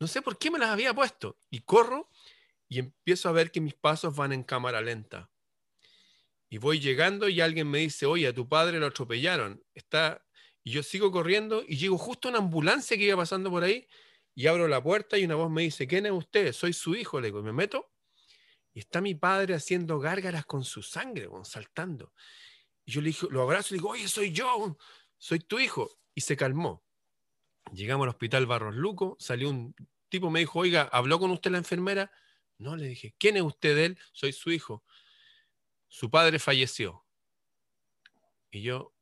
No 0.00 0.06
sé 0.06 0.22
por 0.22 0.38
qué 0.38 0.50
me 0.50 0.58
las 0.58 0.70
había 0.70 0.94
puesto. 0.94 1.38
Y 1.50 1.60
corro 1.60 2.10
y 2.68 2.78
empiezo 2.78 3.28
a 3.28 3.32
ver 3.32 3.50
que 3.50 3.60
mis 3.60 3.74
pasos 3.74 4.16
van 4.16 4.32
en 4.32 4.42
cámara 4.42 4.80
lenta. 4.80 5.30
Y 6.48 6.58
voy 6.58 6.80
llegando 6.80 7.28
y 7.28 7.40
alguien 7.40 7.68
me 7.68 7.78
dice, 7.78 8.06
oye, 8.06 8.26
a 8.26 8.34
tu 8.34 8.48
padre 8.48 8.78
lo 8.78 8.86
atropellaron. 8.86 9.62
Está... 9.74 10.24
Y 10.64 10.70
yo 10.70 10.82
sigo 10.82 11.10
corriendo 11.10 11.64
y 11.66 11.76
llego 11.76 11.98
justo 11.98 12.28
a 12.28 12.30
una 12.30 12.38
ambulancia 12.38 12.96
que 12.96 13.04
iba 13.04 13.16
pasando 13.16 13.50
por 13.50 13.64
ahí 13.64 13.88
y 14.34 14.46
abro 14.46 14.68
la 14.68 14.82
puerta 14.82 15.18
y 15.18 15.24
una 15.24 15.34
voz 15.34 15.50
me 15.50 15.62
dice, 15.62 15.86
¿quién 15.86 16.06
es 16.06 16.12
usted? 16.12 16.52
Soy 16.52 16.72
su 16.72 16.94
hijo, 16.94 17.20
le 17.20 17.28
digo, 17.28 17.40
y 17.40 17.42
me 17.42 17.52
meto. 17.52 17.91
Y 18.74 18.80
está 18.80 19.00
mi 19.00 19.14
padre 19.14 19.54
haciendo 19.54 19.98
gárgaras 19.98 20.46
con 20.46 20.64
su 20.64 20.82
sangre, 20.82 21.28
saltando. 21.44 22.12
Y 22.84 22.92
yo 22.92 23.00
le 23.00 23.10
digo, 23.10 23.28
lo 23.30 23.42
abrazo 23.42 23.74
y 23.74 23.76
le 23.76 23.78
digo, 23.80 23.90
oye, 23.90 24.08
soy 24.08 24.32
yo, 24.32 24.76
soy 25.18 25.40
tu 25.40 25.58
hijo. 25.58 25.90
Y 26.14 26.20
se 26.20 26.36
calmó. 26.36 26.82
Llegamos 27.72 28.04
al 28.04 28.10
hospital 28.10 28.46
Barros 28.46 28.74
Luco, 28.74 29.16
salió 29.18 29.48
un 29.48 29.74
tipo, 30.08 30.30
me 30.30 30.40
dijo, 30.40 30.58
oiga, 30.58 30.82
¿habló 30.92 31.18
con 31.18 31.30
usted 31.30 31.50
la 31.50 31.58
enfermera? 31.58 32.10
No, 32.58 32.76
le 32.76 32.88
dije, 32.88 33.14
¿quién 33.18 33.36
es 33.36 33.42
usted 33.42 33.78
él? 33.78 33.98
Soy 34.12 34.32
su 34.32 34.50
hijo 34.50 34.84
su 35.92 36.10
padre 36.10 36.38
falleció. 36.38 37.04
Y 38.50 38.62
yo 38.62 38.94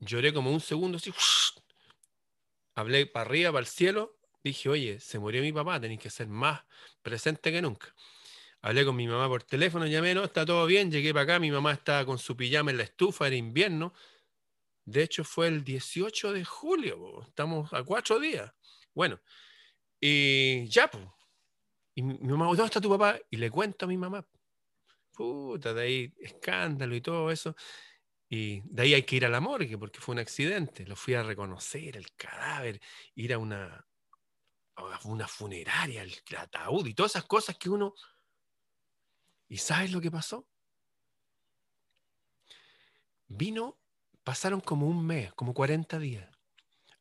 lloré 0.00 0.34
como 0.34 0.50
un 0.50 0.60
segundo, 0.60 0.98
así, 0.98 1.14
hablé 2.74 3.06
para 3.06 3.24
arriba, 3.24 3.52
para 3.52 3.60
el 3.60 3.66
cielo, 3.66 4.18
dije, 4.42 4.68
oye, 4.68 5.00
se 5.00 5.18
murió 5.18 5.40
mi 5.40 5.50
papá, 5.50 5.80
tenéis 5.80 6.00
que 6.00 6.10
ser 6.10 6.28
más 6.28 6.62
presente 7.00 7.50
que 7.50 7.62
nunca. 7.62 7.94
Hablé 8.64 8.84
con 8.84 8.96
mi 8.96 9.06
mamá 9.06 9.28
por 9.28 9.42
teléfono, 9.42 9.86
llamé, 9.86 10.14
no, 10.14 10.24
está 10.24 10.46
todo 10.46 10.64
bien, 10.64 10.90
llegué 10.90 11.12
para 11.12 11.24
acá, 11.24 11.38
mi 11.38 11.50
mamá 11.50 11.72
estaba 11.72 12.06
con 12.06 12.18
su 12.18 12.34
pijama 12.34 12.70
en 12.70 12.78
la 12.78 12.84
estufa, 12.84 13.26
era 13.26 13.36
invierno. 13.36 13.92
De 14.86 15.02
hecho, 15.02 15.22
fue 15.22 15.48
el 15.48 15.62
18 15.62 16.32
de 16.32 16.44
julio, 16.44 17.22
estamos 17.28 17.72
a 17.74 17.82
cuatro 17.82 18.18
días. 18.18 18.50
Bueno, 18.94 19.20
y 20.00 20.66
ya, 20.68 20.90
pues. 20.90 21.04
Y 21.94 22.02
mi 22.02 22.16
mamá, 22.32 22.46
¿dónde 22.46 22.64
está 22.64 22.80
tu 22.80 22.88
papá? 22.88 23.18
Y 23.30 23.36
le 23.36 23.50
cuento 23.50 23.84
a 23.84 23.88
mi 23.88 23.98
mamá 23.98 24.26
puta, 25.14 25.72
de 25.72 25.82
ahí 25.82 26.14
escándalo 26.18 26.94
y 26.94 27.00
todo 27.00 27.30
eso. 27.30 27.54
Y 28.28 28.62
de 28.64 28.82
ahí 28.82 28.94
hay 28.94 29.02
que 29.02 29.16
ir 29.16 29.26
a 29.26 29.28
la 29.28 29.40
morgue 29.40 29.78
porque 29.78 30.00
fue 30.00 30.14
un 30.14 30.20
accidente. 30.20 30.86
Lo 30.86 30.96
fui 30.96 31.14
a 31.14 31.22
reconocer, 31.22 31.96
el 31.96 32.14
cadáver, 32.16 32.80
ir 33.14 33.34
a 33.34 33.38
una, 33.38 33.86
a 34.76 35.00
una 35.04 35.28
funeraria, 35.28 36.02
el, 36.02 36.14
ataúd 36.38 36.86
y 36.86 36.94
todas 36.94 37.12
esas 37.12 37.24
cosas 37.24 37.56
que 37.56 37.70
uno... 37.70 37.94
¿Y 39.54 39.58
sabes 39.58 39.92
lo 39.92 40.00
que 40.00 40.10
pasó? 40.10 40.48
Vino, 43.28 43.78
pasaron 44.24 44.60
como 44.60 44.88
un 44.88 45.06
mes, 45.06 45.32
como 45.34 45.54
40 45.54 46.00
días. 46.00 46.28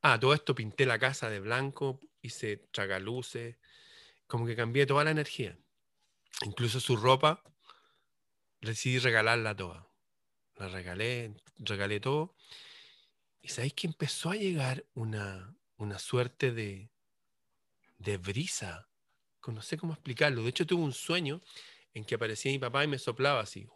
Ah, 0.03 0.19
todo 0.19 0.35
esto 0.35 0.53
pinté 0.53 0.85
la 0.85 0.99
casa 0.99 1.31
de 1.31 1.39
blanco, 1.39 1.99
hice 2.21 2.57
tragaluces, 2.69 3.57
como 4.27 4.45
que 4.45 4.55
cambié 4.55 4.85
toda 4.85 5.03
la 5.03 5.09
energía. 5.09 5.57
Incluso 6.45 6.79
su 6.79 6.95
ropa 6.95 7.41
decidí 8.61 8.99
regalarla 8.99 9.55
toda. 9.55 9.87
La 10.57 10.67
regalé, 10.67 11.33
regalé 11.57 11.99
todo. 11.99 12.35
Y 13.41 13.47
sabéis 13.47 13.73
que 13.73 13.87
empezó 13.87 14.29
a 14.29 14.35
llegar 14.35 14.85
una, 14.93 15.57
una 15.77 15.97
suerte 15.97 16.51
de, 16.51 16.91
de 17.97 18.17
brisa. 18.17 18.87
No 19.47 19.63
sé 19.63 19.75
cómo 19.75 19.93
explicarlo. 19.93 20.43
De 20.43 20.49
hecho, 20.49 20.67
tuve 20.67 20.83
un 20.83 20.93
sueño 20.93 21.41
en 21.93 22.05
que 22.05 22.15
aparecía 22.15 22.51
mi 22.51 22.59
papá 22.59 22.83
y 22.83 22.87
me 22.87 22.99
soplaba 22.99 23.41
así. 23.41 23.67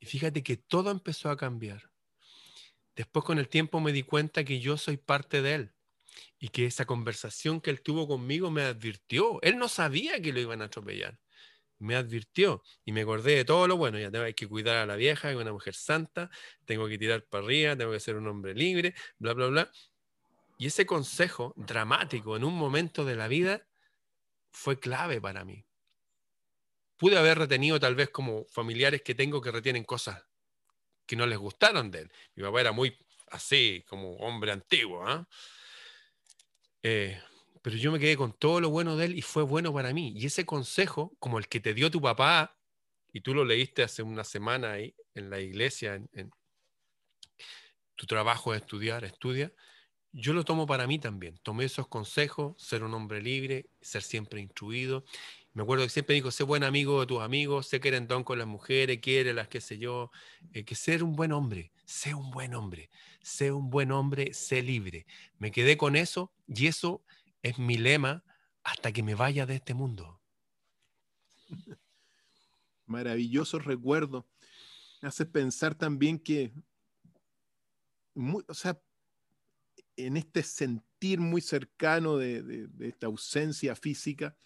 Y 0.00 0.06
fíjate 0.06 0.42
que 0.42 0.56
todo 0.56 0.90
empezó 0.90 1.30
a 1.30 1.36
cambiar. 1.36 1.90
Después 2.94 3.24
con 3.24 3.38
el 3.38 3.48
tiempo 3.48 3.80
me 3.80 3.92
di 3.92 4.02
cuenta 4.02 4.44
que 4.44 4.60
yo 4.60 4.76
soy 4.76 4.96
parte 4.96 5.42
de 5.42 5.54
él 5.54 5.74
y 6.38 6.48
que 6.48 6.66
esa 6.66 6.84
conversación 6.84 7.60
que 7.60 7.70
él 7.70 7.82
tuvo 7.82 8.06
conmigo 8.06 8.50
me 8.50 8.62
advirtió. 8.62 9.40
Él 9.42 9.58
no 9.58 9.68
sabía 9.68 10.20
que 10.20 10.32
lo 10.32 10.40
iban 10.40 10.62
a 10.62 10.66
atropellar 10.66 11.18
me 11.78 11.96
advirtió 11.96 12.62
y 12.84 12.92
me 12.92 13.02
acordé 13.02 13.36
de 13.36 13.44
todo 13.44 13.66
lo 13.66 13.76
bueno. 13.76 13.98
Ya 13.98 14.10
tengo 14.10 14.24
que 14.34 14.48
cuidar 14.48 14.76
a 14.76 14.86
la 14.86 14.96
vieja, 14.96 15.30
es 15.30 15.36
una 15.36 15.52
mujer 15.52 15.74
santa, 15.74 16.30
tengo 16.64 16.88
que 16.88 16.98
tirar 16.98 17.24
para 17.24 17.44
arriba, 17.44 17.76
tengo 17.76 17.92
que 17.92 18.00
ser 18.00 18.16
un 18.16 18.26
hombre 18.26 18.54
libre, 18.54 18.94
bla, 19.18 19.32
bla, 19.34 19.46
bla. 19.46 19.70
Y 20.58 20.66
ese 20.66 20.86
consejo 20.86 21.54
dramático 21.56 22.36
en 22.36 22.44
un 22.44 22.54
momento 22.54 23.04
de 23.04 23.16
la 23.16 23.28
vida 23.28 23.67
fue 24.50 24.78
clave 24.78 25.20
para 25.20 25.44
mí. 25.44 25.64
Pude 26.96 27.16
haber 27.16 27.38
retenido 27.38 27.78
tal 27.78 27.94
vez 27.94 28.10
como 28.10 28.44
familiares 28.46 29.02
que 29.02 29.14
tengo 29.14 29.40
que 29.40 29.52
retienen 29.52 29.84
cosas 29.84 30.24
que 31.06 31.16
no 31.16 31.26
les 31.26 31.38
gustaron 31.38 31.90
de 31.90 32.00
él. 32.00 32.12
Mi 32.34 32.42
papá 32.42 32.60
era 32.60 32.72
muy 32.72 32.98
así, 33.28 33.84
como 33.88 34.16
hombre 34.16 34.52
antiguo. 34.52 35.06
¿ah? 35.06 35.26
¿eh? 36.82 37.20
pero 37.62 37.76
yo 37.76 37.92
me 37.92 37.98
quedé 37.98 38.16
con 38.16 38.32
todo 38.32 38.60
lo 38.60 38.70
bueno 38.70 38.96
de 38.96 39.06
él 39.06 39.18
y 39.18 39.22
fue 39.22 39.42
bueno 39.42 39.72
para 39.72 39.92
mí. 39.92 40.12
Y 40.16 40.26
ese 40.26 40.44
consejo, 40.44 41.14
como 41.18 41.38
el 41.38 41.48
que 41.48 41.60
te 41.60 41.74
dio 41.74 41.90
tu 41.90 42.00
papá, 42.00 42.56
y 43.12 43.20
tú 43.20 43.34
lo 43.34 43.44
leíste 43.44 43.82
hace 43.82 44.02
una 44.02 44.24
semana 44.24 44.72
ahí 44.72 44.94
en 45.14 45.30
la 45.30 45.40
iglesia, 45.40 45.94
en, 45.94 46.30
tu 47.96 48.06
trabajo 48.06 48.54
es 48.54 48.62
estudiar, 48.62 49.04
estudia, 49.04 49.52
yo 50.12 50.32
lo 50.32 50.44
tomo 50.44 50.66
para 50.66 50.86
mí 50.86 50.98
también. 50.98 51.38
Tomé 51.42 51.64
esos 51.64 51.88
consejos, 51.88 52.60
ser 52.60 52.82
un 52.82 52.94
hombre 52.94 53.22
libre, 53.22 53.70
ser 53.80 54.02
siempre 54.02 54.40
instruido. 54.40 55.04
Me 55.52 55.62
acuerdo 55.62 55.84
que 55.84 55.90
siempre 55.90 56.14
dijo, 56.14 56.30
sé 56.30 56.44
buen 56.44 56.64
amigo 56.64 57.00
de 57.00 57.06
tus 57.06 57.20
amigos, 57.20 57.66
sé 57.66 57.80
que 57.80 57.88
eres 57.88 58.06
don 58.06 58.24
con 58.24 58.38
las 58.38 58.46
mujeres, 58.46 59.00
quiere 59.00 59.34
las 59.34 59.48
qué 59.48 59.60
sé 59.60 59.78
yo, 59.78 60.10
eh, 60.52 60.64
que 60.64 60.74
ser 60.74 61.02
un 61.02 61.16
buen 61.16 61.32
hombre, 61.32 61.72
sé 61.84 62.14
un 62.14 62.30
buen 62.30 62.54
hombre, 62.54 62.90
sé 63.22 63.52
un 63.52 63.70
buen 63.70 63.92
hombre, 63.92 64.32
sé 64.34 64.62
libre. 64.62 65.06
Me 65.38 65.50
quedé 65.50 65.76
con 65.76 65.96
eso 65.96 66.32
y 66.46 66.66
eso 66.68 67.02
es 67.42 67.58
mi 67.58 67.76
lema 67.76 68.24
hasta 68.62 68.92
que 68.92 69.02
me 69.02 69.14
vaya 69.14 69.46
de 69.46 69.56
este 69.56 69.74
mundo. 69.74 70.20
Maravilloso 72.86 73.58
recuerdo. 73.58 74.26
Me 75.02 75.08
hace 75.08 75.26
pensar 75.26 75.74
también 75.74 76.18
que, 76.18 76.52
o 78.14 78.54
sea, 78.54 78.80
en 79.98 80.16
este 80.16 80.42
sentir 80.42 81.20
muy 81.20 81.40
cercano 81.40 82.16
de, 82.16 82.68
esta 82.80 83.06
ausencia 83.06 83.74
física, 83.74 84.36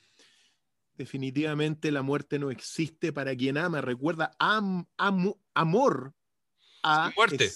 definitivamente 0.94 1.92
la 1.92 2.02
muerte 2.02 2.38
no 2.38 2.50
existe 2.50 3.12
para 3.12 3.36
quien 3.36 3.58
ama. 3.58 3.80
Recuerda, 3.80 4.34
amor 4.38 6.14
a 6.82 7.12
muerte. 7.14 7.50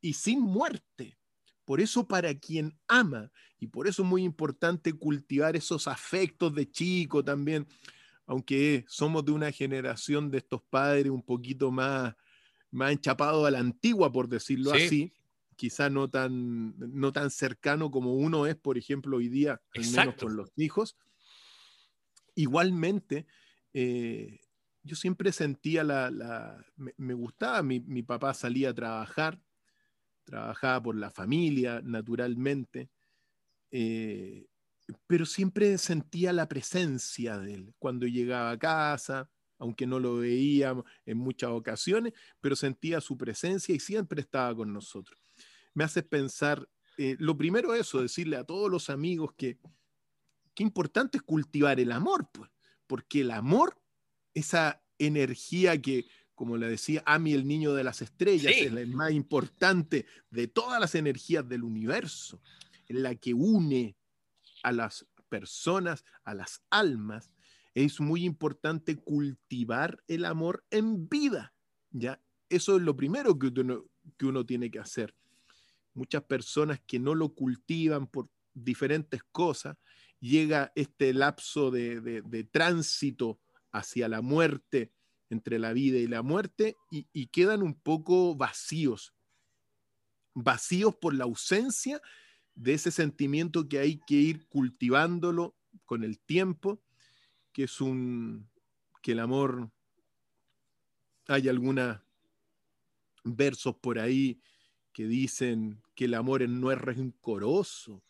y 0.00 0.12
sin 0.14 0.40
muerte. 0.40 1.18
Por 1.64 1.80
eso 1.80 2.08
para 2.08 2.34
quien 2.34 2.78
ama, 2.88 3.30
y 3.58 3.66
por 3.66 3.88
eso 3.88 4.02
es 4.02 4.08
muy 4.08 4.22
importante 4.22 4.94
cultivar 4.94 5.54
esos 5.54 5.86
afectos 5.86 6.54
de 6.54 6.70
chico 6.70 7.22
también, 7.22 7.66
aunque 8.24 8.86
somos 8.88 9.22
de 9.24 9.32
una 9.32 9.52
generación 9.52 10.30
de 10.30 10.38
estos 10.38 10.62
padres 10.70 11.10
un 11.10 11.22
poquito 11.22 11.70
más, 11.70 12.14
más 12.70 12.92
enchapados 12.92 13.46
a 13.46 13.50
la 13.50 13.58
antigua, 13.58 14.10
por 14.10 14.28
decirlo 14.28 14.72
así, 14.72 15.12
quizá 15.58 15.90
no 15.90 16.08
tan, 16.08 16.78
no 16.78 17.12
tan 17.12 17.30
cercano 17.30 17.90
como 17.90 18.14
uno 18.14 18.46
es, 18.46 18.54
por 18.54 18.78
ejemplo, 18.78 19.16
hoy 19.16 19.28
día, 19.28 19.60
al 19.74 19.90
menos 19.90 20.14
con 20.14 20.36
los 20.36 20.52
hijos. 20.56 20.96
Igualmente, 22.36 23.26
eh, 23.74 24.38
yo 24.84 24.94
siempre 24.94 25.32
sentía 25.32 25.82
la, 25.82 26.64
me, 26.76 27.12
gustaba, 27.12 27.64
mi, 27.64 28.02
papá 28.04 28.34
salía 28.34 28.70
a 28.70 28.74
trabajar, 28.74 29.40
trabajaba 30.22 30.80
por 30.80 30.96
la 30.96 31.10
familia, 31.10 31.80
naturalmente, 31.82 32.88
eh, 33.72 34.46
pero 35.08 35.26
siempre 35.26 35.76
sentía 35.76 36.32
la 36.32 36.48
presencia 36.48 37.36
de 37.36 37.54
él 37.54 37.74
cuando 37.80 38.06
llegaba 38.06 38.52
a 38.52 38.58
casa, 38.58 39.28
aunque 39.58 39.88
no 39.88 39.98
lo 39.98 40.18
veía 40.18 40.72
en 41.04 41.18
muchas 41.18 41.50
ocasiones, 41.50 42.12
pero 42.40 42.54
sentía 42.54 43.00
su 43.00 43.18
presencia 43.18 43.74
y 43.74 43.80
siempre 43.80 44.20
estaba 44.20 44.54
con 44.54 44.72
nosotros 44.72 45.18
me 45.78 45.84
hace 45.84 46.02
pensar, 46.02 46.68
eh, 46.96 47.14
lo 47.20 47.38
primero 47.38 47.72
eso, 47.72 48.02
decirle 48.02 48.36
a 48.36 48.42
todos 48.42 48.68
los 48.68 48.90
amigos 48.90 49.32
que 49.36 49.60
qué 50.52 50.64
importante 50.64 51.18
es 51.18 51.22
cultivar 51.22 51.78
el 51.78 51.92
amor, 51.92 52.28
pues, 52.32 52.50
porque 52.88 53.20
el 53.20 53.30
amor, 53.30 53.80
esa 54.34 54.82
energía 54.98 55.80
que, 55.80 56.08
como 56.34 56.56
le 56.56 56.68
decía 56.68 57.04
Ami, 57.06 57.32
el 57.32 57.46
niño 57.46 57.74
de 57.74 57.84
las 57.84 58.02
estrellas, 58.02 58.52
es 58.56 58.72
la 58.72 58.84
más 58.86 59.12
importante 59.12 60.04
de 60.32 60.48
todas 60.48 60.80
las 60.80 60.96
energías 60.96 61.48
del 61.48 61.62
universo, 61.62 62.42
en 62.88 63.04
la 63.04 63.14
que 63.14 63.32
une 63.32 63.94
a 64.64 64.72
las 64.72 65.06
personas, 65.28 66.04
a 66.24 66.34
las 66.34 66.60
almas, 66.70 67.30
es 67.72 68.00
muy 68.00 68.24
importante 68.24 68.96
cultivar 68.96 70.02
el 70.08 70.24
amor 70.24 70.64
en 70.72 71.08
vida. 71.08 71.54
¿ya? 71.92 72.20
Eso 72.48 72.78
es 72.78 72.82
lo 72.82 72.96
primero 72.96 73.38
que 73.38 73.52
que 74.16 74.26
uno 74.26 74.44
tiene 74.44 74.72
que 74.72 74.80
hacer 74.80 75.14
muchas 75.98 76.22
personas 76.22 76.80
que 76.86 76.98
no 76.98 77.14
lo 77.14 77.34
cultivan 77.34 78.06
por 78.06 78.30
diferentes 78.54 79.22
cosas, 79.32 79.76
llega 80.20 80.72
este 80.74 81.12
lapso 81.12 81.70
de, 81.70 82.48
tránsito 82.50 83.40
hacia 83.72 84.08
la 84.08 84.22
muerte, 84.22 84.92
entre 85.28 85.58
la 85.58 85.72
vida 85.72 85.98
y 85.98 86.06
la 86.06 86.22
muerte, 86.22 86.76
y, 86.90 87.26
quedan 87.26 87.62
un 87.62 87.74
poco 87.74 88.34
vacíos, 88.34 89.12
vacíos 90.34 90.94
por 90.94 91.14
la 91.14 91.24
ausencia 91.24 92.00
de 92.54 92.74
ese 92.74 92.90
sentimiento 92.90 93.68
que 93.68 93.78
hay 93.78 94.00
que 94.06 94.14
ir 94.14 94.46
cultivándolo 94.46 95.56
con 95.84 96.04
el 96.04 96.18
tiempo, 96.20 96.80
que 97.52 97.64
es 97.64 97.80
un, 97.80 98.48
que 99.02 99.12
el 99.12 99.18
amor, 99.18 99.70
hay 101.26 101.48
algunos 101.48 101.98
versos 103.24 103.76
por 103.76 103.98
ahí 103.98 104.40
que 104.98 105.06
dicen 105.06 105.80
que 105.94 106.06
el 106.06 106.14
amor 106.14 106.48
no 106.48 106.72
es 106.72 106.78
rencoroso. 106.80 108.02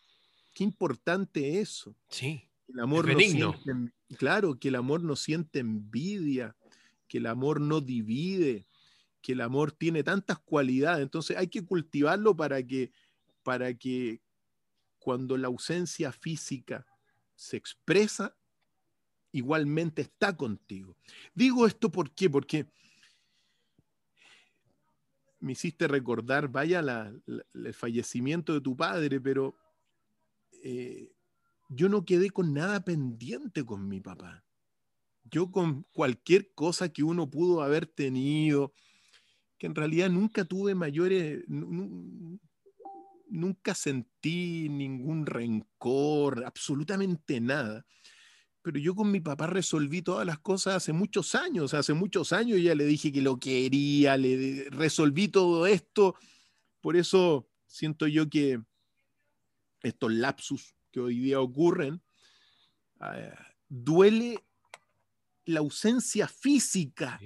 Qué 0.54 0.64
importante 0.64 1.60
eso. 1.60 1.94
Sí. 2.08 2.48
El 2.66 2.80
amor 2.80 3.06
no 3.12 3.20
siente, 3.20 3.92
claro, 4.16 4.58
que 4.58 4.68
el 4.68 4.74
amor 4.74 5.02
no 5.02 5.14
siente 5.14 5.58
envidia, 5.58 6.56
que 7.06 7.18
el 7.18 7.26
amor 7.26 7.60
no 7.60 7.82
divide, 7.82 8.64
que 9.20 9.32
el 9.32 9.42
amor 9.42 9.70
tiene 9.72 10.02
tantas 10.02 10.38
cualidades. 10.38 11.02
Entonces 11.02 11.36
hay 11.36 11.48
que 11.48 11.62
cultivarlo 11.62 12.34
para 12.34 12.66
que, 12.66 12.90
para 13.42 13.74
que 13.74 14.22
cuando 14.98 15.36
la 15.36 15.48
ausencia 15.48 16.10
física 16.10 16.86
se 17.34 17.58
expresa, 17.58 18.34
igualmente 19.30 20.00
está 20.00 20.34
contigo. 20.34 20.96
Digo 21.34 21.66
esto 21.66 21.90
¿por 21.90 22.12
qué? 22.12 22.30
porque 22.30 22.64
me 25.40 25.52
hiciste 25.52 25.86
recordar, 25.88 26.48
vaya 26.48 26.80
el 27.26 27.74
fallecimiento 27.74 28.54
de 28.54 28.60
tu 28.60 28.76
padre, 28.76 29.20
pero 29.20 29.56
eh, 30.62 31.12
yo 31.68 31.88
no 31.88 32.04
quedé 32.04 32.30
con 32.30 32.52
nada 32.52 32.84
pendiente 32.84 33.64
con 33.64 33.88
mi 33.88 34.00
papá. 34.00 34.44
Yo 35.24 35.50
con 35.50 35.84
cualquier 35.92 36.52
cosa 36.54 36.88
que 36.88 37.02
uno 37.02 37.28
pudo 37.28 37.62
haber 37.62 37.86
tenido, 37.86 38.72
que 39.58 39.66
en 39.66 39.74
realidad 39.74 40.08
nunca 40.10 40.44
tuve 40.44 40.74
mayores, 40.74 41.44
nunca 43.28 43.74
sentí 43.74 44.68
ningún 44.68 45.26
rencor, 45.26 46.44
absolutamente 46.44 47.40
nada 47.40 47.84
pero 48.68 48.80
yo 48.80 48.94
con 48.94 49.10
mi 49.10 49.20
papá 49.20 49.46
resolví 49.46 50.02
todas 50.02 50.26
las 50.26 50.40
cosas 50.40 50.76
hace 50.76 50.92
muchos 50.92 51.34
años, 51.34 51.72
hace 51.72 51.94
muchos 51.94 52.34
años 52.34 52.60
ya 52.60 52.74
le 52.74 52.84
dije 52.84 53.10
que 53.10 53.22
lo 53.22 53.38
quería, 53.40 54.18
le 54.18 54.66
resolví 54.68 55.28
todo 55.28 55.66
esto, 55.66 56.14
por 56.82 56.94
eso 56.94 57.48
siento 57.66 58.06
yo 58.06 58.28
que 58.28 58.60
estos 59.82 60.12
lapsus 60.12 60.74
que 60.90 61.00
hoy 61.00 61.18
día 61.18 61.40
ocurren, 61.40 62.02
ah, 63.00 63.32
duele 63.70 64.38
la 65.46 65.60
ausencia 65.60 66.28
física. 66.28 67.18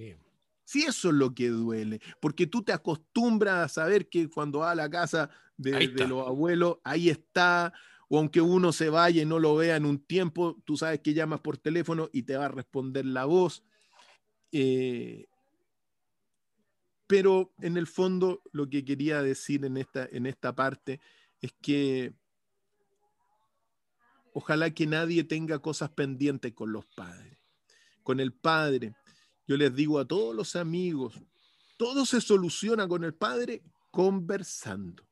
Sí. 0.65 0.85
eso 0.87 1.09
es 1.09 1.15
lo 1.17 1.35
que 1.35 1.49
duele, 1.49 2.01
porque 2.21 2.47
tú 2.47 2.63
te 2.63 2.73
acostumbras 2.73 3.65
a 3.65 3.69
saber 3.69 4.09
que 4.09 4.31
cuando 4.31 4.61
vas 4.61 4.71
a 4.71 4.77
la 4.77 4.89
casa 4.89 5.29
de 5.57 6.07
los 6.07 6.25
abuelos, 6.25 6.79
ahí 6.85 7.09
está, 7.11 7.73
o 8.15 8.19
aunque 8.19 8.43
uno 8.43 8.73
se 8.73 8.91
vaya 8.91 9.23
y 9.23 9.25
no 9.25 9.39
lo 9.39 9.57
vea 9.57 9.77
en 9.77 9.87
un 9.87 9.99
tiempo, 9.99 10.61
tú 10.67 10.77
sabes 10.77 11.01
que 11.01 11.15
llamas 11.15 11.41
por 11.41 11.57
teléfono 11.57 12.11
y 12.13 12.25
te 12.25 12.37
va 12.37 12.45
a 12.45 12.49
responder 12.51 13.07
la 13.07 13.25
voz. 13.25 13.65
Eh, 14.53 15.29
pero 17.07 17.55
en 17.63 17.79
el 17.79 17.87
fondo 17.87 18.43
lo 18.53 18.69
que 18.69 18.85
quería 18.85 19.23
decir 19.23 19.65
en 19.65 19.79
esta, 19.79 20.07
en 20.13 20.27
esta 20.27 20.55
parte 20.55 21.01
es 21.41 21.55
que 21.63 22.13
ojalá 24.35 24.69
que 24.75 24.87
nadie 24.87 25.25
tenga 25.25 25.61
cosas 25.61 25.89
pendientes 25.89 26.53
con 26.53 26.71
los 26.71 26.85
padres. 26.85 27.39
Con 28.03 28.21
el 28.21 28.35
padre, 28.35 28.95
yo 29.47 29.57
les 29.57 29.75
digo 29.75 29.99
a 29.99 30.05
todos 30.05 30.37
los 30.37 30.55
amigos, 30.55 31.19
todo 31.79 32.05
se 32.05 32.21
soluciona 32.21 32.87
con 32.87 33.05
el 33.05 33.15
padre 33.15 33.63
conversando 33.91 35.03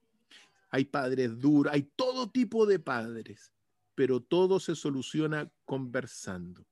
hay 0.71 0.85
padres 0.85 1.39
duros, 1.39 1.73
hay 1.73 1.91
todo 1.97 2.31
tipo 2.31 2.65
de 2.65 2.79
padres, 2.79 3.53
pero 3.95 4.21
todo 4.21 4.61
se 4.61 4.77
soluciona 4.77 5.51
conversando. 5.65 6.67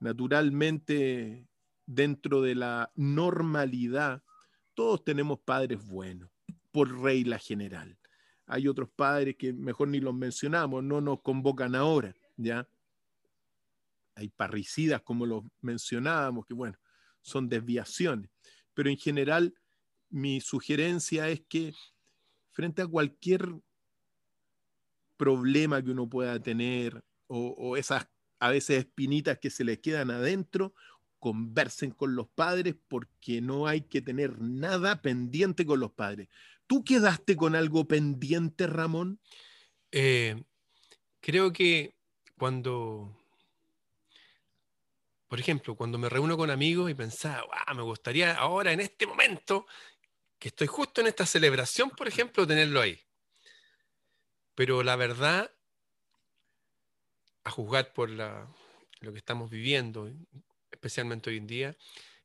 Naturalmente, 0.00 1.46
dentro 1.86 2.42
de 2.42 2.54
la 2.54 2.92
normalidad, 2.96 4.22
todos 4.74 5.04
tenemos 5.04 5.40
padres 5.40 5.84
buenos, 5.86 6.30
por 6.72 7.00
regla 7.00 7.38
general. 7.38 7.98
Hay 8.46 8.66
otros 8.66 8.90
padres 8.90 9.36
que 9.36 9.52
mejor 9.52 9.88
ni 9.88 10.00
los 10.00 10.14
mencionamos, 10.14 10.82
no 10.82 11.00
nos 11.00 11.22
convocan 11.22 11.74
ahora, 11.74 12.14
¿ya? 12.36 12.68
Hay 14.16 14.28
parricidas, 14.28 15.02
como 15.02 15.24
los 15.24 15.44
mencionábamos, 15.60 16.46
que 16.46 16.54
bueno, 16.54 16.76
son 17.20 17.48
desviaciones. 17.48 18.30
Pero 18.74 18.90
en 18.90 18.96
general, 18.96 19.54
mi 20.08 20.40
sugerencia 20.40 21.28
es 21.28 21.42
que 21.48 21.72
frente 22.52 22.82
a 22.82 22.86
cualquier 22.86 23.54
problema 25.16 25.82
que 25.82 25.90
uno 25.90 26.08
pueda 26.08 26.40
tener 26.40 27.04
o, 27.26 27.76
esas 27.76 28.08
a 28.38 28.48
veces 28.48 28.78
espinitas 28.78 29.38
que 29.38 29.50
se 29.50 29.64
les 29.64 29.78
quedan 29.78 30.10
adentro, 30.10 30.74
conversen 31.18 31.90
con 31.90 32.16
los 32.16 32.26
padres 32.28 32.74
porque 32.88 33.40
no 33.40 33.66
hay 33.66 33.82
que 33.82 34.00
tener 34.00 34.40
nada 34.40 35.02
pendiente 35.02 35.66
con 35.66 35.78
los 35.78 35.92
padres. 35.92 36.28
¿Tú 36.66 36.82
quedaste 36.82 37.36
con 37.36 37.54
algo 37.54 37.86
pendiente, 37.86 38.66
Ramón? 38.66 39.20
Eh, 39.92 40.42
creo 41.20 41.52
que 41.52 41.94
cuando, 42.38 43.14
por 45.28 45.38
ejemplo, 45.38 45.76
cuando 45.76 45.98
me 45.98 46.08
reúno 46.08 46.38
con 46.38 46.50
amigos 46.50 46.90
y 46.90 46.94
pensaba, 46.94 47.46
me 47.76 47.82
gustaría 47.82 48.34
ahora, 48.34 48.72
en 48.72 48.80
este 48.80 49.06
momento, 49.06 49.66
que 50.40 50.48
estoy 50.48 50.66
justo 50.66 51.02
en 51.02 51.06
esta 51.06 51.26
celebración, 51.26 51.90
por 51.90 52.08
ejemplo, 52.08 52.46
tenerlo 52.46 52.80
ahí. 52.80 52.98
Pero 54.54 54.82
la 54.82 54.96
verdad, 54.96 55.52
a 57.44 57.50
juzgar 57.50 57.92
por 57.92 58.08
lo 58.08 58.48
que 59.00 59.18
estamos 59.18 59.50
viviendo, 59.50 60.10
especialmente 60.72 61.30
hoy 61.30 61.36
en 61.36 61.46
día, 61.46 61.76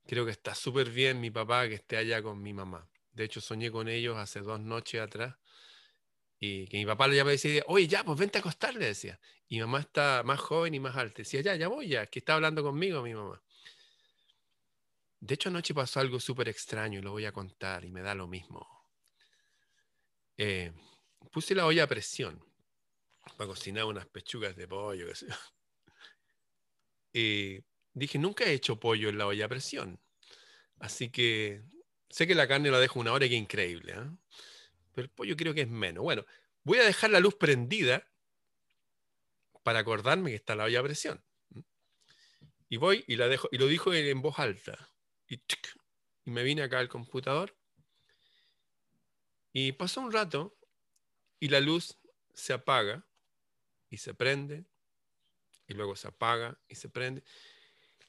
creo 0.07 0.25
que 0.25 0.31
está 0.31 0.55
súper 0.55 0.89
bien 0.89 1.19
mi 1.19 1.29
papá 1.29 1.67
que 1.67 1.75
esté 1.75 1.97
allá 1.97 2.23
con 2.23 2.41
mi 2.41 2.53
mamá. 2.53 2.89
De 3.11 3.25
hecho, 3.25 3.41
soñé 3.41 3.69
con 3.69 3.89
ellos 3.89 4.17
hace 4.17 4.39
dos 4.39 4.61
noches 4.61 5.01
atrás 5.01 5.35
y 6.39 6.67
que 6.67 6.77
mi 6.77 6.85
papá 6.85 7.07
le 7.07 7.17
llamaba 7.17 7.33
y 7.33 7.35
decía, 7.35 7.63
oye, 7.67 7.87
ya, 7.87 8.03
pues 8.05 8.17
vente 8.17 8.37
a 8.37 8.41
acostar, 8.41 8.75
le 8.75 8.85
decía. 8.87 9.19
Y 9.47 9.59
mamá 9.59 9.81
está 9.81 10.23
más 10.23 10.39
joven 10.39 10.73
y 10.73 10.79
más 10.79 10.95
alta. 10.95 11.17
Decía, 11.17 11.41
ya, 11.41 11.55
ya 11.55 11.67
voy, 11.67 11.89
ya, 11.89 12.05
que 12.07 12.19
está 12.19 12.35
hablando 12.35 12.63
conmigo 12.63 13.01
mi 13.01 13.13
mamá. 13.13 13.41
De 15.25 15.33
hecho, 15.33 15.49
anoche 15.49 15.73
pasó 15.73 15.99
algo 15.99 16.19
súper 16.19 16.49
extraño 16.49 16.99
y 16.99 17.01
lo 17.01 17.09
voy 17.09 17.25
a 17.25 17.31
contar 17.31 17.83
y 17.83 17.89
me 17.89 18.03
da 18.03 18.13
lo 18.13 18.27
mismo. 18.27 18.67
Eh, 20.37 20.71
puse 21.31 21.55
la 21.55 21.65
olla 21.65 21.85
a 21.85 21.87
presión 21.87 22.45
para 23.35 23.47
cocinar 23.47 23.85
unas 23.85 24.05
pechugas 24.05 24.55
de 24.55 24.67
pollo. 24.67 25.07
Y 27.17 27.63
dije, 27.93 28.19
nunca 28.19 28.43
he 28.43 28.51
hecho 28.51 28.77
pollo 28.77 29.07
en 29.07 29.17
la 29.17 29.25
olla 29.25 29.45
a 29.45 29.49
presión. 29.49 29.99
Así 30.79 31.09
que 31.09 31.63
sé 32.09 32.27
que 32.27 32.35
la 32.35 32.45
carne 32.45 32.69
la 32.69 32.79
dejo 32.81 32.99
una 32.99 33.13
hora 33.13 33.25
y 33.25 33.29
que 33.29 33.35
increíble. 33.35 33.93
¿eh? 33.93 34.11
Pero 34.93 35.05
el 35.05 35.09
pollo 35.09 35.37
creo 35.37 35.53
que 35.53 35.61
es 35.61 35.69
menos. 35.69 36.03
Bueno, 36.03 36.25
voy 36.63 36.79
a 36.79 36.83
dejar 36.83 37.11
la 37.11 37.21
luz 37.21 37.35
prendida 37.35 38.05
para 39.63 39.79
acordarme 39.79 40.31
que 40.31 40.35
está 40.35 40.55
la 40.55 40.65
olla 40.65 40.81
a 40.81 40.83
presión. 40.83 41.23
Y 42.67 42.75
voy 42.75 43.05
y 43.07 43.15
la 43.15 43.29
dejo, 43.29 43.47
y 43.49 43.59
lo 43.59 43.67
dijo 43.67 43.93
en 43.93 44.21
voz 44.21 44.37
alta. 44.37 44.77
Y, 45.27 45.39
me 46.25 46.43
vine 46.43 46.63
acá 46.63 46.79
al 46.79 46.89
computador. 46.89 47.55
Y 49.53 49.71
pasó 49.73 50.01
un 50.01 50.11
rato 50.11 50.57
y 51.39 51.49
la 51.49 51.59
luz 51.59 51.97
se 52.33 52.53
apaga 52.53 53.05
y 53.89 53.97
se 53.97 54.13
prende. 54.13 54.65
Y 55.67 55.73
luego 55.73 55.95
se 55.95 56.07
apaga 56.07 56.59
y 56.67 56.75
se 56.75 56.89
prende. 56.89 57.23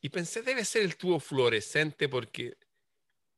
Y 0.01 0.09
pensé, 0.09 0.43
debe 0.43 0.65
ser 0.65 0.83
el 0.83 0.97
tubo 0.97 1.21
fluorescente 1.21 2.09
porque 2.09 2.57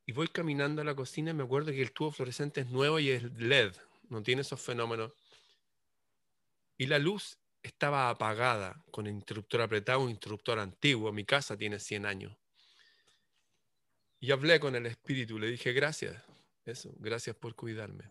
y 0.08 0.12
voy 0.12 0.28
caminando 0.28 0.80
a 0.80 0.86
la 0.86 0.94
cocina 0.94 1.32
y 1.32 1.34
me 1.34 1.42
acuerdo 1.42 1.70
que 1.70 1.82
el 1.82 1.92
tubo 1.92 2.10
fluorescente 2.10 2.62
es 2.62 2.68
nuevo 2.68 2.98
y 2.98 3.10
es 3.10 3.22
LED, 3.38 3.74
no 4.08 4.22
tiene 4.22 4.40
esos 4.40 4.58
fenómenos. 4.58 5.12
Y 6.78 6.86
la 6.86 6.98
luz 6.98 7.36
estaba 7.62 8.08
apagada 8.08 8.82
con 8.90 9.06
el 9.06 9.12
interruptor 9.12 9.60
apretado, 9.60 10.00
un 10.00 10.08
interruptor 10.08 10.60
antiguo. 10.60 11.12
Mi 11.12 11.26
casa 11.26 11.58
tiene 11.58 11.78
100 11.78 12.06
años. 12.06 12.34
Y 14.20 14.32
hablé 14.32 14.58
con 14.58 14.74
el 14.74 14.86
espíritu, 14.86 15.38
le 15.38 15.48
dije 15.48 15.72
gracias, 15.72 16.22
eso, 16.64 16.92
gracias 16.98 17.36
por 17.36 17.54
cuidarme. 17.54 18.10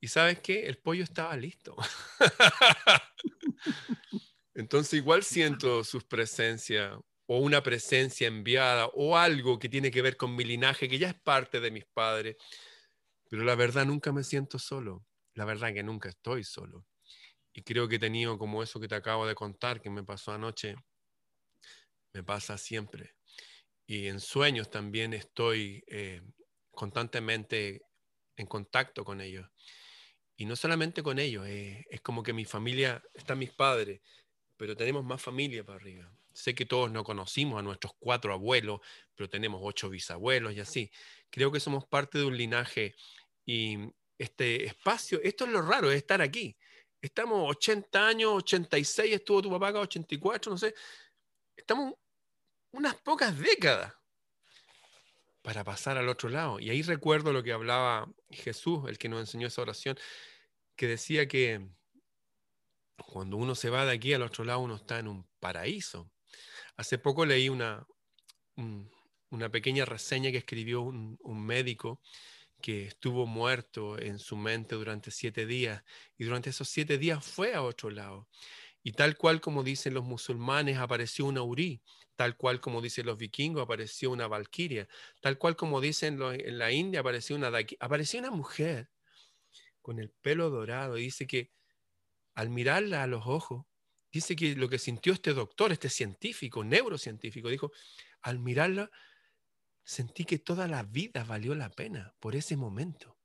Y 0.00 0.08
sabes 0.08 0.40
qué, 0.40 0.66
el 0.66 0.78
pollo 0.78 1.04
estaba 1.04 1.36
listo. 1.36 1.76
Entonces 4.54 4.94
igual 4.94 5.22
siento 5.22 5.84
sus 5.84 6.04
presencias 6.04 6.98
o 7.26 7.38
una 7.38 7.62
presencia 7.62 8.26
enviada 8.26 8.86
o 8.94 9.16
algo 9.16 9.58
que 9.58 9.68
tiene 9.68 9.90
que 9.90 10.02
ver 10.02 10.16
con 10.16 10.34
mi 10.34 10.42
linaje, 10.42 10.88
que 10.88 10.98
ya 10.98 11.10
es 11.10 11.20
parte 11.20 11.60
de 11.60 11.70
mis 11.70 11.84
padres. 11.86 12.36
Pero 13.28 13.44
la 13.44 13.54
verdad 13.54 13.86
nunca 13.86 14.10
me 14.10 14.24
siento 14.24 14.58
solo. 14.58 15.06
La 15.34 15.44
verdad 15.44 15.72
que 15.72 15.82
nunca 15.82 16.08
estoy 16.08 16.42
solo. 16.44 16.86
Y 17.52 17.62
creo 17.62 17.88
que 17.88 17.96
he 17.96 18.00
tenido 18.00 18.38
como 18.38 18.62
eso 18.62 18.80
que 18.80 18.88
te 18.88 18.94
acabo 18.94 19.26
de 19.26 19.34
contar, 19.34 19.80
que 19.80 19.90
me 19.90 20.02
pasó 20.02 20.32
anoche, 20.32 20.74
me 22.12 22.24
pasa 22.24 22.58
siempre. 22.58 23.14
Y 23.90 24.06
en 24.06 24.20
sueños 24.20 24.70
también 24.70 25.12
estoy 25.14 25.82
eh, 25.88 26.22
constantemente 26.70 27.82
en 28.36 28.46
contacto 28.46 29.04
con 29.04 29.20
ellos. 29.20 29.48
Y 30.36 30.44
no 30.44 30.54
solamente 30.54 31.02
con 31.02 31.18
ellos, 31.18 31.44
eh, 31.48 31.84
es 31.90 32.00
como 32.00 32.22
que 32.22 32.32
mi 32.32 32.44
familia, 32.44 33.02
están 33.14 33.40
mis 33.40 33.50
padres, 33.50 34.00
pero 34.56 34.76
tenemos 34.76 35.04
más 35.04 35.20
familia 35.20 35.64
para 35.64 35.80
arriba. 35.80 36.08
Sé 36.32 36.54
que 36.54 36.66
todos 36.66 36.88
no 36.92 37.02
conocimos 37.02 37.58
a 37.58 37.62
nuestros 37.62 37.94
cuatro 37.98 38.32
abuelos, 38.32 38.78
pero 39.16 39.28
tenemos 39.28 39.60
ocho 39.64 39.90
bisabuelos 39.90 40.52
y 40.52 40.60
así. 40.60 40.92
Creo 41.28 41.50
que 41.50 41.58
somos 41.58 41.84
parte 41.84 42.18
de 42.18 42.26
un 42.26 42.36
linaje 42.36 42.94
y 43.44 43.76
este 44.18 44.66
espacio, 44.66 45.20
esto 45.24 45.46
es 45.46 45.50
lo 45.50 45.62
raro, 45.62 45.90
es 45.90 45.96
estar 45.96 46.22
aquí. 46.22 46.56
Estamos 47.02 47.50
80 47.56 48.06
años, 48.06 48.34
86 48.34 49.14
estuvo 49.14 49.42
tu 49.42 49.50
papá 49.50 49.70
acá, 49.70 49.80
84, 49.80 50.52
no 50.52 50.58
sé. 50.58 50.76
Estamos 51.56 51.94
unas 52.72 52.94
pocas 52.96 53.38
décadas 53.38 53.94
para 55.42 55.64
pasar 55.64 55.96
al 55.96 56.08
otro 56.08 56.28
lado. 56.28 56.60
Y 56.60 56.70
ahí 56.70 56.82
recuerdo 56.82 57.32
lo 57.32 57.42
que 57.42 57.52
hablaba 57.52 58.10
Jesús, 58.30 58.88
el 58.88 58.98
que 58.98 59.08
nos 59.08 59.20
enseñó 59.20 59.46
esa 59.46 59.62
oración, 59.62 59.98
que 60.76 60.86
decía 60.86 61.26
que 61.26 61.66
cuando 62.96 63.36
uno 63.36 63.54
se 63.54 63.70
va 63.70 63.84
de 63.84 63.92
aquí 63.92 64.12
al 64.12 64.22
otro 64.22 64.44
lado, 64.44 64.60
uno 64.60 64.76
está 64.76 64.98
en 64.98 65.08
un 65.08 65.26
paraíso. 65.40 66.10
Hace 66.76 66.98
poco 66.98 67.26
leí 67.26 67.48
una, 67.48 67.86
una 69.30 69.48
pequeña 69.48 69.84
reseña 69.84 70.30
que 70.30 70.38
escribió 70.38 70.82
un, 70.82 71.18
médico 71.44 72.00
que 72.60 72.86
estuvo 72.86 73.26
muerto 73.26 73.98
en 73.98 74.18
su 74.18 74.36
mente 74.36 74.74
durante 74.74 75.10
siete 75.10 75.46
días 75.46 75.82
y 76.18 76.24
durante 76.24 76.50
esos 76.50 76.68
siete 76.68 76.98
días 76.98 77.24
fue 77.24 77.54
a 77.54 77.62
otro 77.62 77.90
lado. 77.90 78.28
Y 78.82 78.92
tal 78.92 79.16
cual 79.16 79.40
como 79.40 79.62
dicen 79.62 79.94
los 79.94 80.04
musulmanes, 80.04 80.78
apareció 80.78 81.26
una 81.26 81.42
urí, 81.42 81.82
tal 82.20 82.36
cual 82.36 82.60
como 82.60 82.82
dicen 82.82 83.06
los 83.06 83.16
vikingos, 83.16 83.62
apareció 83.62 84.10
una 84.10 84.28
valquiria, 84.28 84.86
tal 85.22 85.38
cual 85.38 85.56
como 85.56 85.80
dicen 85.80 86.20
en 86.20 86.58
la 86.58 86.70
India, 86.70 87.00
apareció 87.00 87.34
una, 87.34 87.50
apareció 87.78 88.20
una 88.20 88.30
mujer 88.30 88.90
con 89.80 89.98
el 89.98 90.10
pelo 90.10 90.50
dorado 90.50 90.96
dice 90.96 91.26
que 91.26 91.50
al 92.34 92.50
mirarla 92.50 93.04
a 93.04 93.06
los 93.06 93.26
ojos, 93.26 93.64
dice 94.12 94.36
que 94.36 94.54
lo 94.54 94.68
que 94.68 94.78
sintió 94.78 95.14
este 95.14 95.32
doctor, 95.32 95.72
este 95.72 95.88
científico, 95.88 96.62
neurocientífico, 96.62 97.48
dijo, 97.48 97.72
al 98.20 98.38
mirarla, 98.38 98.90
sentí 99.82 100.26
que 100.26 100.38
toda 100.38 100.68
la 100.68 100.82
vida 100.82 101.24
valió 101.24 101.54
la 101.54 101.70
pena 101.70 102.14
por 102.20 102.36
ese 102.36 102.54
momento. 102.54 103.16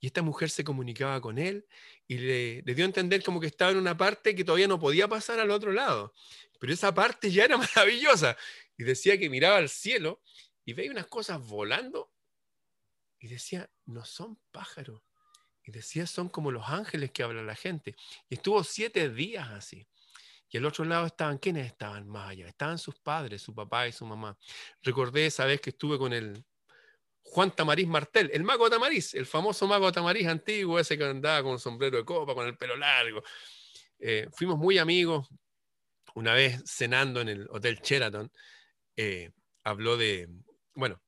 Y 0.00 0.06
esta 0.06 0.22
mujer 0.22 0.48
se 0.48 0.64
comunicaba 0.64 1.20
con 1.20 1.38
él 1.38 1.66
y 2.08 2.18
le, 2.18 2.62
dio 2.62 2.84
a 2.84 2.88
entender 2.88 3.22
como 3.22 3.38
que 3.38 3.46
estaba 3.46 3.70
en 3.70 3.76
una 3.76 3.96
parte 3.96 4.34
que 4.34 4.44
todavía 4.44 4.66
no 4.66 4.80
podía 4.80 5.06
pasar 5.06 5.38
al 5.38 5.50
otro 5.50 5.72
lado. 5.72 6.14
Pero 6.58 6.72
esa 6.72 6.94
parte 6.94 7.30
ya 7.30 7.44
era 7.44 7.56
maravillosa. 7.76 8.36
Y 8.78 8.84
decía 8.84 9.18
que 9.18 9.28
miraba 9.28 9.58
al 9.58 9.68
cielo 9.68 10.22
y 10.64 10.72
veía 10.72 10.90
unas 10.90 11.06
cosas 11.06 11.46
volando 11.46 12.10
y 13.18 13.28
decía, 13.28 13.70
no 13.84 14.04
son 14.06 14.40
pájaros. 14.50 15.02
Y 15.62 15.72
decía, 15.72 16.06
son 16.06 16.30
como 16.30 16.50
los 16.50 16.66
ángeles 16.68 17.10
que 17.10 17.22
habla 17.22 17.42
la 17.42 17.54
gente. 17.54 17.94
Y 18.30 18.36
estuvo 18.36 18.64
siete 18.64 19.10
días 19.10 19.50
así. 19.50 19.86
Y 20.48 20.56
al 20.56 20.64
otro 20.64 20.84
lado 20.84 21.06
estaban, 21.06 21.38
¿quiénes 21.38 21.66
estaban 21.66 22.08
más 22.08 22.30
allá? 22.30 22.48
Estaban 22.48 22.78
sus 22.78 22.98
padres, 22.98 23.42
su 23.42 23.54
papá 23.54 23.86
y 23.86 23.92
su 23.92 24.04
mamá. 24.06 24.36
Recordé 24.82 25.26
esa 25.26 25.44
vez 25.44 25.60
que 25.60 25.70
estuve 25.70 25.98
con 25.98 26.12
el 26.12 26.44
Juan 27.30 27.54
Tamariz 27.54 27.86
Martel, 27.86 28.30
el 28.32 28.42
mago 28.42 28.68
Tamariz, 28.68 29.14
el 29.14 29.24
famoso 29.24 29.66
mago 29.68 29.92
Tamariz 29.92 30.26
antiguo, 30.26 30.78
ese 30.80 30.98
que 30.98 31.04
andaba 31.04 31.42
con 31.44 31.60
sombrero 31.60 31.96
de 31.98 32.04
copa, 32.04 32.34
con 32.34 32.46
el 32.46 32.56
pelo 32.56 32.76
largo. 32.76 33.22
Eh, 34.00 34.26
fuimos 34.32 34.58
muy 34.58 34.78
amigos. 34.78 35.28
Una 36.14 36.34
vez 36.34 36.60
cenando 36.66 37.20
en 37.20 37.28
el 37.28 37.48
Hotel 37.50 37.78
Sheraton, 37.80 38.32
eh, 38.96 39.30
habló 39.62 39.96
de, 39.96 40.28
bueno, 40.74 41.00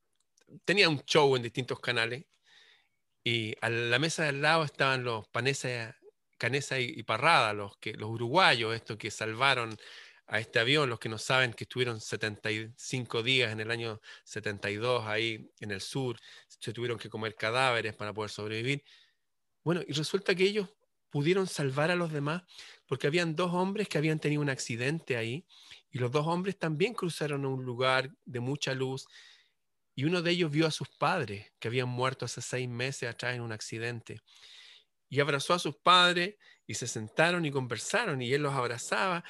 tenía 0.65 0.89
un 0.89 1.01
show 1.01 1.35
en 1.35 1.43
distintos 1.43 1.81
canales 1.81 2.25
y 3.25 3.55
a 3.61 3.69
la 3.69 3.99
mesa 3.99 4.23
de 4.23 4.29
al 4.29 4.43
lado 4.43 4.63
estaban 4.63 5.03
los 5.03 5.27
paneses 5.29 5.93
Canesa 6.39 6.79
y, 6.81 7.03
Parrada, 7.05 7.53
los, 7.53 7.77
que, 7.79 7.95
los 7.95 8.11
uruguayos, 8.11 8.75
estos 8.75 8.97
que 8.97 9.13
salvaron 9.13 9.77
a 10.27 10.39
este 10.39 10.59
avión, 10.59 10.89
los 10.89 10.99
que 10.99 11.09
no 11.09 11.19
saben 11.19 11.53
que 11.53 11.65
estuvieron 11.65 12.01
75 12.01 13.23
días 13.23 13.53
en 13.53 13.61
el 13.61 13.71
año 13.71 14.01
72 14.25 15.05
ahí 15.07 15.51
en 15.61 15.71
el 15.71 15.81
sur, 15.81 16.19
se 16.49 16.73
tuvieron 16.73 16.99
que 16.99 17.11
comer 17.11 17.35
cadáveres 17.35 17.95
para 17.95 18.13
poder 18.13 18.31
sobrevivir. 18.31 18.85
Bueno, 19.65 19.83
y 19.87 19.93
resulta 19.93 20.35
que 20.35 20.45
ellos 20.45 20.69
pudieron 21.11 21.47
salvar 21.47 21.91
a 21.91 21.97
los 21.97 22.11
demás 22.11 22.43
porque 22.87 23.07
habían 23.07 23.37
dos 23.37 23.53
hombres 23.53 23.89
que 23.89 23.99
habían 23.99 24.19
tenido 24.19 24.41
un 24.41 24.49
accidente 24.49 25.17
ahí 25.17 25.47
y 25.91 25.99
los 25.99 26.11
dos 26.11 26.27
hombres 26.27 26.59
también 26.59 26.95
cruzaron 26.95 27.45
a 27.45 27.49
un 27.49 27.65
lugar 27.65 28.11
de 28.25 28.41
mucha 28.41 28.75
luz 28.75 29.07
y 29.95 30.05
uno 30.05 30.23
de 30.23 30.31
ellos 30.31 30.51
vio 30.51 30.67
a 30.67 30.71
sus 30.71 30.89
padres 30.89 31.53
que 31.59 31.69
habían 31.69 31.89
muerto 31.89 32.25
hace 32.25 32.41
seis 32.41 32.67
meses 32.67 33.11
atrás 33.11 33.35
en 33.35 33.43
un 33.43 33.53
accidente 33.53 34.21
y 35.11 35.21
abrazó 35.21 35.53
a 35.53 35.59
sus 35.59 35.77
padres 35.77 36.37
y 36.67 36.75
se 36.75 36.87
sentaron 36.87 37.45
y 37.45 37.51
conversaron 37.51 38.23
y 38.23 38.33
él 38.33 38.43
los 38.43 38.55
abrazaba 38.55 39.23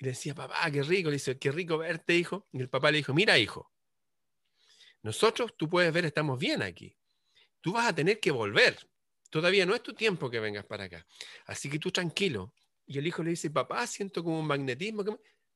y 0.00 0.06
decía, 0.06 0.34
papá, 0.34 0.70
qué 0.70 0.82
rico, 0.82 1.10
le 1.10 1.16
dice, 1.16 1.38
qué 1.38 1.52
rico 1.52 1.76
verte, 1.76 2.16
hijo. 2.16 2.48
Y 2.52 2.60
el 2.60 2.70
papá 2.70 2.90
le 2.90 2.96
dijo, 2.96 3.12
mira, 3.12 3.38
hijo, 3.38 3.70
nosotros, 5.02 5.54
tú 5.58 5.68
puedes 5.68 5.92
ver, 5.92 6.06
estamos 6.06 6.38
bien 6.38 6.62
aquí. 6.62 6.96
Tú 7.60 7.72
vas 7.72 7.86
a 7.86 7.94
tener 7.94 8.18
que 8.18 8.30
volver. 8.30 8.78
Todavía 9.28 9.66
no 9.66 9.74
es 9.74 9.82
tu 9.82 9.92
tiempo 9.92 10.30
que 10.30 10.40
vengas 10.40 10.64
para 10.64 10.84
acá. 10.84 11.06
Así 11.44 11.68
que 11.68 11.78
tú 11.78 11.90
tranquilo. 11.90 12.54
Y 12.86 12.98
el 12.98 13.06
hijo 13.06 13.22
le 13.22 13.30
dice, 13.30 13.50
papá, 13.50 13.86
siento 13.86 14.24
como 14.24 14.40
un 14.40 14.46
magnetismo. 14.46 15.04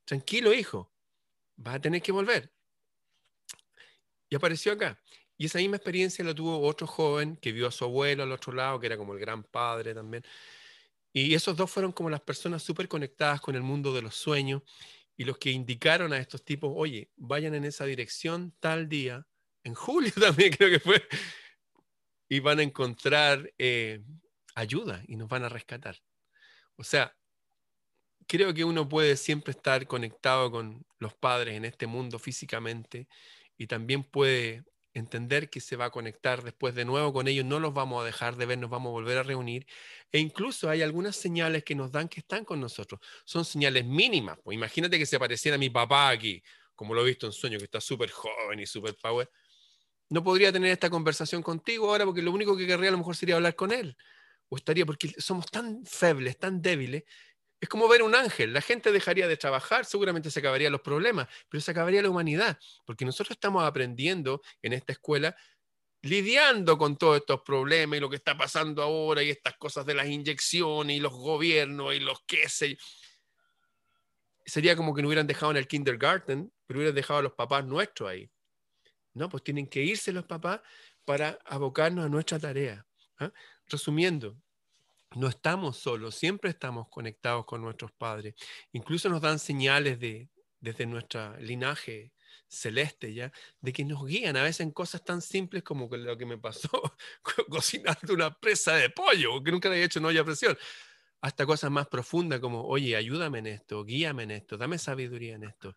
Tranquilo, 0.04 0.52
hijo, 0.52 0.92
vas 1.56 1.76
a 1.76 1.80
tener 1.80 2.02
que 2.02 2.12
volver. 2.12 2.52
Y 4.28 4.36
apareció 4.36 4.72
acá. 4.72 5.00
Y 5.38 5.46
esa 5.46 5.58
misma 5.58 5.76
experiencia 5.76 6.22
la 6.22 6.34
tuvo 6.34 6.60
otro 6.60 6.86
joven 6.86 7.38
que 7.38 7.50
vio 7.50 7.66
a 7.66 7.72
su 7.72 7.84
abuelo 7.84 8.22
al 8.22 8.32
otro 8.32 8.52
lado, 8.52 8.78
que 8.78 8.86
era 8.86 8.98
como 8.98 9.14
el 9.14 9.20
gran 9.20 9.42
padre 9.42 9.94
también. 9.94 10.22
Y 11.16 11.32
esos 11.34 11.56
dos 11.56 11.70
fueron 11.70 11.92
como 11.92 12.10
las 12.10 12.20
personas 12.20 12.62
súper 12.64 12.88
conectadas 12.88 13.40
con 13.40 13.54
el 13.54 13.62
mundo 13.62 13.94
de 13.94 14.02
los 14.02 14.16
sueños 14.16 14.62
y 15.16 15.24
los 15.24 15.38
que 15.38 15.52
indicaron 15.52 16.12
a 16.12 16.18
estos 16.18 16.44
tipos, 16.44 16.72
oye, 16.74 17.08
vayan 17.16 17.54
en 17.54 17.64
esa 17.64 17.84
dirección 17.84 18.52
tal 18.58 18.88
día, 18.88 19.24
en 19.62 19.74
julio 19.74 20.12
también 20.20 20.52
creo 20.52 20.70
que 20.70 20.80
fue, 20.80 21.06
y 22.28 22.40
van 22.40 22.58
a 22.58 22.64
encontrar 22.64 23.52
eh, 23.58 24.02
ayuda 24.56 25.04
y 25.06 25.14
nos 25.14 25.28
van 25.28 25.44
a 25.44 25.48
rescatar. 25.48 26.02
O 26.74 26.82
sea, 26.82 27.16
creo 28.26 28.52
que 28.52 28.64
uno 28.64 28.88
puede 28.88 29.16
siempre 29.16 29.52
estar 29.52 29.86
conectado 29.86 30.50
con 30.50 30.84
los 30.98 31.14
padres 31.14 31.54
en 31.54 31.64
este 31.64 31.86
mundo 31.86 32.18
físicamente 32.18 33.06
y 33.56 33.68
también 33.68 34.02
puede 34.02 34.64
entender 34.94 35.50
que 35.50 35.60
se 35.60 35.76
va 35.76 35.86
a 35.86 35.90
conectar 35.90 36.42
después 36.42 36.74
de 36.74 36.84
nuevo 36.84 37.12
con 37.12 37.28
ellos, 37.28 37.44
no 37.44 37.58
los 37.58 37.74
vamos 37.74 38.02
a 38.02 38.06
dejar 38.06 38.36
de 38.36 38.46
ver, 38.46 38.58
nos 38.58 38.70
vamos 38.70 38.90
a 38.90 38.92
volver 38.92 39.18
a 39.18 39.22
reunir. 39.24 39.66
E 40.12 40.18
incluso 40.18 40.70
hay 40.70 40.82
algunas 40.82 41.16
señales 41.16 41.64
que 41.64 41.74
nos 41.74 41.90
dan 41.90 42.08
que 42.08 42.20
están 42.20 42.44
con 42.44 42.60
nosotros. 42.60 43.00
Son 43.24 43.44
señales 43.44 43.84
mínimas. 43.84 44.38
Pues 44.42 44.54
imagínate 44.54 44.98
que 44.98 45.06
se 45.06 45.18
pareciera 45.18 45.56
a 45.56 45.58
mi 45.58 45.68
papá 45.68 46.08
aquí, 46.10 46.42
como 46.74 46.94
lo 46.94 47.02
he 47.02 47.06
visto 47.06 47.26
en 47.26 47.32
sueño, 47.32 47.58
que 47.58 47.64
está 47.64 47.80
súper 47.80 48.10
joven 48.10 48.60
y 48.60 48.66
súper 48.66 48.96
power. 48.96 49.28
No 50.08 50.22
podría 50.22 50.52
tener 50.52 50.70
esta 50.70 50.88
conversación 50.88 51.42
contigo 51.42 51.90
ahora 51.90 52.04
porque 52.04 52.22
lo 52.22 52.30
único 52.30 52.56
que 52.56 52.66
querría 52.66 52.90
a 52.90 52.92
lo 52.92 52.98
mejor 52.98 53.16
sería 53.16 53.34
hablar 53.34 53.56
con 53.56 53.72
él. 53.72 53.96
O 54.48 54.56
estaría, 54.56 54.86
porque 54.86 55.12
somos 55.18 55.46
tan 55.46 55.84
febles, 55.84 56.38
tan 56.38 56.62
débiles, 56.62 57.02
es 57.64 57.68
como 57.70 57.88
ver 57.88 58.02
un 58.02 58.14
ángel. 58.14 58.52
La 58.52 58.60
gente 58.60 58.92
dejaría 58.92 59.26
de 59.26 59.38
trabajar, 59.38 59.86
seguramente 59.86 60.30
se 60.30 60.40
acabarían 60.40 60.70
los 60.70 60.82
problemas, 60.82 61.28
pero 61.48 61.62
se 61.62 61.70
acabaría 61.70 62.02
la 62.02 62.10
humanidad, 62.10 62.58
porque 62.84 63.06
nosotros 63.06 63.36
estamos 63.36 63.64
aprendiendo 63.64 64.42
en 64.60 64.74
esta 64.74 64.92
escuela, 64.92 65.34
lidiando 66.02 66.76
con 66.76 66.98
todos 66.98 67.16
estos 67.16 67.40
problemas 67.40 67.96
y 67.96 68.00
lo 68.00 68.10
que 68.10 68.16
está 68.16 68.36
pasando 68.36 68.82
ahora 68.82 69.22
y 69.22 69.30
estas 69.30 69.56
cosas 69.56 69.86
de 69.86 69.94
las 69.94 70.06
inyecciones 70.06 70.98
y 70.98 71.00
los 71.00 71.14
gobiernos 71.14 71.94
y 71.94 72.00
los 72.00 72.18
qué 72.26 72.50
sé. 72.50 72.76
Sería 74.44 74.76
como 74.76 74.94
que 74.94 75.00
no 75.00 75.08
hubieran 75.08 75.26
dejado 75.26 75.52
en 75.52 75.56
el 75.56 75.66
kindergarten, 75.66 76.52
pero 76.66 76.80
hubieran 76.80 76.94
dejado 76.94 77.20
a 77.20 77.22
los 77.22 77.32
papás 77.32 77.64
nuestros 77.64 78.10
ahí. 78.10 78.30
No, 79.14 79.30
pues 79.30 79.42
tienen 79.42 79.68
que 79.68 79.82
irse 79.82 80.12
los 80.12 80.26
papás 80.26 80.60
para 81.06 81.38
abocarnos 81.46 82.04
a 82.04 82.10
nuestra 82.10 82.38
tarea. 82.38 82.86
¿ah? 83.20 83.32
Resumiendo, 83.68 84.36
no 85.16 85.28
estamos 85.28 85.76
solos, 85.78 86.14
siempre 86.14 86.50
estamos 86.50 86.88
conectados 86.88 87.44
con 87.44 87.62
nuestros 87.62 87.92
padres. 87.92 88.34
Incluso 88.72 89.08
nos 89.08 89.20
dan 89.20 89.38
señales 89.38 89.98
de, 90.00 90.28
desde 90.60 90.86
nuestro 90.86 91.36
linaje 91.38 92.12
celeste, 92.48 93.12
¿ya? 93.12 93.32
De 93.60 93.72
que 93.72 93.84
nos 93.84 94.04
guían 94.06 94.36
a 94.36 94.42
veces 94.42 94.60
en 94.60 94.70
cosas 94.70 95.04
tan 95.04 95.20
simples 95.20 95.62
como 95.62 95.88
lo 95.94 96.16
que 96.16 96.26
me 96.26 96.38
pasó 96.38 96.70
cocinando 97.50 98.14
una 98.14 98.32
presa 98.38 98.74
de 98.76 98.90
pollo, 98.90 99.42
que 99.42 99.50
nunca 99.50 99.68
había 99.68 99.84
hecho 99.84 100.00
no 100.00 100.08
haya 100.08 100.24
presión 100.24 100.56
hasta 101.24 101.46
cosas 101.46 101.70
más 101.70 101.86
profundas 101.88 102.38
como, 102.40 102.64
oye, 102.66 102.96
ayúdame 102.96 103.38
en 103.38 103.46
esto, 103.46 103.82
guíame 103.82 104.24
en 104.24 104.30
esto, 104.32 104.58
dame 104.58 104.76
sabiduría 104.78 105.36
en 105.36 105.44
esto. 105.44 105.74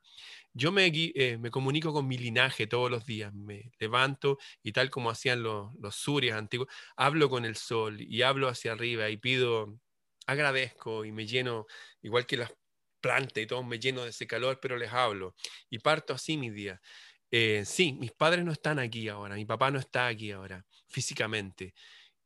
Yo 0.54 0.72
me, 0.72 0.88
eh, 0.94 1.38
me 1.38 1.52
comunico 1.52 1.94
con 1.94 2.08
mi 2.08 2.18
linaje 2.18 2.68
todos 2.68 2.92
los 2.92 3.06
días, 3.06 3.34
me 3.34 3.72
levanto 3.80 4.40
y 4.64 4.72
tal 4.74 4.90
como 4.90 5.12
hacían 5.12 5.44
los, 5.44 5.74
los 5.80 5.96
surias 5.96 6.38
antiguos, 6.38 6.70
hablo 6.98 7.30
con 7.30 7.46
el 7.46 7.56
sol 7.58 8.02
y 8.02 8.24
hablo 8.24 8.48
hacia 8.50 8.74
arriba 8.74 9.10
y 9.10 9.18
pido, 9.18 9.80
agradezco 10.28 11.06
y 11.06 11.12
me 11.12 11.28
lleno, 11.28 11.68
igual 12.02 12.26
que 12.26 12.38
las 12.38 12.54
plantas 13.02 13.44
y 13.44 13.48
todo, 13.48 13.64
me 13.64 13.80
lleno 13.80 14.04
de 14.04 14.10
ese 14.12 14.28
calor, 14.28 14.60
pero 14.62 14.78
les 14.78 14.92
hablo 14.94 15.36
y 15.70 15.80
parto 15.80 16.14
así 16.14 16.38
mi 16.38 16.50
día. 16.50 16.82
Eh, 17.32 17.64
sí, 17.66 17.94
mis 17.94 18.14
padres 18.14 18.46
no 18.46 18.52
están 18.54 18.80
aquí 18.80 19.10
ahora, 19.10 19.36
mi 19.36 19.46
papá 19.46 19.70
no 19.72 19.80
está 19.80 20.08
aquí 20.08 20.32
ahora, 20.32 20.66
físicamente. 20.88 21.74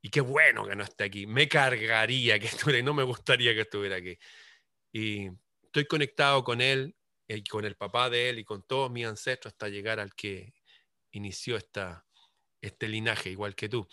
Y 0.02 0.10
qué 0.10 0.22
bueno 0.22 0.68
que 0.68 0.76
no 0.76 0.84
esté 0.84 1.04
aquí. 1.06 1.28
Me 1.28 1.48
cargaría 1.48 2.40
que 2.40 2.48
estuviera 2.48 2.80
y 2.80 2.84
no 2.84 2.94
me 2.94 3.04
gustaría 3.04 3.54
que 3.54 3.62
estuviera 3.62 3.98
aquí. 3.98 4.18
Y 4.92 5.30
estoy 5.64 5.86
conectado 5.86 6.44
con 6.44 6.62
él 6.62 6.96
y 7.28 7.34
eh, 7.34 7.44
con 7.50 7.66
el 7.66 7.76
papá 7.76 8.10
de 8.10 8.30
él 8.30 8.40
y 8.40 8.44
con 8.44 8.64
todos 8.64 8.92
mis 8.92 9.06
ancestros 9.06 9.54
hasta 9.54 9.70
llegar 9.70 10.00
al 10.00 10.14
que 10.16 10.54
inició 11.12 11.58
esta, 11.58 12.06
este 12.62 12.88
linaje, 12.88 13.30
igual 13.30 13.56
que 13.56 13.70
tú. 13.70 13.88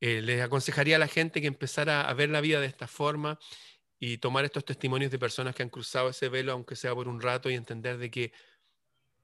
Eh, 0.00 0.20
les 0.20 0.42
aconsejaría 0.42 0.96
a 0.96 0.98
la 0.98 1.08
gente 1.08 1.40
que 1.40 1.46
empezara 1.46 2.02
a 2.02 2.14
ver 2.14 2.28
la 2.28 2.40
vida 2.40 2.60
de 2.60 2.66
esta 2.66 2.86
forma 2.86 3.38
y 3.98 4.18
tomar 4.18 4.44
estos 4.44 4.64
testimonios 4.64 5.10
de 5.10 5.18
personas 5.18 5.54
que 5.54 5.62
han 5.62 5.70
cruzado 5.70 6.10
ese 6.10 6.28
velo, 6.28 6.52
aunque 6.52 6.76
sea 6.76 6.94
por 6.94 7.08
un 7.08 7.20
rato, 7.20 7.50
y 7.50 7.54
entender 7.54 7.96
de 7.96 8.10
que 8.10 8.32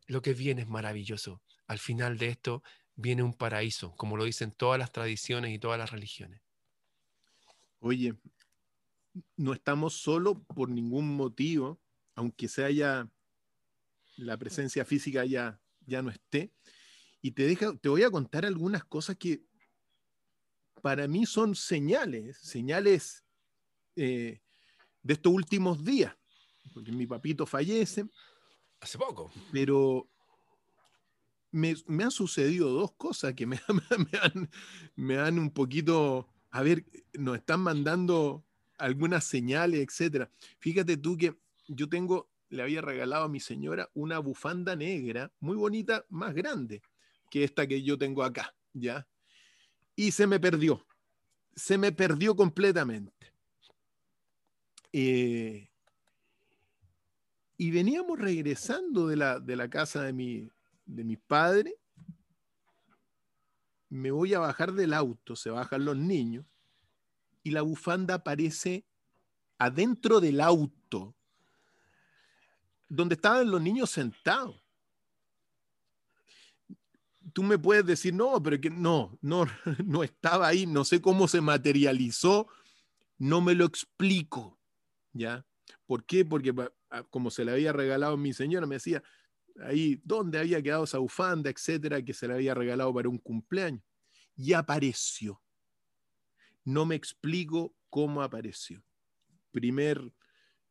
lo 0.06 0.22
que 0.22 0.32
viene 0.32 0.62
es 0.62 0.68
maravilloso. 0.68 1.42
Al 1.66 1.78
final 1.78 2.16
de 2.16 2.28
esto 2.28 2.62
viene 2.96 3.22
un 3.22 3.34
paraíso, 3.34 3.94
como 3.96 4.16
lo 4.16 4.24
dicen 4.24 4.52
todas 4.52 4.78
las 4.78 4.92
tradiciones 4.92 5.52
y 5.52 5.58
todas 5.58 5.78
las 5.78 5.90
religiones. 5.90 6.40
Oye, 7.80 8.14
no 9.36 9.52
estamos 9.52 9.94
solo 9.94 10.42
por 10.42 10.68
ningún 10.68 11.16
motivo, 11.16 11.80
aunque 12.14 12.48
se 12.48 12.64
haya 12.64 13.08
la 14.16 14.36
presencia 14.36 14.84
física 14.84 15.24
ya, 15.24 15.60
ya 15.86 16.02
no 16.02 16.10
esté. 16.10 16.52
Y 17.20 17.32
te, 17.32 17.46
deja, 17.46 17.76
te 17.76 17.88
voy 17.88 18.02
a 18.02 18.10
contar 18.10 18.44
algunas 18.44 18.84
cosas 18.84 19.16
que 19.16 19.42
para 20.80 21.06
mí 21.06 21.26
son 21.26 21.54
señales, 21.54 22.38
señales 22.38 23.24
eh, 23.96 24.40
de 25.02 25.14
estos 25.14 25.32
últimos 25.32 25.84
días, 25.84 26.14
porque 26.74 26.92
mi 26.92 27.06
papito 27.06 27.46
fallece. 27.46 28.04
Hace 28.80 28.98
poco. 28.98 29.30
Pero 29.52 30.08
me, 31.52 31.74
han 32.02 32.10
sucedido 32.10 32.70
dos 32.70 32.92
cosas 32.92 33.34
que 33.34 33.46
me, 33.46 33.60
han, 33.68 34.50
me, 34.96 35.30
un 35.30 35.50
poquito, 35.50 36.28
a 36.50 36.62
ver, 36.62 36.84
nos 37.12 37.36
están 37.36 37.60
mandando 37.60 38.44
algunas 38.78 39.24
señales, 39.24 39.80
etcétera. 39.80 40.30
Fíjate 40.58 40.96
tú 40.96 41.16
que 41.16 41.36
yo 41.68 41.88
tengo, 41.88 42.28
le 42.48 42.62
había 42.62 42.80
regalado 42.80 43.24
a 43.24 43.28
mi 43.28 43.38
señora 43.38 43.90
una 43.94 44.18
bufanda 44.18 44.74
negra 44.74 45.30
muy 45.40 45.56
bonita, 45.56 46.04
más 46.08 46.34
grande 46.34 46.82
que 47.30 47.44
esta 47.44 47.66
que 47.66 47.82
yo 47.82 47.96
tengo 47.96 48.24
acá, 48.24 48.54
¿ya? 48.72 49.06
Y 49.94 50.10
se 50.10 50.26
me 50.26 50.40
perdió, 50.40 50.84
se 51.54 51.78
me 51.78 51.92
perdió 51.92 52.34
completamente. 52.34 53.32
Eh, 54.92 55.70
y 57.56 57.70
veníamos 57.70 58.18
regresando 58.18 59.06
de 59.06 59.16
la, 59.16 59.38
de 59.40 59.56
la 59.56 59.70
casa 59.70 60.02
de 60.02 60.12
mi, 60.12 60.50
de 60.84 61.04
mi 61.04 61.16
padre, 61.16 61.74
me 63.88 64.10
voy 64.10 64.32
a 64.32 64.38
bajar 64.38 64.72
del 64.72 64.94
auto, 64.94 65.36
se 65.36 65.50
bajan 65.50 65.84
los 65.84 65.96
niños, 65.96 66.46
y 67.42 67.50
la 67.50 67.62
bufanda 67.62 68.14
aparece 68.14 68.86
adentro 69.58 70.20
del 70.20 70.40
auto, 70.40 71.14
donde 72.88 73.14
estaban 73.14 73.50
los 73.50 73.60
niños 73.60 73.90
sentados. 73.90 74.62
Tú 77.32 77.42
me 77.42 77.58
puedes 77.58 77.86
decir, 77.86 78.12
no, 78.12 78.42
pero 78.42 78.60
que 78.60 78.70
no, 78.70 79.18
no, 79.20 79.46
no 79.84 80.02
estaba 80.02 80.48
ahí, 80.48 80.66
no 80.66 80.84
sé 80.84 81.00
cómo 81.00 81.28
se 81.28 81.40
materializó, 81.40 82.48
no 83.18 83.40
me 83.40 83.54
lo 83.54 83.64
explico, 83.64 84.58
¿ya? 85.12 85.46
¿Por 85.86 86.04
qué? 86.04 86.24
Porque 86.24 86.54
como 87.10 87.30
se 87.30 87.44
le 87.44 87.52
había 87.52 87.72
regalado 87.72 88.14
a 88.14 88.18
mi 88.18 88.32
señora, 88.32 88.66
me 88.66 88.76
decía, 88.76 89.02
ahí 89.60 90.00
dónde 90.04 90.38
había 90.38 90.62
quedado 90.62 90.84
esa 90.84 90.98
bufanda, 90.98 91.50
etcétera, 91.50 92.02
que 92.02 92.14
se 92.14 92.26
le 92.28 92.34
había 92.34 92.54
regalado 92.54 92.92
para 92.94 93.08
un 93.08 93.18
cumpleaños. 93.18 93.82
Y 94.36 94.52
apareció. 94.52 95.40
No 96.64 96.86
me 96.86 96.94
explico 96.94 97.74
cómo 97.90 98.22
apareció. 98.22 98.82
Primer, 99.50 100.12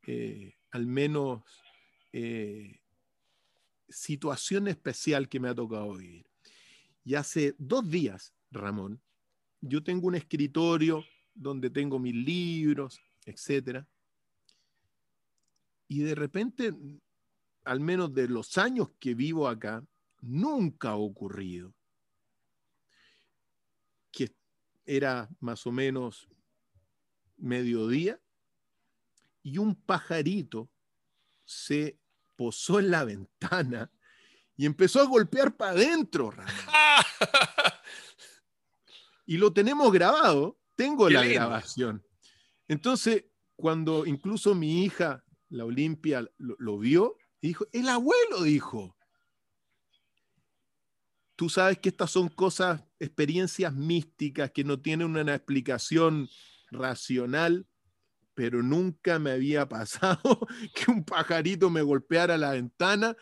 eh, 0.07 0.55
al 0.71 0.87
menos, 0.87 1.43
eh, 2.13 2.79
situación 3.89 4.67
especial 4.67 5.29
que 5.29 5.39
me 5.39 5.49
ha 5.49 5.55
tocado 5.55 5.95
vivir. 5.95 6.25
Y 7.03 7.15
hace 7.15 7.55
dos 7.57 7.89
días, 7.89 8.33
Ramón, 8.51 9.01
yo 9.61 9.83
tengo 9.83 10.07
un 10.07 10.15
escritorio 10.15 11.03
donde 11.33 11.69
tengo 11.69 11.99
mis 11.99 12.15
libros, 12.15 12.99
etcétera. 13.25 13.87
Y 15.87 15.99
de 15.99 16.15
repente 16.15 16.73
al 17.63 17.79
menos 17.79 18.13
de 18.13 18.27
los 18.27 18.57
años 18.57 18.89
que 18.99 19.13
vivo 19.13 19.47
acá, 19.47 19.83
nunca 20.21 20.89
ha 20.89 20.95
ocurrido 20.95 21.73
que 24.11 24.35
era 24.85 25.29
más 25.39 25.65
o 25.65 25.71
menos 25.71 26.27
mediodía 27.37 28.19
y 29.43 29.57
un 29.57 29.75
pajarito 29.75 30.69
se 31.45 31.97
posó 32.35 32.79
en 32.79 32.91
la 32.91 33.03
ventana 33.05 33.91
y 34.55 34.65
empezó 34.65 35.01
a 35.01 35.05
golpear 35.05 35.55
para 35.55 35.71
adentro. 35.71 36.33
y 39.25 39.37
lo 39.37 39.51
tenemos 39.53 39.91
grabado, 39.91 40.59
tengo 40.75 41.09
la 41.09 41.25
grabación. 41.25 42.05
Entonces, 42.67 43.25
cuando 43.55 44.05
incluso 44.05 44.53
mi 44.53 44.83
hija, 44.83 45.23
la 45.49 45.65
Olimpia, 45.65 46.29
lo 46.37 46.77
vio, 46.77 47.17
dijo, 47.41 47.67
el 47.71 47.89
abuelo 47.89 48.43
dijo. 48.43 48.95
tú 51.35 51.49
sabes 51.49 51.79
que 51.79 51.89
estas 51.89 52.11
son 52.11 52.29
cosas, 52.29 52.83
experiencias 52.99 53.73
místicas 53.73 54.51
que 54.51 54.63
no 54.63 54.79
tienen 54.79 55.15
una 55.17 55.33
explicación 55.33 56.29
racional, 56.69 57.67
pero 58.35 58.61
nunca 58.61 59.17
me 59.19 59.31
había 59.31 59.67
pasado 59.67 60.47
que 60.75 60.91
un 60.91 61.03
pajarito 61.03 61.69
me 61.69 61.81
golpeara 61.81 62.37
la 62.37 62.51
ventana 62.51 63.17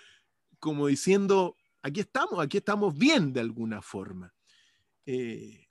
como 0.59 0.87
diciendo, 0.87 1.55
aquí 1.81 2.01
estamos, 2.01 2.39
aquí 2.39 2.57
estamos 2.57 2.97
bien 2.97 3.33
de 3.33 3.39
alguna 3.39 3.81
forma. 3.81 4.33
Eh, 5.05 5.67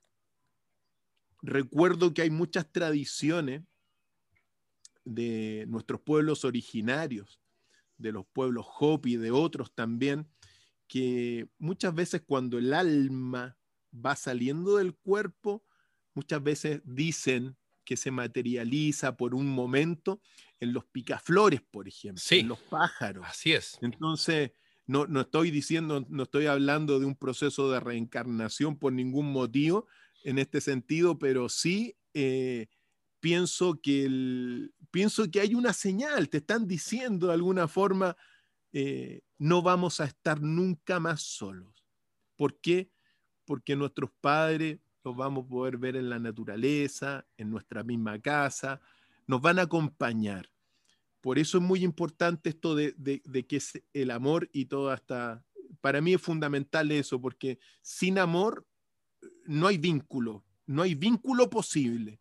recuerdo 1.43 2.13
que 2.13 2.23
hay 2.23 2.31
muchas 2.31 2.71
tradiciones 2.73 3.63
de 5.05 5.67
nuestros 5.69 6.01
pueblos 6.01 6.45
originarios, 6.45 7.41
de 7.99 8.13
los 8.13 8.27
pueblos 8.27 8.67
Hopi, 8.79 9.17
de 9.17 9.31
otros 9.31 9.75
también, 9.75 10.29
que 10.87 11.49
muchas 11.59 11.95
veces 11.95 12.23
cuando 12.27 12.59
el 12.59 12.73
alma 12.73 13.59
va 13.95 14.17
saliendo 14.17 14.77
del 14.77 14.95
cuerpo, 14.95 15.65
muchas 16.15 16.43
veces 16.43 16.81
dicen 16.85 17.57
que 17.85 17.97
se 17.97 18.11
materializa 18.11 19.17
por 19.17 19.35
un 19.35 19.49
momento 19.49 20.21
en 20.61 20.73
los 20.73 20.85
picaflores, 20.85 21.63
por 21.63 21.89
ejemplo, 21.89 22.23
en 22.31 22.49
los 22.49 22.61
pájaros. 22.61 23.25
Así 23.27 23.53
es. 23.53 23.79
Entonces, 23.81 24.53
no, 24.87 25.07
no 25.07 25.23
estoy 25.23 25.51
diciendo, 25.51 26.05
no 26.09 26.23
estoy 26.25 26.47
hablando 26.47 26.99
de 26.99 27.07
un 27.07 27.15
proceso 27.15 27.71
de 27.71 27.81
reencarnación 27.81 28.79
por 28.79 28.93
ningún 28.93 29.33
motivo 29.33 29.87
en 30.25 30.39
este 30.39 30.61
sentido, 30.61 31.19
pero 31.19 31.49
sí 31.49 31.97
eh, 32.15 32.69
pienso, 33.21 33.81
que 33.81 34.71
pienso 34.91 35.31
que 35.31 35.41
hay 35.41 35.55
una 35.55 35.73
señal, 35.73 36.29
te 36.29 36.39
están 36.39 36.67
diciendo 36.67 37.29
de 37.29 37.35
alguna 37.35 37.69
forma, 37.69 38.17
eh, 38.73 39.23
no 39.39 39.63
vamos 39.63 40.01
a 40.01 40.05
estar 40.05 40.41
nunca 40.41 41.01
más 41.01 41.23
solos. 41.23 41.85
¿Por 42.37 42.61
qué? 42.61 42.91
Porque 43.45 43.77
nuestros 43.77 44.11
padres 44.21 44.79
los 45.05 45.17
vamos 45.17 45.47
a 45.47 45.49
poder 45.49 45.79
ver 45.79 45.97
en 45.97 46.11
la 46.11 46.19
naturaleza, 46.19 47.27
en 47.37 47.51
nuestra 47.51 47.83
misma 47.83 48.19
casa, 48.19 48.81
nos 49.27 49.41
van 49.41 49.59
a 49.59 49.63
acompañar. 49.63 50.51
Por 51.21 51.39
eso 51.39 51.59
es 51.59 51.65
muy 51.65 51.83
importante 51.83 52.51
esto 52.51 52.75
de, 52.75 52.95
que 53.49 53.57
es 53.57 53.83
el 53.93 54.11
amor 54.11 54.49
y 54.53 54.67
todo 54.67 54.91
hasta... 54.91 55.45
Para 55.81 56.01
mí 56.01 56.15
es 56.15 56.21
fundamental 56.21 56.91
eso, 56.91 57.21
porque 57.21 57.59
sin 57.83 58.19
amor 58.19 58.67
no 59.45 59.67
hay 59.67 59.77
vínculo, 59.77 60.45
no 60.67 60.83
hay 60.83 60.95
vínculo 60.95 61.51
posible. 61.51 62.21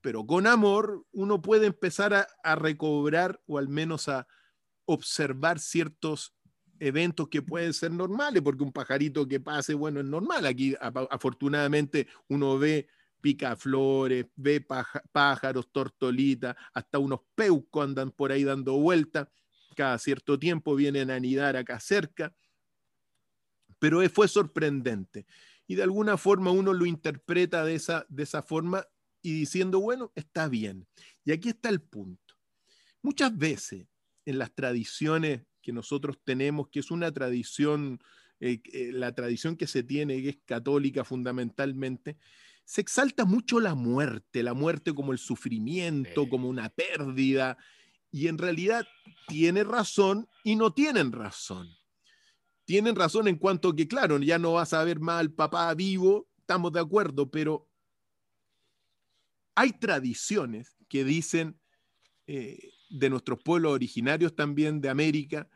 Pero 0.00 0.26
con 0.26 0.46
amor 0.46 1.04
uno 1.12 1.42
puede 1.42 1.66
empezar 1.66 2.14
a, 2.14 2.26
a 2.42 2.54
recobrar 2.54 3.40
o 3.46 3.58
al 3.58 3.68
menos 3.68 4.08
a 4.08 4.26
observar 4.84 5.58
ciertos 5.58 6.34
eventos 6.80 7.28
que 7.28 7.42
pueden 7.42 7.72
ser 7.72 7.90
normales, 7.90 8.42
porque 8.42 8.62
un 8.62 8.72
pajarito 8.72 9.26
que 9.26 9.40
pase, 9.40 9.74
bueno, 9.74 10.00
es 10.00 10.06
normal. 10.06 10.46
Aquí 10.46 10.74
afortunadamente 10.80 12.06
uno 12.28 12.58
ve 12.58 12.88
picaflores, 13.20 14.26
ve 14.36 14.64
pájaros, 15.12 15.70
tortolitas, 15.72 16.56
hasta 16.72 16.98
unos 16.98 17.20
peucos 17.34 17.84
andan 17.84 18.10
por 18.10 18.32
ahí 18.32 18.44
dando 18.44 18.74
vueltas, 18.78 19.28
cada 19.76 19.98
cierto 19.98 20.38
tiempo 20.38 20.74
vienen 20.74 21.10
a 21.10 21.16
anidar 21.16 21.56
acá 21.56 21.80
cerca, 21.80 22.34
pero 23.78 24.00
fue 24.08 24.28
sorprendente. 24.28 25.26
Y 25.66 25.74
de 25.74 25.82
alguna 25.82 26.16
forma 26.16 26.50
uno 26.50 26.72
lo 26.72 26.86
interpreta 26.86 27.64
de 27.64 27.74
esa, 27.74 28.06
de 28.08 28.22
esa 28.22 28.42
forma 28.42 28.86
y 29.22 29.32
diciendo, 29.32 29.80
bueno, 29.80 30.12
está 30.14 30.48
bien. 30.48 30.86
Y 31.24 31.32
aquí 31.32 31.50
está 31.50 31.68
el 31.68 31.80
punto. 31.80 32.34
Muchas 33.02 33.36
veces 33.36 33.86
en 34.24 34.38
las 34.38 34.54
tradiciones 34.54 35.42
que 35.62 35.72
nosotros 35.72 36.18
tenemos, 36.24 36.68
que 36.68 36.80
es 36.80 36.90
una 36.90 37.12
tradición, 37.12 38.00
eh, 38.40 38.60
eh, 38.72 38.90
la 38.92 39.14
tradición 39.14 39.56
que 39.56 39.66
se 39.66 39.82
tiene, 39.82 40.22
que 40.22 40.28
es 40.30 40.38
católica 40.44 41.04
fundamentalmente, 41.04 42.16
se 42.64 42.82
exalta 42.82 43.24
mucho 43.24 43.60
la 43.60 43.74
muerte, 43.74 44.42
la 44.42 44.52
muerte 44.52 44.94
como 44.94 45.12
el 45.12 45.18
sufrimiento, 45.18 46.28
como 46.28 46.48
una 46.48 46.68
pérdida, 46.68 47.56
y 48.10 48.28
en 48.28 48.38
realidad 48.38 48.86
tiene 49.26 49.64
razón 49.64 50.28
y 50.44 50.56
no 50.56 50.72
tienen 50.72 51.12
razón. 51.12 51.68
Tienen 52.64 52.94
razón 52.94 53.28
en 53.28 53.36
cuanto 53.36 53.74
que, 53.74 53.88
claro, 53.88 54.18
ya 54.18 54.38
no 54.38 54.52
vas 54.52 54.74
a 54.74 54.84
ver 54.84 55.00
más 55.00 55.20
al 55.20 55.32
papá 55.32 55.72
vivo, 55.74 56.28
estamos 56.38 56.72
de 56.72 56.80
acuerdo, 56.80 57.30
pero 57.30 57.68
hay 59.58 59.72
tradiciones 59.72 60.76
que 60.88 61.02
dicen 61.02 61.58
eh, 62.28 62.70
de 62.90 63.10
nuestros 63.10 63.42
pueblos 63.42 63.72
originarios 63.72 64.36
también 64.36 64.80
de 64.80 64.88
América, 64.88 65.48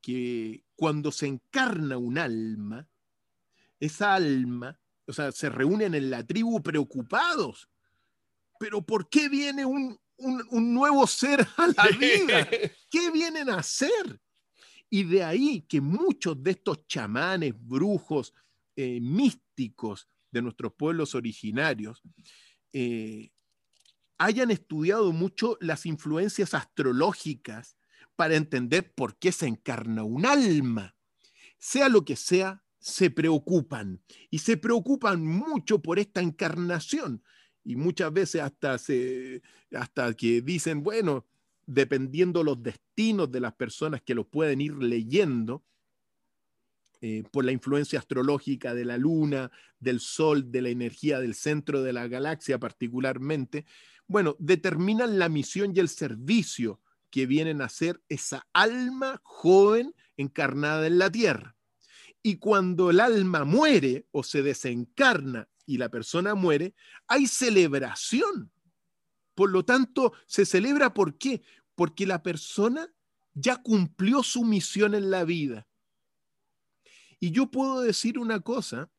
que 0.00 0.64
cuando 0.74 1.12
se 1.12 1.26
encarna 1.26 1.98
un 1.98 2.16
alma, 2.16 2.88
esa 3.78 4.14
alma, 4.14 4.80
o 5.06 5.12
sea, 5.12 5.30
se 5.30 5.50
reúnen 5.50 5.94
en 5.94 6.08
la 6.08 6.26
tribu 6.26 6.62
preocupados. 6.62 7.68
Pero 8.58 8.80
¿por 8.80 9.10
qué 9.10 9.28
viene 9.28 9.66
un, 9.66 10.00
nuevo 10.50 11.06
ser 11.06 11.46
a 11.58 11.66
la 11.66 11.86
vida? 11.98 12.48
¿Qué 12.90 13.10
vienen 13.10 13.50
a 13.50 13.58
hacer? 13.58 14.22
Y 14.88 15.02
de 15.02 15.22
ahí 15.22 15.60
que 15.68 15.82
muchos 15.82 16.42
de 16.42 16.52
estos 16.52 16.86
chamanes, 16.86 17.52
brujos, 17.58 18.32
eh, 18.74 19.00
místicos 19.02 20.08
de 20.30 20.40
nuestros 20.40 20.72
pueblos 20.72 21.14
originarios, 21.14 22.00
eh, 22.72 23.30
hayan 24.18 24.50
estudiado 24.50 25.12
mucho 25.12 25.56
las 25.60 25.86
influencias 25.86 26.54
astrológicas 26.54 27.76
para 28.16 28.36
entender 28.36 28.92
por 28.94 29.16
qué 29.16 29.32
se 29.32 29.46
encarna 29.46 30.04
un 30.04 30.26
alma. 30.26 30.94
Sea 31.58 31.88
lo 31.88 32.04
que 32.04 32.16
sea, 32.16 32.62
se 32.78 33.10
preocupan 33.10 34.02
y 34.30 34.38
se 34.38 34.56
preocupan 34.56 35.24
mucho 35.24 35.80
por 35.80 35.98
esta 35.98 36.20
encarnación 36.20 37.22
y 37.64 37.76
muchas 37.76 38.12
veces 38.12 38.42
hasta, 38.42 38.76
se, 38.78 39.42
hasta 39.72 40.12
que 40.14 40.42
dicen, 40.42 40.82
bueno, 40.82 41.26
dependiendo 41.66 42.44
los 42.44 42.62
destinos 42.62 43.32
de 43.32 43.40
las 43.40 43.54
personas 43.54 44.02
que 44.02 44.14
lo 44.14 44.28
pueden 44.28 44.60
ir 44.60 44.74
leyendo, 44.74 45.64
eh, 47.00 47.22
por 47.30 47.44
la 47.44 47.52
influencia 47.52 47.98
astrológica 47.98 48.72
de 48.72 48.86
la 48.86 48.96
luna, 48.96 49.50
del 49.78 50.00
sol, 50.00 50.50
de 50.50 50.62
la 50.62 50.70
energía 50.70 51.20
del 51.20 51.34
centro 51.34 51.82
de 51.82 51.92
la 51.92 52.08
galaxia 52.08 52.58
particularmente, 52.58 53.66
bueno, 54.06 54.36
determinan 54.38 55.18
la 55.18 55.28
misión 55.28 55.72
y 55.74 55.80
el 55.80 55.88
servicio 55.88 56.80
que 57.10 57.26
vienen 57.26 57.62
a 57.62 57.68
ser 57.68 58.02
esa 58.08 58.46
alma 58.52 59.20
joven 59.22 59.94
encarnada 60.16 60.86
en 60.86 60.98
la 60.98 61.10
tierra. 61.10 61.56
Y 62.22 62.36
cuando 62.36 62.90
el 62.90 63.00
alma 63.00 63.44
muere 63.44 64.06
o 64.10 64.22
se 64.22 64.42
desencarna 64.42 65.48
y 65.66 65.78
la 65.78 65.90
persona 65.90 66.34
muere, 66.34 66.74
hay 67.06 67.26
celebración. 67.26 68.50
Por 69.34 69.50
lo 69.50 69.64
tanto, 69.64 70.12
se 70.26 70.46
celebra 70.46 70.94
¿por 70.94 71.18
qué? 71.18 71.42
Porque 71.74 72.06
la 72.06 72.22
persona 72.22 72.92
ya 73.34 73.56
cumplió 73.56 74.22
su 74.22 74.44
misión 74.44 74.94
en 74.94 75.10
la 75.10 75.24
vida. 75.24 75.66
Y 77.20 77.30
yo 77.30 77.50
puedo 77.50 77.80
decir 77.80 78.18
una 78.18 78.40
cosa, 78.40 78.90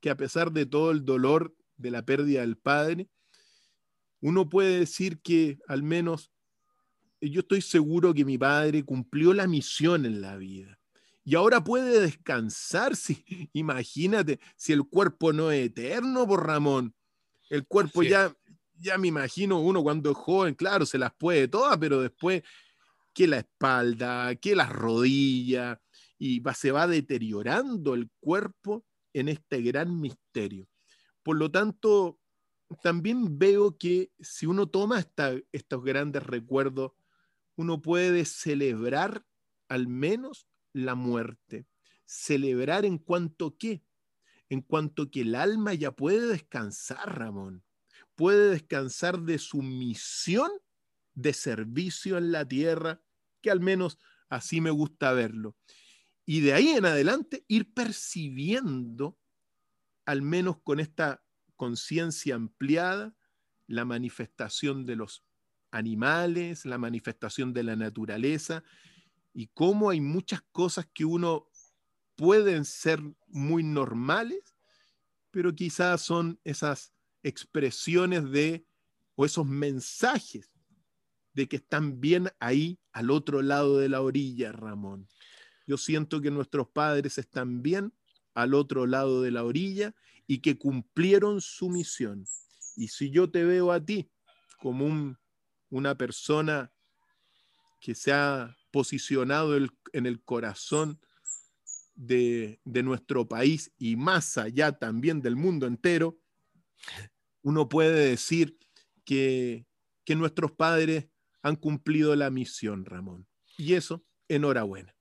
que 0.00 0.10
a 0.10 0.16
pesar 0.16 0.52
de 0.52 0.66
todo 0.66 0.90
el 0.90 1.04
dolor 1.04 1.54
de 1.76 1.90
la 1.90 2.04
pérdida 2.04 2.40
del 2.40 2.56
padre, 2.56 3.08
uno 4.24 4.48
puede 4.48 4.78
decir 4.78 5.20
que 5.20 5.58
al 5.68 5.82
menos 5.82 6.30
yo 7.20 7.40
estoy 7.40 7.60
seguro 7.60 8.14
que 8.14 8.24
mi 8.24 8.38
padre 8.38 8.82
cumplió 8.82 9.34
la 9.34 9.46
misión 9.46 10.06
en 10.06 10.22
la 10.22 10.36
vida. 10.36 10.78
Y 11.24 11.34
ahora 11.34 11.62
puede 11.62 12.00
descansar. 12.00 12.96
Si, 12.96 13.22
imagínate, 13.52 14.40
si 14.56 14.72
el 14.72 14.84
cuerpo 14.84 15.34
no 15.34 15.50
es 15.50 15.66
eterno, 15.66 16.26
por 16.26 16.46
Ramón. 16.46 16.94
El 17.50 17.66
cuerpo 17.66 18.02
ya, 18.02 18.34
ya 18.78 18.96
me 18.96 19.08
imagino, 19.08 19.60
uno 19.60 19.82
cuando 19.82 20.10
es 20.12 20.16
joven, 20.16 20.54
claro, 20.54 20.86
se 20.86 20.96
las 20.96 21.12
puede 21.14 21.46
todas, 21.46 21.76
pero 21.76 22.00
después 22.00 22.42
que 23.12 23.26
la 23.26 23.40
espalda, 23.40 24.34
que 24.36 24.56
las 24.56 24.70
rodillas, 24.70 25.78
y 26.18 26.40
va, 26.40 26.54
se 26.54 26.70
va 26.70 26.86
deteriorando 26.86 27.92
el 27.92 28.08
cuerpo 28.20 28.86
en 29.12 29.28
este 29.28 29.60
gran 29.60 30.00
misterio. 30.00 30.66
Por 31.22 31.36
lo 31.36 31.50
tanto, 31.50 32.18
también 32.82 33.38
veo 33.38 33.76
que 33.78 34.12
si 34.20 34.46
uno 34.46 34.68
toma 34.68 35.04
estos 35.52 35.84
grandes 35.84 36.22
recuerdos 36.22 36.92
uno 37.56 37.80
puede 37.80 38.24
celebrar 38.24 39.24
al 39.68 39.88
menos 39.88 40.48
la 40.72 40.94
muerte. 40.94 41.66
Celebrar 42.04 42.84
en 42.84 42.98
cuanto 42.98 43.56
que, 43.56 43.82
en 44.48 44.60
cuanto 44.60 45.10
que 45.10 45.22
el 45.22 45.34
alma 45.34 45.74
ya 45.74 45.92
puede 45.92 46.26
descansar, 46.26 47.18
Ramón. 47.18 47.64
Puede 48.14 48.50
descansar 48.50 49.20
de 49.20 49.38
su 49.38 49.62
misión 49.62 50.50
de 51.14 51.32
servicio 51.32 52.18
en 52.18 52.32
la 52.32 52.46
tierra, 52.46 53.00
que 53.40 53.50
al 53.50 53.60
menos 53.60 53.98
así 54.28 54.60
me 54.60 54.70
gusta 54.70 55.12
verlo. 55.12 55.56
Y 56.26 56.40
de 56.40 56.54
ahí 56.54 56.68
en 56.68 56.86
adelante 56.86 57.44
ir 57.48 57.72
percibiendo, 57.72 59.18
al 60.04 60.22
menos 60.22 60.60
con 60.62 60.80
esta 60.80 61.23
conciencia 61.56 62.34
ampliada, 62.34 63.14
la 63.66 63.84
manifestación 63.84 64.84
de 64.86 64.96
los 64.96 65.24
animales, 65.70 66.64
la 66.64 66.78
manifestación 66.78 67.52
de 67.52 67.64
la 67.64 67.76
naturaleza 67.76 68.62
y 69.32 69.48
cómo 69.48 69.90
hay 69.90 70.00
muchas 70.00 70.42
cosas 70.52 70.86
que 70.92 71.04
uno 71.04 71.48
pueden 72.14 72.64
ser 72.64 73.00
muy 73.26 73.64
normales, 73.64 74.56
pero 75.30 75.54
quizás 75.54 76.02
son 76.02 76.38
esas 76.44 76.92
expresiones 77.22 78.30
de 78.30 78.64
o 79.16 79.24
esos 79.24 79.46
mensajes 79.46 80.50
de 81.32 81.48
que 81.48 81.56
están 81.56 82.00
bien 82.00 82.30
ahí 82.38 82.78
al 82.92 83.10
otro 83.10 83.42
lado 83.42 83.78
de 83.78 83.88
la 83.88 84.00
orilla, 84.00 84.52
Ramón. 84.52 85.08
Yo 85.66 85.76
siento 85.76 86.20
que 86.20 86.30
nuestros 86.30 86.68
padres 86.68 87.18
están 87.18 87.62
bien 87.62 87.92
al 88.34 88.54
otro 88.54 88.86
lado 88.86 89.22
de 89.22 89.32
la 89.32 89.44
orilla 89.44 89.94
y 90.26 90.38
que 90.38 90.56
cumplieron 90.56 91.40
su 91.40 91.68
misión. 91.68 92.26
Y 92.76 92.88
si 92.88 93.10
yo 93.10 93.30
te 93.30 93.44
veo 93.44 93.72
a 93.72 93.84
ti 93.84 94.10
como 94.58 95.16
una 95.70 95.94
persona 95.96 96.72
que 97.80 97.94
se 97.94 98.12
ha 98.12 98.56
posicionado 98.70 99.56
en 99.56 100.06
el 100.06 100.22
corazón 100.22 101.00
de, 101.94 102.60
de 102.64 102.82
nuestro 102.82 103.28
país 103.28 103.72
y 103.78 103.96
más 103.96 104.36
allá 104.38 104.72
también 104.72 105.20
del 105.20 105.36
mundo 105.36 105.66
entero, 105.66 106.18
uno 107.42 107.68
puede 107.68 108.08
decir 108.08 108.58
que, 109.04 109.66
que 110.04 110.16
nuestros 110.16 110.52
padres 110.52 111.08
han 111.42 111.56
cumplido 111.56 112.16
la 112.16 112.30
misión, 112.30 112.84
Ramón. 112.84 113.26
Y 113.58 113.74
eso, 113.74 114.04
enhorabuena. 114.28 114.94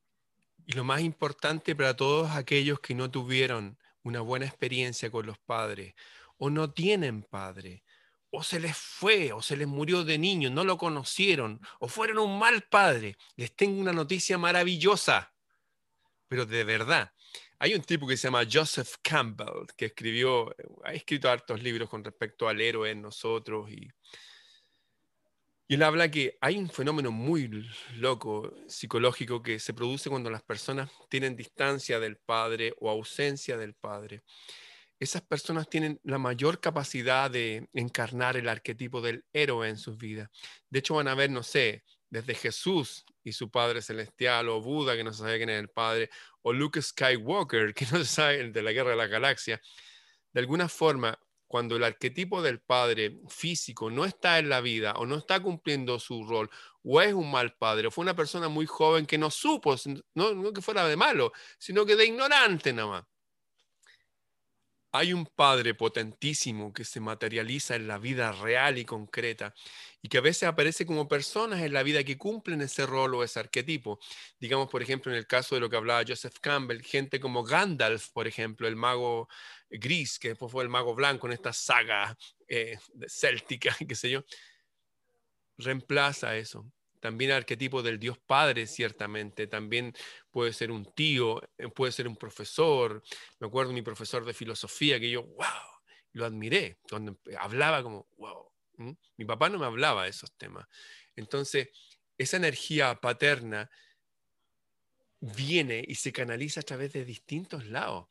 Y 0.65 0.73
lo 0.73 0.83
más 0.83 1.01
importante 1.01 1.75
para 1.75 1.95
todos 1.95 2.31
aquellos 2.31 2.79
que 2.79 2.95
no 2.95 3.09
tuvieron 3.09 3.77
una 4.03 4.21
buena 4.21 4.45
experiencia 4.45 5.09
con 5.09 5.25
los 5.25 5.39
padres 5.39 5.95
o 6.37 6.49
no 6.49 6.71
tienen 6.71 7.23
padre 7.23 7.83
o 8.29 8.41
se 8.41 8.59
les 8.59 8.75
fue 8.75 9.31
o 9.31 9.41
se 9.41 9.55
les 9.55 9.67
murió 9.67 10.03
de 10.03 10.17
niño, 10.17 10.49
no 10.49 10.63
lo 10.63 10.77
conocieron 10.77 11.61
o 11.79 11.87
fueron 11.87 12.17
un 12.17 12.39
mal 12.39 12.63
padre, 12.63 13.15
les 13.35 13.55
tengo 13.55 13.79
una 13.79 13.93
noticia 13.93 14.37
maravillosa, 14.37 15.33
pero 16.27 16.45
de 16.45 16.63
verdad. 16.63 17.13
Hay 17.59 17.75
un 17.75 17.83
tipo 17.83 18.07
que 18.07 18.17
se 18.17 18.27
llama 18.27 18.43
Joseph 18.51 18.95
Campbell, 19.01 19.67
que 19.77 19.85
escribió, 19.85 20.53
ha 20.83 20.93
escrito 20.93 21.29
hartos 21.29 21.61
libros 21.61 21.89
con 21.89 22.03
respecto 22.03 22.49
al 22.49 22.59
héroe 22.59 22.89
en 22.89 23.01
nosotros 23.01 23.69
y 23.71 23.87
y 25.67 25.75
él 25.75 25.83
habla 25.83 26.11
que 26.11 26.37
hay 26.41 26.57
un 26.57 26.69
fenómeno 26.69 27.11
muy 27.11 27.49
loco 27.95 28.53
psicológico 28.67 29.41
que 29.41 29.59
se 29.59 29.73
produce 29.73 30.09
cuando 30.09 30.29
las 30.29 30.43
personas 30.43 30.91
tienen 31.09 31.35
distancia 31.35 31.99
del 31.99 32.17
padre 32.17 32.73
o 32.79 32.89
ausencia 32.89 33.57
del 33.57 33.73
padre. 33.73 34.23
Esas 34.99 35.21
personas 35.21 35.69
tienen 35.69 35.99
la 36.03 36.17
mayor 36.17 36.59
capacidad 36.59 37.31
de 37.31 37.67
encarnar 37.73 38.37
el 38.37 38.49
arquetipo 38.49 39.01
del 39.01 39.25
héroe 39.33 39.69
en 39.69 39.77
sus 39.77 39.97
vidas. 39.97 40.29
De 40.69 40.79
hecho, 40.79 40.95
van 40.95 41.07
a 41.07 41.15
ver, 41.15 41.29
no 41.29 41.43
sé, 41.43 41.83
desde 42.09 42.35
Jesús 42.35 43.05
y 43.23 43.31
su 43.31 43.49
Padre 43.49 43.81
Celestial, 43.81 44.49
o 44.49 44.61
Buda, 44.61 44.95
que 44.95 45.03
no 45.03 45.11
se 45.11 45.19
sabe 45.19 45.37
quién 45.37 45.49
es 45.49 45.59
el 45.59 45.69
Padre, 45.69 46.09
o 46.41 46.53
Luke 46.53 46.81
Skywalker, 46.81 47.73
que 47.75 47.85
no 47.91 47.97
se 47.99 48.05
sabe 48.05 48.49
de 48.49 48.61
la 48.61 48.71
Guerra 48.71 48.91
de 48.91 48.97
la 48.97 49.07
Galaxia. 49.07 49.59
De 50.31 50.39
alguna 50.39 50.69
forma, 50.69 51.17
cuando 51.53 51.75
el 51.75 51.83
arquetipo 51.83 52.41
del 52.41 52.61
padre 52.61 53.19
físico 53.27 53.91
no 53.91 54.05
está 54.05 54.39
en 54.39 54.49
la 54.49 54.59
vida 54.59 54.93
o 54.93 55.05
no 55.05 55.17
está 55.17 55.39
cumpliendo 55.39 55.99
su 55.99 56.23
rol, 56.23 56.49
o 56.81 56.99
es 56.99 57.13
un 57.13 57.29
mal 57.29 57.53
padre, 57.53 57.89
o 57.89 57.91
fue 57.91 58.01
una 58.01 58.15
persona 58.15 58.47
muy 58.47 58.65
joven 58.65 59.05
que 59.05 59.19
no 59.19 59.29
supo, 59.29 59.75
no, 60.15 60.51
que 60.51 60.63
fuera 60.63 60.87
de 60.87 60.95
malo, 60.95 61.31
sino 61.59 61.85
que 61.85 61.95
de 61.95 62.07
ignorante 62.07 62.73
nada 62.73 62.87
más 62.87 63.03
hay 64.95 65.11
un 65.11 65.25
Padre 65.25 65.73
potentísimo 65.73 66.71
que 66.71 66.85
se 66.85 66.99
materializa 66.99 67.75
en 67.75 67.87
la 67.87 67.97
vida 67.97 68.31
real 68.31 68.77
y 68.77 68.85
concreta 68.85 69.55
y 70.03 70.07
que 70.07 70.19
a 70.19 70.21
veces 70.21 70.43
aparece 70.43 70.85
como 70.85 71.07
personas 71.07 71.61
en 71.61 71.73
la 71.73 71.81
vida 71.81 72.03
que 72.03 72.15
cumplen 72.15 72.61
ese 72.61 72.85
rol 72.85 73.15
o 73.15 73.23
ese 73.23 73.39
arquetipo. 73.39 73.99
Digamos, 74.39 74.69
por 74.69 74.83
ejemplo, 74.83 75.11
en 75.11 75.17
el 75.17 75.25
caso 75.25 75.55
de 75.55 75.61
lo 75.61 75.69
que 75.69 75.77
hablaba 75.77 76.03
Joseph 76.07 76.37
Campbell, 76.39 76.83
gente 76.83 77.19
como 77.19 77.43
Gandalf, 77.43 78.09
por 78.09 78.27
ejemplo, 78.27 78.67
el 78.67 78.75
mago 78.75 79.27
gris, 79.67 80.19
que 80.19 80.29
después 80.29 80.51
fue 80.51 80.63
el 80.63 80.69
mago 80.69 80.93
blanco 80.93 81.25
en 81.25 81.33
esta 81.33 81.53
saga 81.53 82.15
eh, 82.47 82.77
céltica, 83.07 83.75
qué 83.87 83.95
sé 83.95 84.11
yo, 84.11 84.23
reemplaza 85.57 86.37
eso 86.37 86.71
también 87.03 87.31
el 87.31 87.37
arquetipo 87.37 87.83
del 87.83 87.99
Dios 87.99 88.17
Padre, 88.17 88.65
ciertamente, 88.65 89.45
también 89.45 89.93
puede 90.33 90.51
ser 90.51 90.71
un 90.71 90.83
tío, 90.93 91.39
eh, 91.57 91.69
puede 91.69 91.91
ser 91.91 92.07
un 92.07 92.17
profesor. 92.17 93.03
Me 93.39 93.47
acuerdo 93.47 93.69
de 93.69 93.75
mi 93.75 93.83
profesor 93.83 94.25
de 94.25 94.33
filosofía 94.33 94.99
que 94.99 95.09
yo, 95.09 95.23
wow, 95.23 95.45
lo 96.13 96.25
admiré, 96.25 96.79
cuando 96.89 97.17
hablaba 97.39 97.83
como, 97.83 98.07
wow. 98.17 98.51
Mi 99.15 99.25
papá 99.25 99.49
no 99.49 99.59
me 99.59 99.67
hablaba 99.67 100.03
de 100.03 100.09
esos 100.09 100.31
temas. 100.33 100.67
Entonces, 101.15 101.69
esa 102.17 102.37
energía 102.37 102.95
paterna 102.95 103.69
viene 105.19 105.85
y 105.87 105.95
se 105.95 106.11
canaliza 106.11 106.61
a 106.61 106.63
través 106.63 106.91
de 106.93 107.05
distintos 107.05 107.67
lados. 107.67 108.07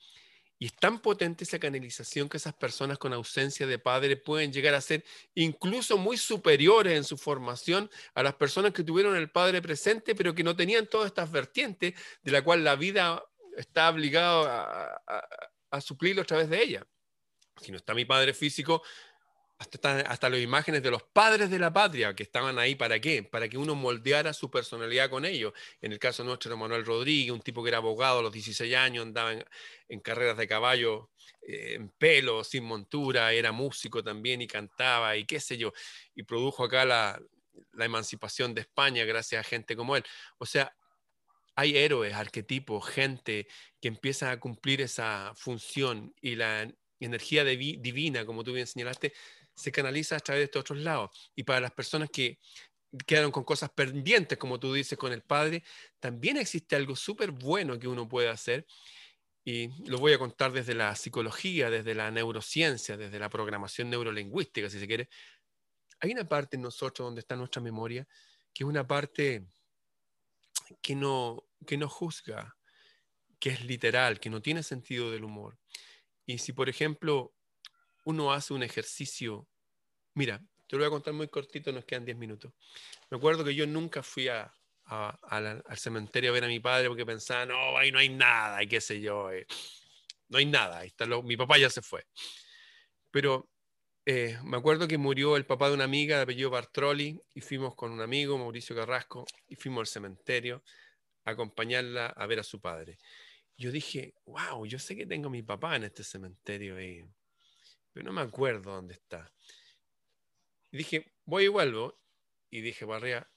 Y 0.62 0.66
es 0.66 0.74
tan 0.74 1.00
potente 1.00 1.42
esa 1.42 1.58
canalización 1.58 2.28
que 2.28 2.36
esas 2.36 2.54
personas 2.54 2.96
con 2.96 3.12
ausencia 3.12 3.66
de 3.66 3.80
padre 3.80 4.16
pueden 4.16 4.52
llegar 4.52 4.74
a 4.74 4.80
ser 4.80 5.04
incluso 5.34 5.98
muy 5.98 6.16
superiores 6.16 6.96
en 6.96 7.02
su 7.02 7.18
formación 7.18 7.90
a 8.14 8.22
las 8.22 8.36
personas 8.36 8.72
que 8.72 8.84
tuvieron 8.84 9.16
el 9.16 9.28
padre 9.28 9.60
presente, 9.60 10.14
pero 10.14 10.36
que 10.36 10.44
no 10.44 10.54
tenían 10.54 10.86
todas 10.86 11.08
estas 11.08 11.32
vertientes 11.32 11.94
de 12.22 12.30
la 12.30 12.44
cual 12.44 12.62
la 12.62 12.76
vida 12.76 13.24
está 13.56 13.90
obligada 13.90 15.02
a, 15.04 15.28
a 15.72 15.80
suplirlo 15.80 16.22
a 16.22 16.26
través 16.26 16.48
de 16.48 16.62
ella. 16.62 16.86
Si 17.60 17.72
no 17.72 17.78
está 17.78 17.92
mi 17.92 18.04
padre 18.04 18.32
físico, 18.32 18.84
hasta, 19.62 20.00
hasta 20.00 20.28
las 20.28 20.40
imágenes 20.40 20.82
de 20.82 20.90
los 20.90 21.02
padres 21.02 21.50
de 21.50 21.58
la 21.58 21.72
patria 21.72 22.14
que 22.14 22.22
estaban 22.22 22.58
ahí, 22.58 22.74
¿para 22.74 23.00
qué? 23.00 23.22
Para 23.22 23.48
que 23.48 23.56
uno 23.56 23.74
moldeara 23.74 24.32
su 24.32 24.50
personalidad 24.50 25.08
con 25.08 25.24
ellos. 25.24 25.52
En 25.80 25.92
el 25.92 25.98
caso 25.98 26.24
nuestro 26.24 26.50
era 26.50 26.56
Manuel 26.60 26.84
Rodríguez, 26.84 27.32
un 27.32 27.40
tipo 27.40 27.62
que 27.62 27.68
era 27.68 27.78
abogado 27.78 28.18
a 28.18 28.22
los 28.22 28.32
16 28.32 28.74
años, 28.74 29.06
andaba 29.06 29.32
en, 29.88 30.00
carreras 30.00 30.36
de 30.36 30.48
caballo 30.48 31.10
eh, 31.46 31.74
en 31.74 31.88
pelo, 31.90 32.44
sin 32.44 32.64
montura, 32.64 33.32
era 33.32 33.52
músico 33.52 34.02
también 34.02 34.42
y 34.42 34.46
cantaba 34.46 35.16
y 35.16 35.24
qué 35.24 35.40
sé 35.40 35.56
yo, 35.56 35.72
y 36.14 36.22
produjo 36.24 36.64
acá 36.64 36.84
la, 36.84 37.20
la 37.72 37.84
emancipación 37.84 38.54
de 38.54 38.62
España 38.62 39.04
gracias 39.04 39.40
a 39.40 39.48
gente 39.48 39.76
como 39.76 39.96
él. 39.96 40.04
O 40.38 40.46
sea, 40.46 40.74
hay 41.54 41.76
héroes, 41.76 42.14
arquetipos, 42.14 42.88
gente 42.88 43.46
que 43.80 43.88
empieza 43.88 44.30
a 44.30 44.40
cumplir 44.40 44.80
esa 44.80 45.32
función 45.36 46.14
y 46.20 46.36
la 46.36 46.72
energía 47.06 47.44
divina, 47.44 48.24
como 48.24 48.44
tú 48.44 48.52
bien 48.52 48.66
señalaste, 48.66 49.12
se 49.54 49.72
canaliza 49.72 50.16
a 50.16 50.20
través 50.20 50.40
de 50.40 50.44
estos 50.44 50.60
otros 50.60 50.78
lados. 50.78 51.32
Y 51.34 51.44
para 51.44 51.60
las 51.60 51.72
personas 51.72 52.10
que 52.10 52.38
quedaron 53.06 53.32
con 53.32 53.44
cosas 53.44 53.70
pendientes, 53.70 54.38
como 54.38 54.60
tú 54.60 54.72
dices, 54.72 54.98
con 54.98 55.12
el 55.12 55.22
padre, 55.22 55.62
también 55.98 56.36
existe 56.36 56.76
algo 56.76 56.96
súper 56.96 57.30
bueno 57.30 57.78
que 57.78 57.88
uno 57.88 58.08
puede 58.08 58.28
hacer. 58.28 58.66
Y 59.44 59.68
lo 59.88 59.98
voy 59.98 60.12
a 60.12 60.18
contar 60.18 60.52
desde 60.52 60.74
la 60.74 60.94
psicología, 60.94 61.68
desde 61.68 61.94
la 61.94 62.10
neurociencia, 62.10 62.96
desde 62.96 63.18
la 63.18 63.28
programación 63.28 63.90
neurolingüística, 63.90 64.70
si 64.70 64.78
se 64.78 64.86
quiere. 64.86 65.08
Hay 66.00 66.12
una 66.12 66.28
parte 66.28 66.56
en 66.56 66.62
nosotros 66.62 67.06
donde 67.06 67.20
está 67.20 67.34
nuestra 67.36 67.62
memoria, 67.62 68.06
que 68.52 68.64
es 68.64 68.68
una 68.68 68.86
parte 68.86 69.46
que 70.80 70.94
no, 70.94 71.44
que 71.66 71.76
no 71.76 71.88
juzga, 71.88 72.56
que 73.38 73.50
es 73.50 73.64
literal, 73.64 74.20
que 74.20 74.30
no 74.30 74.40
tiene 74.40 74.62
sentido 74.62 75.10
del 75.10 75.24
humor. 75.24 75.58
Y 76.26 76.38
si, 76.38 76.52
por 76.52 76.68
ejemplo, 76.68 77.34
uno 78.04 78.32
hace 78.32 78.54
un 78.54 78.62
ejercicio, 78.62 79.46
mira, 80.14 80.42
te 80.66 80.76
lo 80.76 80.80
voy 80.80 80.86
a 80.86 80.90
contar 80.90 81.14
muy 81.14 81.28
cortito, 81.28 81.72
nos 81.72 81.84
quedan 81.84 82.04
10 82.04 82.16
minutos. 82.16 82.52
Me 83.10 83.16
acuerdo 83.18 83.44
que 83.44 83.54
yo 83.54 83.66
nunca 83.66 84.02
fui 84.02 84.28
al 84.28 85.76
cementerio 85.76 86.30
a 86.30 86.32
ver 86.32 86.44
a 86.44 86.48
mi 86.48 86.60
padre 86.60 86.88
porque 86.88 87.06
pensaba, 87.06 87.46
no, 87.46 87.76
ahí 87.76 87.92
no 87.92 87.98
hay 87.98 88.08
nada, 88.08 88.62
y 88.62 88.68
qué 88.68 88.80
sé 88.80 89.00
yo, 89.00 89.30
eh, 89.30 89.46
no 90.28 90.38
hay 90.38 90.46
nada, 90.46 90.78
ahí 90.78 90.88
está 90.88 91.06
mi 91.06 91.36
papá 91.36 91.58
ya 91.58 91.68
se 91.68 91.82
fue. 91.82 92.06
Pero 93.10 93.50
eh, 94.06 94.38
me 94.42 94.56
acuerdo 94.56 94.88
que 94.88 94.98
murió 94.98 95.36
el 95.36 95.46
papá 95.46 95.68
de 95.68 95.74
una 95.74 95.84
amiga 95.84 96.16
de 96.16 96.22
apellido 96.22 96.50
Bartroli 96.50 97.22
y 97.34 97.40
fuimos 97.40 97.74
con 97.74 97.92
un 97.92 98.00
amigo, 98.00 98.38
Mauricio 98.38 98.74
Carrasco, 98.74 99.26
y 99.46 99.54
fuimos 99.54 99.82
al 99.82 99.86
cementerio 99.86 100.64
a 101.24 101.32
acompañarla 101.32 102.06
a 102.06 102.26
ver 102.26 102.40
a 102.40 102.42
su 102.42 102.60
padre. 102.60 102.98
Yo 103.56 103.70
dije, 103.70 104.14
wow, 104.24 104.66
yo 104.66 104.78
sé 104.78 104.96
que 104.96 105.06
tengo 105.06 105.28
a 105.28 105.30
mi 105.30 105.42
papá 105.42 105.76
en 105.76 105.84
este 105.84 106.02
cementerio 106.02 106.82
y 106.82 107.04
pero 107.92 108.06
no 108.06 108.12
me 108.12 108.22
acuerdo 108.22 108.72
dónde 108.72 108.94
está. 108.94 109.32
Dije, 110.70 111.12
voy 111.24 111.44
y 111.44 111.48
vuelvo. 111.48 111.98
Y 112.50 112.60
dije, 112.60 112.84
Barrea, 112.84 113.30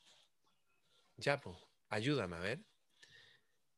ya, 1.17 1.39
pues, 1.39 1.57
ayúdame 1.89 2.35
a 2.37 2.39
ver. 2.39 2.59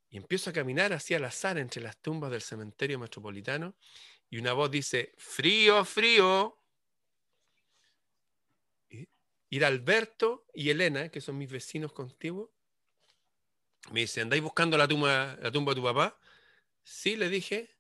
Y 0.10 0.18
empiezo 0.18 0.50
a 0.50 0.54
caminar 0.54 0.94
hacia 0.94 1.18
el 1.18 1.26
azar 1.26 1.58
entre 1.58 1.82
las 1.82 1.98
tumbas 1.98 2.32
del 2.32 2.42
cementerio 2.42 2.98
metropolitano 2.98 3.76
y 4.30 4.38
una 4.38 4.54
voz 4.54 4.72
dice, 4.72 5.14
frío, 5.18 5.84
frío. 5.86 6.60
Y 9.50 9.64
Alberto 9.64 10.46
y 10.54 10.70
Elena, 10.70 11.10
que 11.10 11.22
son 11.22 11.38
mis 11.38 11.50
vecinos 11.50 11.94
contigo, 11.94 12.52
me 13.92 14.02
dicen, 14.02 14.24
¿andáis 14.24 14.44
buscando 14.44 14.78
la 14.78 14.88
tumba, 14.88 15.38
la 15.42 15.52
tumba 15.52 15.72
de 15.72 15.76
tu 15.76 15.84
papá? 15.84 16.20
Sí, 16.84 17.16
le 17.16 17.30
dije, 17.30 17.78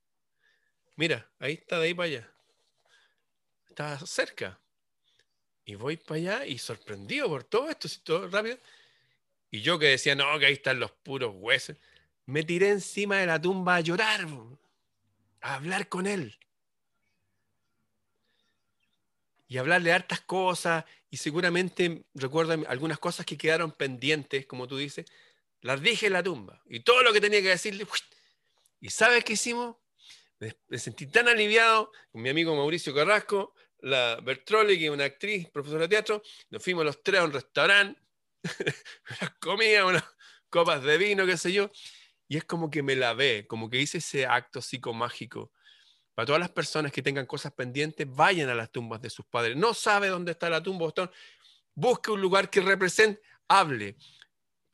mira, 0.95 1.29
ahí 1.39 1.53
está 1.53 1.79
de 1.79 1.87
ahí 1.87 1.93
para 1.93 2.05
allá 2.05 2.36
está 3.77 4.03
cerca. 4.07 4.59
Y 5.63 5.75
voy 5.75 5.97
para 5.97 6.15
allá 6.15 6.45
y 6.45 6.57
sorprendido 6.57 7.27
por 7.27 7.43
todo 7.43 7.69
esto, 7.69 7.87
todo 8.03 8.27
rápido. 8.27 8.57
Y 9.51 9.61
yo 9.61 9.77
que 9.77 9.87
decía, 9.87 10.15
no, 10.15 10.39
que 10.39 10.47
ahí 10.47 10.53
están 10.53 10.79
los 10.79 10.91
puros 10.91 11.33
huesos. 11.35 11.77
me 12.25 12.43
tiré 12.43 12.69
encima 12.69 13.17
de 13.17 13.27
la 13.27 13.39
tumba 13.39 13.75
a 13.75 13.81
llorar, 13.81 14.27
a 15.41 15.55
hablar 15.55 15.87
con 15.87 16.07
él. 16.07 16.37
Y 19.47 19.57
hablarle 19.57 19.93
hartas 19.93 20.21
cosas, 20.21 20.83
y 21.09 21.17
seguramente 21.17 22.03
recuerdo 22.15 22.53
algunas 22.67 22.99
cosas 22.99 23.25
que 23.25 23.37
quedaron 23.37 23.71
pendientes, 23.71 24.45
como 24.45 24.67
tú 24.67 24.75
dices, 24.75 25.05
las 25.61 25.81
dije 25.81 26.07
en 26.07 26.13
la 26.13 26.23
tumba. 26.23 26.61
Y 26.65 26.81
todo 26.81 27.03
lo 27.03 27.13
que 27.13 27.21
tenía 27.21 27.41
que 27.41 27.49
decirle, 27.49 27.87
¿y 28.81 28.89
sabes 28.89 29.23
qué 29.23 29.33
hicimos? 29.33 29.77
Me, 30.39 30.77
sentí 30.77 31.07
tan 31.07 31.27
aliviado 31.27 31.91
con 32.11 32.21
mi 32.21 32.29
amigo 32.29 32.55
Mauricio 32.55 32.93
Carrasco, 32.93 33.55
la 33.79 34.19
Bertroli, 34.21 34.77
que 34.77 34.85
es 34.85 34.91
una 34.91 35.05
actriz, 35.05 35.49
profesora 35.49 35.83
de 35.83 35.89
teatro, 35.89 36.21
nos 36.49 36.63
fuimos 36.63 36.85
los 36.85 37.03
tres 37.03 37.21
a 37.21 37.25
un 37.25 37.33
restaurante, 37.33 37.99
comía 39.39 39.85
unas 39.85 40.03
copas 40.49 40.83
de 40.83 40.97
vino, 40.97 41.25
qué 41.25 41.37
sé 41.37 41.51
yo, 41.51 41.69
y 42.27 42.37
es 42.37 42.45
como 42.45 42.69
que 42.69 42.83
me 42.83 42.95
lavé, 42.95 43.47
como 43.47 43.69
que 43.69 43.79
hice 43.79 43.99
ese 43.99 44.25
acto 44.25 44.61
psicomágico. 44.61 45.51
Para 46.13 46.25
todas 46.25 46.39
las 46.39 46.49
personas 46.49 46.91
que 46.91 47.03
tengan 47.03 47.27
cosas 47.27 47.53
pendientes, 47.53 48.07
vayan 48.09 48.49
a 48.49 48.55
las 48.55 48.71
tumbas 48.71 49.01
de 49.01 49.09
sus 49.09 49.25
padres. 49.25 49.55
No 49.55 49.73
sabe 49.73 50.07
dónde 50.07 50.31
está 50.31 50.49
la 50.49 50.63
tumba, 50.63 50.91
busque 51.75 52.11
un 52.11 52.21
lugar 52.21 52.49
que 52.49 52.59
represente, 52.59 53.21
hable. 53.47 53.97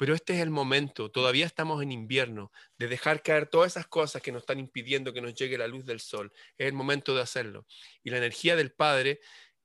Pero 0.04 0.16
este 0.16 0.34
es 0.34 0.42
el 0.42 0.50
momento, 0.50 1.10
todavía 1.10 1.46
estamos 1.46 1.82
en 1.82 1.94
invierno, 1.94 2.52
de 2.78 2.90
dejar 2.90 3.24
caer 3.24 3.48
todas 3.48 3.72
esas 3.72 3.88
cosas 3.88 4.22
que 4.22 4.34
nos 4.34 4.42
están 4.42 4.60
impidiendo 4.60 5.14
que 5.14 5.22
nos 5.22 5.34
llegue 5.34 5.58
la 5.58 5.66
luz 5.66 5.86
del 5.86 6.02
sol. 6.02 6.34
Es 6.58 6.68
el 6.68 6.74
momento 6.74 7.16
de 7.16 7.22
hacerlo. 7.22 7.66
Y 8.04 8.10
la 8.10 8.18
energía 8.18 8.58
del 8.58 8.74
Padre 8.74 9.22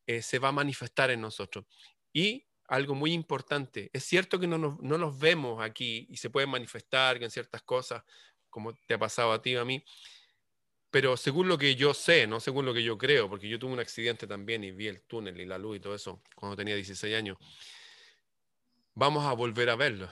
eh, 0.06 0.22
se 0.22 0.38
va 0.38 0.50
a 0.50 0.52
manifestar 0.52 1.10
en 1.10 1.22
nosotros. 1.22 1.64
Y 2.12 2.46
algo 2.68 2.94
muy 2.94 3.14
importante. 3.14 3.90
Es 3.92 4.04
cierto 4.04 4.38
que 4.38 4.46
no 4.46 4.58
nos, 4.58 4.78
no 4.78 5.12
vemos 5.12 5.60
aquí 5.60 6.06
y 6.08 6.18
se 6.18 6.30
puede 6.30 6.46
manifestar 6.46 7.20
en 7.20 7.32
ciertas 7.32 7.62
cosas, 7.62 8.04
como 8.48 8.74
te 8.86 8.94
ha 8.94 8.98
pasado 8.98 9.32
a 9.32 9.42
ti 9.42 9.56
o 9.56 9.62
a 9.62 9.64
mí, 9.64 9.84
pero 10.92 11.16
según 11.16 11.48
lo 11.48 11.58
que 11.58 11.74
yo 11.74 11.94
sé, 11.94 12.28
no 12.28 12.38
según 12.38 12.64
lo 12.64 12.72
que 12.72 12.84
yo 12.84 12.96
creo, 12.96 13.28
porque 13.28 13.48
yo 13.48 13.58
tuve 13.58 13.72
un 13.72 13.80
accidente 13.80 14.28
también 14.28 14.62
y 14.62 14.70
vi 14.70 14.86
el 14.86 15.00
túnel 15.00 15.40
y 15.40 15.46
la 15.46 15.58
luz 15.58 15.78
y 15.78 15.80
todo 15.80 15.96
eso 15.96 16.22
cuando 16.36 16.54
tenía 16.54 16.76
16 16.76 17.16
años, 17.16 17.38
vamos 18.94 19.24
a 19.26 19.32
volver 19.32 19.70
a 19.70 19.74
verlo, 19.74 20.08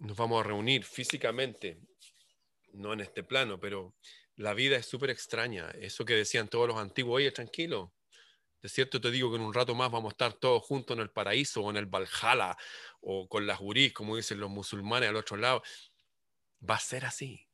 nos 0.00 0.16
vamos 0.16 0.40
a 0.40 0.48
reunir 0.48 0.84
físicamente, 0.84 1.78
no 2.72 2.92
en 2.92 3.00
este 3.00 3.22
plano, 3.22 3.60
pero 3.60 3.94
la 4.36 4.54
vida 4.54 4.76
es 4.76 4.86
súper 4.86 5.10
extraña, 5.10 5.70
eso 5.72 6.04
que 6.04 6.14
decían 6.14 6.48
todos 6.48 6.68
los 6.68 6.78
antiguos, 6.78 7.16
oye, 7.16 7.30
tranquilo, 7.30 7.92
de 8.62 8.68
cierto 8.68 9.00
te 9.00 9.10
digo 9.10 9.30
que 9.30 9.36
en 9.36 9.42
un 9.42 9.54
rato 9.54 9.74
más 9.74 9.90
vamos 9.90 10.10
a 10.10 10.14
estar 10.14 10.32
todos 10.34 10.62
juntos 10.62 10.96
en 10.96 11.02
el 11.02 11.10
paraíso 11.10 11.62
o 11.62 11.70
en 11.70 11.76
el 11.76 11.86
Valhalla 11.86 12.56
o 13.00 13.28
con 13.28 13.46
las 13.46 13.58
juris, 13.58 13.92
como 13.92 14.16
dicen 14.16 14.40
los 14.40 14.50
musulmanes 14.50 15.08
al 15.08 15.16
otro 15.16 15.36
lado. 15.36 15.62
Va 16.68 16.74
a 16.74 16.80
ser 16.80 17.06
así. 17.06 17.46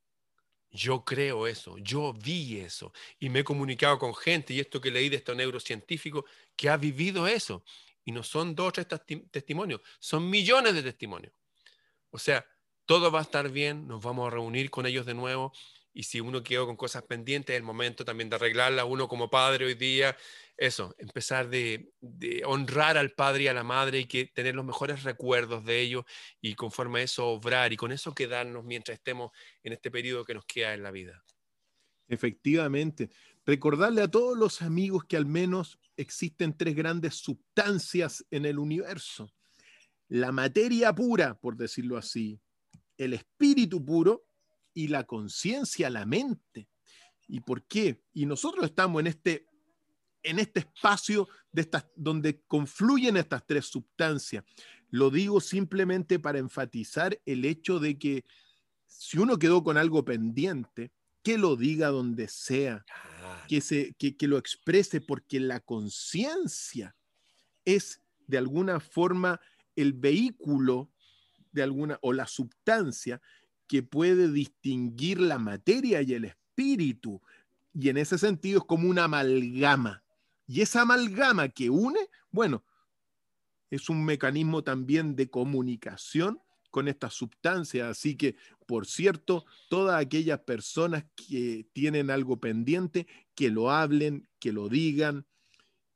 Yo 0.69 1.05
creo 1.05 1.47
eso, 1.47 1.79
yo 1.79 2.13
vi 2.13 2.59
eso 2.59 2.93
y 3.21 3.29
me 3.29 3.41
he 3.41 3.45
comunicado 3.45 3.99
con 3.99 4.15
gente 4.15 4.53
y 4.53 4.61
esto 4.61 4.81
que 4.81 4.91
leí 4.91 5.09
de 5.09 5.17
estos 5.17 5.37
neurocientíficos 5.37 6.25
que 6.57 6.69
ha 6.69 6.77
vivido 6.77 7.27
eso. 7.29 7.65
Y 8.05 8.11
no 8.13 8.23
son 8.25 8.55
dos 8.55 8.69
o 8.69 8.73
tres 8.73 8.87
testimonios, 9.31 9.81
son 10.01 10.29
millones 10.29 10.75
de 10.75 10.83
testimonios. 10.83 11.33
O 12.17 12.19
sea, 12.19 12.47
todo 12.87 13.13
va 13.13 13.19
a 13.19 13.23
estar 13.23 13.51
bien, 13.51 13.87
nos 13.87 14.03
vamos 14.03 14.27
a 14.27 14.31
reunir 14.31 14.71
con 14.71 14.87
ellos 14.87 15.05
de 15.05 15.13
nuevo 15.13 15.53
y 15.93 16.05
si 16.05 16.19
uno 16.19 16.43
quedó 16.43 16.65
con 16.65 16.75
cosas 16.75 17.03
pendientes, 17.03 17.53
es 17.53 17.59
el 17.59 17.63
momento 17.63 18.07
también 18.07 18.31
de 18.31 18.37
arreglarlas. 18.37 18.87
Uno 18.89 19.07
como 19.07 19.29
padre 19.29 19.67
hoy 19.67 19.75
día, 19.75 20.17
eso, 20.57 20.95
empezar 20.97 21.51
de, 21.51 21.93
honrar 22.47 22.97
al 22.97 23.11
padre 23.11 23.45
y 23.45 23.49
a 23.49 23.53
la 23.53 23.65
madre 23.65 24.01
y 24.01 24.05
que 24.07 24.25
tener 24.25 24.55
los 24.55 24.65
mejores 24.65 25.03
recuerdos 25.03 25.63
de 25.67 25.79
ellos 25.79 26.05
y 26.41 26.55
conforme 26.55 27.01
a 27.01 27.03
eso 27.03 27.29
obrar 27.29 27.75
y 27.75 27.77
con 27.77 27.93
eso 27.93 28.15
quedarnos 28.15 28.65
mientras 28.65 28.97
estemos 28.97 29.31
en 29.63 29.75
este 29.75 29.91
periodo 29.91 30.25
que 30.25 30.33
nos 30.33 30.47
queda 30.47 30.73
en 30.73 30.85
la 30.85 30.91
vida. 30.91 31.23
Efectivamente. 32.09 33.11
Recordarle 33.45 34.01
a 34.01 34.11
todos 34.11 34.39
los 34.39 34.63
amigos 34.63 35.05
que 35.05 35.19
al 35.19 35.27
menos 35.27 35.79
existen 35.99 36.57
tres 36.57 36.75
grandes 36.75 37.17
sustancias 37.17 38.25
en 38.31 38.47
el 38.47 38.59
universo. 38.59 39.36
La 40.09 40.33
materia 40.33 40.95
pura, 40.95 41.39
por 41.39 41.57
decirlo 41.57 41.97
así, 41.97 42.41
el 42.97 43.13
espíritu 43.13 43.85
puro 43.85 44.27
y 44.73 44.89
la 44.89 45.05
conciencia, 45.05 45.91
la 45.91 46.07
mente. 46.07 46.69
¿Y 47.29 47.41
por 47.41 47.67
qué? 47.67 48.03
Y 48.13 48.27
nosotros 48.27 48.65
estamos 48.65 49.01
en 49.01 49.09
este, 49.09 49.47
en 50.23 50.39
este 50.39 50.61
espacio 50.61 51.29
de 51.51 51.63
estas, 51.63 51.87
donde 51.97 52.43
confluyen 52.47 53.17
estas 53.17 53.45
tres 53.47 53.67
sustancias. 53.67 54.45
Lo 54.91 55.11
digo 55.11 55.41
simplemente 55.41 56.19
para 56.19 56.39
enfatizar 56.39 57.21
el 57.27 57.45
hecho 57.45 57.81
de 57.81 57.99
que 57.99 58.25
si 58.87 59.19
uno 59.19 59.39
quedó 59.39 59.65
con 59.65 59.77
algo 59.77 60.05
pendiente, 60.05 60.93
que 61.23 61.39
lo 61.39 61.57
diga 61.57 61.89
donde 61.89 62.29
sea, 62.29 62.85
que, 63.49 63.61
se, 63.61 63.95
que, 63.95 64.17
que 64.17 64.29
lo 64.29 64.39
exprese, 64.39 65.01
porque 65.01 65.41
la 65.41 65.59
conciencia 65.59 66.95
es 67.65 68.01
de 68.29 68.39
alguna 68.39 68.79
forma 68.79 69.41
el 69.77 69.93
vehículo 69.93 70.91
de 71.53 71.63
alguna 71.63 71.99
o 72.03 72.13
la 72.13 72.27
sustancia 72.27 73.21
que 73.67 73.83
puede 73.83 74.31
distinguir 74.33 75.21
la 75.21 75.39
materia 75.39 76.03
y 76.03 76.15
el 76.15 76.25
espíritu. 76.27 77.21
Y 77.75 77.89
en 77.89 77.99
ese 77.99 78.19
sentido 78.19 78.61
es 78.61 78.65
como 78.65 78.89
una 78.89 79.05
amalgama. 79.05 80.03
Y 80.47 80.61
esa 80.61 80.83
amalgama 80.83 81.49
que 81.49 81.71
une, 81.71 82.01
bueno, 82.31 82.65
es 83.71 83.89
un 83.89 84.05
mecanismo 84.05 84.63
también 84.63 85.17
de 85.17 85.29
comunicación 85.29 86.41
con 86.71 86.89
esta 86.89 87.11
sustancia. 87.11 87.89
Así 87.89 88.17
que, 88.17 88.37
por 88.67 88.87
cierto, 88.87 89.45
todas 89.69 90.01
aquellas 90.01 90.41
personas 90.41 91.05
que 91.17 91.67
tienen 91.73 92.11
algo 92.11 92.39
pendiente, 92.39 93.07
que 93.35 93.51
lo 93.51 93.71
hablen, 93.71 94.29
que 94.39 94.53
lo 94.53 94.69
digan, 94.69 95.27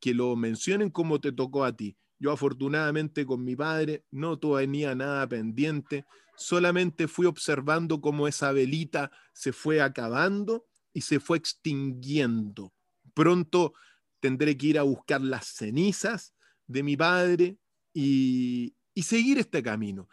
que 0.00 0.14
lo 0.14 0.34
mencionen 0.36 0.90
como 0.90 1.20
te 1.20 1.32
tocó 1.32 1.64
a 1.64 1.76
ti. 1.76 1.96
Yo 2.20 2.30
afortunadamente 2.30 3.24
con 3.24 3.42
mi 3.42 3.56
padre 3.56 4.04
no 4.10 4.38
tenía 4.38 4.94
nada 4.94 5.26
pendiente, 5.26 6.04
solamente 6.36 7.08
fui 7.08 7.24
observando 7.24 8.00
cómo 8.02 8.28
esa 8.28 8.52
velita 8.52 9.10
se 9.32 9.52
fue 9.52 9.80
acabando 9.80 10.66
y 10.92 11.00
se 11.00 11.18
fue 11.18 11.38
extinguiendo. 11.38 12.74
Pronto 13.14 13.72
tendré 14.20 14.56
que 14.56 14.66
ir 14.66 14.78
a 14.78 14.82
buscar 14.82 15.22
las 15.22 15.46
cenizas 15.46 16.34
de 16.66 16.82
mi 16.82 16.94
padre 16.94 17.56
y, 17.94 18.76
y 18.92 19.02
seguir 19.02 19.38
este 19.38 19.62
camino. 19.62 20.06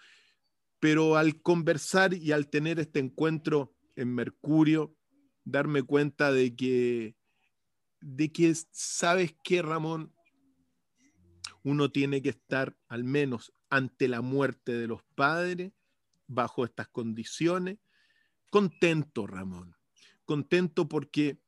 Pero 0.79 1.17
al 1.17 1.41
conversar 1.41 2.13
y 2.13 2.31
al 2.31 2.49
tener 2.49 2.79
este 2.79 2.99
encuentro 2.99 3.75
en 3.97 4.15
Mercurio, 4.15 4.95
darme 5.43 5.83
cuenta 5.83 6.31
de 6.31 6.55
que, 6.55 7.15
de 7.99 8.31
que, 8.31 8.53
¿sabes 8.71 9.35
qué, 9.43 9.61
Ramón? 9.61 10.13
Uno 11.63 11.91
tiene 11.91 12.21
que 12.21 12.29
estar 12.29 12.75
al 12.87 13.03
menos 13.03 13.53
ante 13.69 14.07
la 14.07 14.21
muerte 14.21 14.73
de 14.73 14.87
los 14.87 15.03
padres, 15.15 15.73
bajo 16.27 16.65
estas 16.65 16.87
condiciones, 16.87 17.77
contento, 18.49 19.27
Ramón, 19.27 19.75
contento 20.25 20.87
porque 20.87 21.39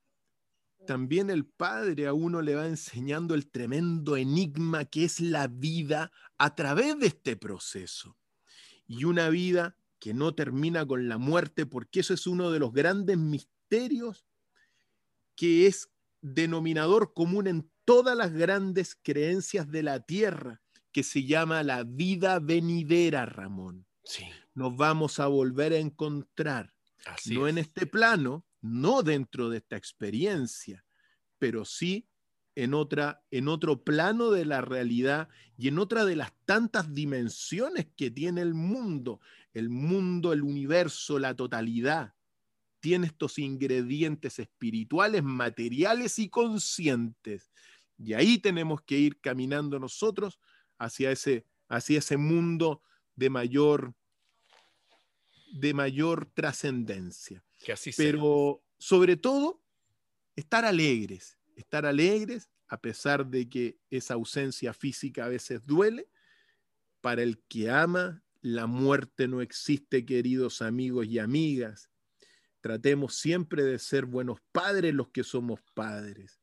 también 0.88 1.30
el 1.30 1.46
Padre 1.46 2.08
a 2.08 2.14
uno 2.14 2.42
le 2.42 2.56
va 2.56 2.66
enseñando 2.66 3.36
el 3.36 3.50
tremendo 3.52 4.18
enigma 4.18 4.86
que 4.86 5.04
es 5.04 5.20
la 5.20 5.48
vida 5.48 6.12
a 6.38 6.56
través 6.56 6.98
de 6.98 7.08
este 7.08 7.36
proceso. 7.36 8.18
Y 8.88 9.04
una 9.04 9.30
vida 9.30 9.78
que 10.00 10.14
no 10.14 10.34
termina 10.34 10.86
con 10.88 11.10
la 11.10 11.18
muerte, 11.18 11.66
porque 11.66 12.00
eso 12.00 12.14
es 12.14 12.26
uno 12.26 12.50
de 12.52 12.60
los 12.60 12.74
grandes 12.74 13.18
misterios 13.18 14.26
que 15.36 15.68
es 15.68 15.90
denominador 16.22 17.14
común 17.14 17.48
en 17.48 17.70
todas 17.90 18.16
las 18.16 18.32
grandes 18.32 18.96
creencias 19.02 19.68
de 19.72 19.82
la 19.82 20.00
tierra, 20.00 20.62
que 20.92 21.02
se 21.02 21.24
llama 21.24 21.64
la 21.64 21.84
vida 21.84 22.38
venidera, 22.38 23.26
Ramón. 23.26 23.88
Sí. 24.04 24.26
Nos 24.54 24.78
vamos 24.78 25.20
a 25.20 25.26
volver 25.26 25.74
a 25.74 25.80
encontrar, 25.80 26.72
no 27.26 27.48
en 27.48 27.58
este 27.58 27.88
plano, 27.88 28.46
no 28.62 29.02
dentro 29.02 29.50
de 29.50 29.58
esta 29.58 29.76
experiencia, 29.76 30.86
pero 31.40 31.66
sí 31.66 32.08
en, 32.54 32.76
otra, 32.76 33.24
en 33.32 33.48
otro 33.48 33.84
plano 33.84 34.30
de 34.30 34.46
la 34.46 34.62
realidad 34.62 35.28
y 35.58 35.70
en 35.70 35.80
otra 35.80 36.06
de 36.06 36.16
las 36.16 36.32
tantas 36.46 36.94
dimensiones 36.94 37.88
que 37.96 38.12
tiene 38.12 38.42
el 38.42 38.54
mundo, 38.54 39.20
el 39.52 39.72
mundo, 39.72 40.32
el 40.32 40.44
universo, 40.44 41.18
la 41.18 41.36
totalidad. 41.36 42.14
Tiene 42.82 43.08
estos 43.08 43.40
ingredientes 43.40 44.38
espirituales, 44.38 45.24
materiales 45.24 46.20
y 46.20 46.30
conscientes 46.30 47.50
y 48.00 48.14
ahí 48.14 48.38
tenemos 48.38 48.82
que 48.82 48.98
ir 48.98 49.20
caminando 49.20 49.78
nosotros 49.78 50.40
hacia 50.78 51.12
ese, 51.12 51.46
hacia 51.68 52.00
ese 52.00 52.16
mundo 52.18 52.82
de 53.16 53.30
mayor, 53.30 53.94
de 55.52 55.74
mayor 55.74 56.26
trascendencia. 56.34 57.44
Que 57.60 57.74
así 57.74 57.92
Pero 57.96 58.64
sobre 58.78 59.18
todo, 59.18 59.62
estar 60.38 60.64
alegres, 60.64 61.38
estar 61.56 61.86
alegres 61.86 62.50
a 62.70 62.80
pesar 62.80 63.26
de 63.26 63.50
que 63.50 63.80
esa 63.90 64.14
ausencia 64.14 64.74
física 64.74 65.26
a 65.26 65.30
veces 65.30 65.66
duele. 65.66 66.08
Para 67.02 67.24
el 67.24 67.42
que 67.48 67.70
ama, 67.70 68.24
la 68.42 68.68
muerte 68.68 69.28
no 69.28 69.42
existe, 69.42 70.06
queridos 70.06 70.62
amigos 70.62 71.08
y 71.08 71.20
amigas. 71.20 71.90
Tratemos 72.62 73.16
siempre 73.16 73.64
de 73.64 73.80
ser 73.80 74.06
buenos 74.06 74.40
padres 74.52 74.94
los 74.94 75.10
que 75.10 75.24
somos 75.24 75.62
padres. 75.74 76.39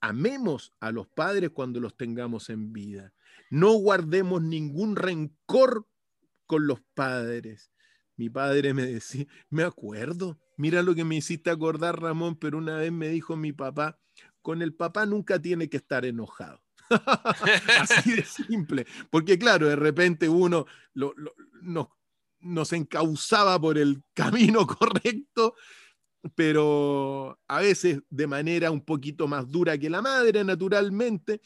Amemos 0.00 0.72
a 0.80 0.92
los 0.92 1.06
padres 1.08 1.50
cuando 1.50 1.80
los 1.80 1.96
tengamos 1.96 2.50
en 2.50 2.72
vida. 2.72 3.12
No 3.50 3.72
guardemos 3.72 4.42
ningún 4.42 4.96
rencor 4.96 5.86
con 6.46 6.66
los 6.66 6.80
padres. 6.94 7.70
Mi 8.16 8.28
padre 8.28 8.74
me 8.74 8.86
decía, 8.86 9.26
me 9.48 9.62
acuerdo, 9.62 10.38
mira 10.56 10.82
lo 10.82 10.94
que 10.94 11.04
me 11.04 11.16
hiciste 11.16 11.50
acordar, 11.50 12.00
Ramón, 12.00 12.36
pero 12.36 12.58
una 12.58 12.76
vez 12.76 12.92
me 12.92 13.08
dijo 13.08 13.36
mi 13.36 13.52
papá, 13.52 13.98
con 14.42 14.62
el 14.62 14.74
papá 14.74 15.06
nunca 15.06 15.40
tiene 15.40 15.68
que 15.68 15.78
estar 15.78 16.04
enojado. 16.04 16.62
Así 17.80 18.12
de 18.12 18.24
simple. 18.24 18.86
Porque 19.10 19.38
claro, 19.38 19.68
de 19.68 19.76
repente 19.76 20.28
uno 20.28 20.66
nos, 20.94 21.88
nos 22.40 22.72
encauzaba 22.72 23.60
por 23.60 23.78
el 23.78 24.02
camino 24.14 24.66
correcto, 24.66 25.54
pero 26.34 27.38
a 27.48 27.60
veces 27.60 28.00
de 28.10 28.26
manera 28.26 28.70
un 28.70 28.82
poquito 28.82 29.26
más 29.26 29.48
dura 29.48 29.78
que 29.78 29.90
la 29.90 30.02
madre, 30.02 30.44
naturalmente, 30.44 31.40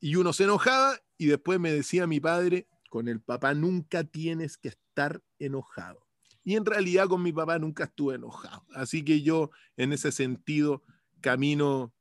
y 0.00 0.16
uno 0.16 0.32
se 0.32 0.44
enojaba 0.44 0.98
y 1.18 1.26
después 1.26 1.60
me 1.60 1.72
decía 1.72 2.06
mi 2.06 2.20
padre, 2.20 2.68
con 2.88 3.08
el 3.08 3.20
papá 3.20 3.54
nunca 3.54 4.04
tienes 4.04 4.56
que 4.56 4.68
estar 4.68 5.22
enojado. 5.38 6.06
Y 6.44 6.56
en 6.56 6.64
realidad 6.64 7.06
con 7.06 7.22
mi 7.22 7.32
papá 7.32 7.58
nunca 7.58 7.84
estuve 7.84 8.16
enojado. 8.16 8.66
Así 8.74 9.04
que 9.04 9.22
yo 9.22 9.50
en 9.76 9.92
ese 9.92 10.10
sentido 10.10 10.82
camino, 11.20 11.94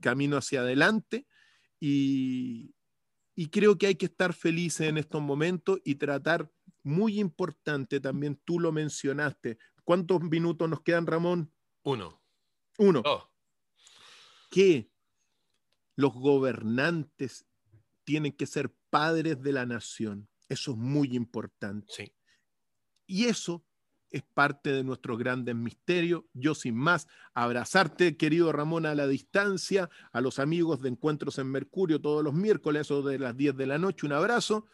camino 0.00 0.36
hacia 0.36 0.60
adelante 0.60 1.26
y, 1.78 2.74
y 3.36 3.48
creo 3.48 3.78
que 3.78 3.86
hay 3.86 3.94
que 3.94 4.06
estar 4.06 4.32
felices 4.32 4.88
en 4.88 4.98
estos 4.98 5.22
momentos 5.22 5.80
y 5.84 5.94
tratar, 5.94 6.50
muy 6.84 7.18
importante 7.18 7.98
también, 7.98 8.38
tú 8.44 8.60
lo 8.60 8.70
mencionaste. 8.70 9.58
¿Cuántos 9.84 10.22
minutos 10.22 10.68
nos 10.68 10.80
quedan, 10.80 11.06
Ramón? 11.06 11.52
Uno. 11.82 12.20
Uno. 12.78 13.02
Que 14.50 14.90
los 15.96 16.12
gobernantes 16.12 17.46
tienen 18.04 18.32
que 18.32 18.46
ser 18.46 18.74
padres 18.90 19.42
de 19.42 19.52
la 19.52 19.66
nación. 19.66 20.28
Eso 20.48 20.72
es 20.72 20.76
muy 20.76 21.14
importante. 21.14 21.92
Sí. 21.92 22.12
Y 23.06 23.24
eso 23.26 23.64
es 24.10 24.22
parte 24.22 24.70
de 24.70 24.84
nuestros 24.84 25.18
grandes 25.18 25.56
misterios. 25.56 26.22
Yo 26.32 26.54
sin 26.54 26.76
más, 26.76 27.08
abrazarte, 27.34 28.16
querido 28.16 28.52
Ramón, 28.52 28.86
a 28.86 28.94
la 28.94 29.08
distancia, 29.08 29.90
a 30.12 30.20
los 30.20 30.38
amigos 30.38 30.80
de 30.80 30.90
Encuentros 30.90 31.38
en 31.38 31.48
Mercurio 31.50 32.00
todos 32.00 32.22
los 32.22 32.32
miércoles, 32.32 32.82
eso 32.82 33.02
de 33.02 33.18
las 33.18 33.36
10 33.36 33.56
de 33.56 33.66
la 33.66 33.78
noche, 33.78 34.06
un 34.06 34.12
abrazo 34.12 34.66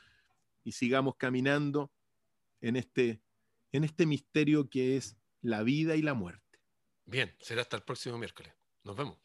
y 0.63 0.73
sigamos 0.73 1.17
caminando 1.17 1.91
en 2.61 2.77
este, 2.77 3.23
en 3.73 3.85
este 3.85 4.07
misterio 4.07 4.69
que 4.69 4.97
es 4.97 5.17
la 5.41 5.63
vida 5.63 5.97
y 5.97 6.03
la 6.03 6.15
muerte. 6.15 6.61
Bien, 7.05 7.35
será 7.41 7.63
hasta 7.63 7.77
el 7.77 7.83
próximo 7.83 8.19
miércoles. 8.19 8.53
Nos 8.85 8.97
vemos. 8.97 9.19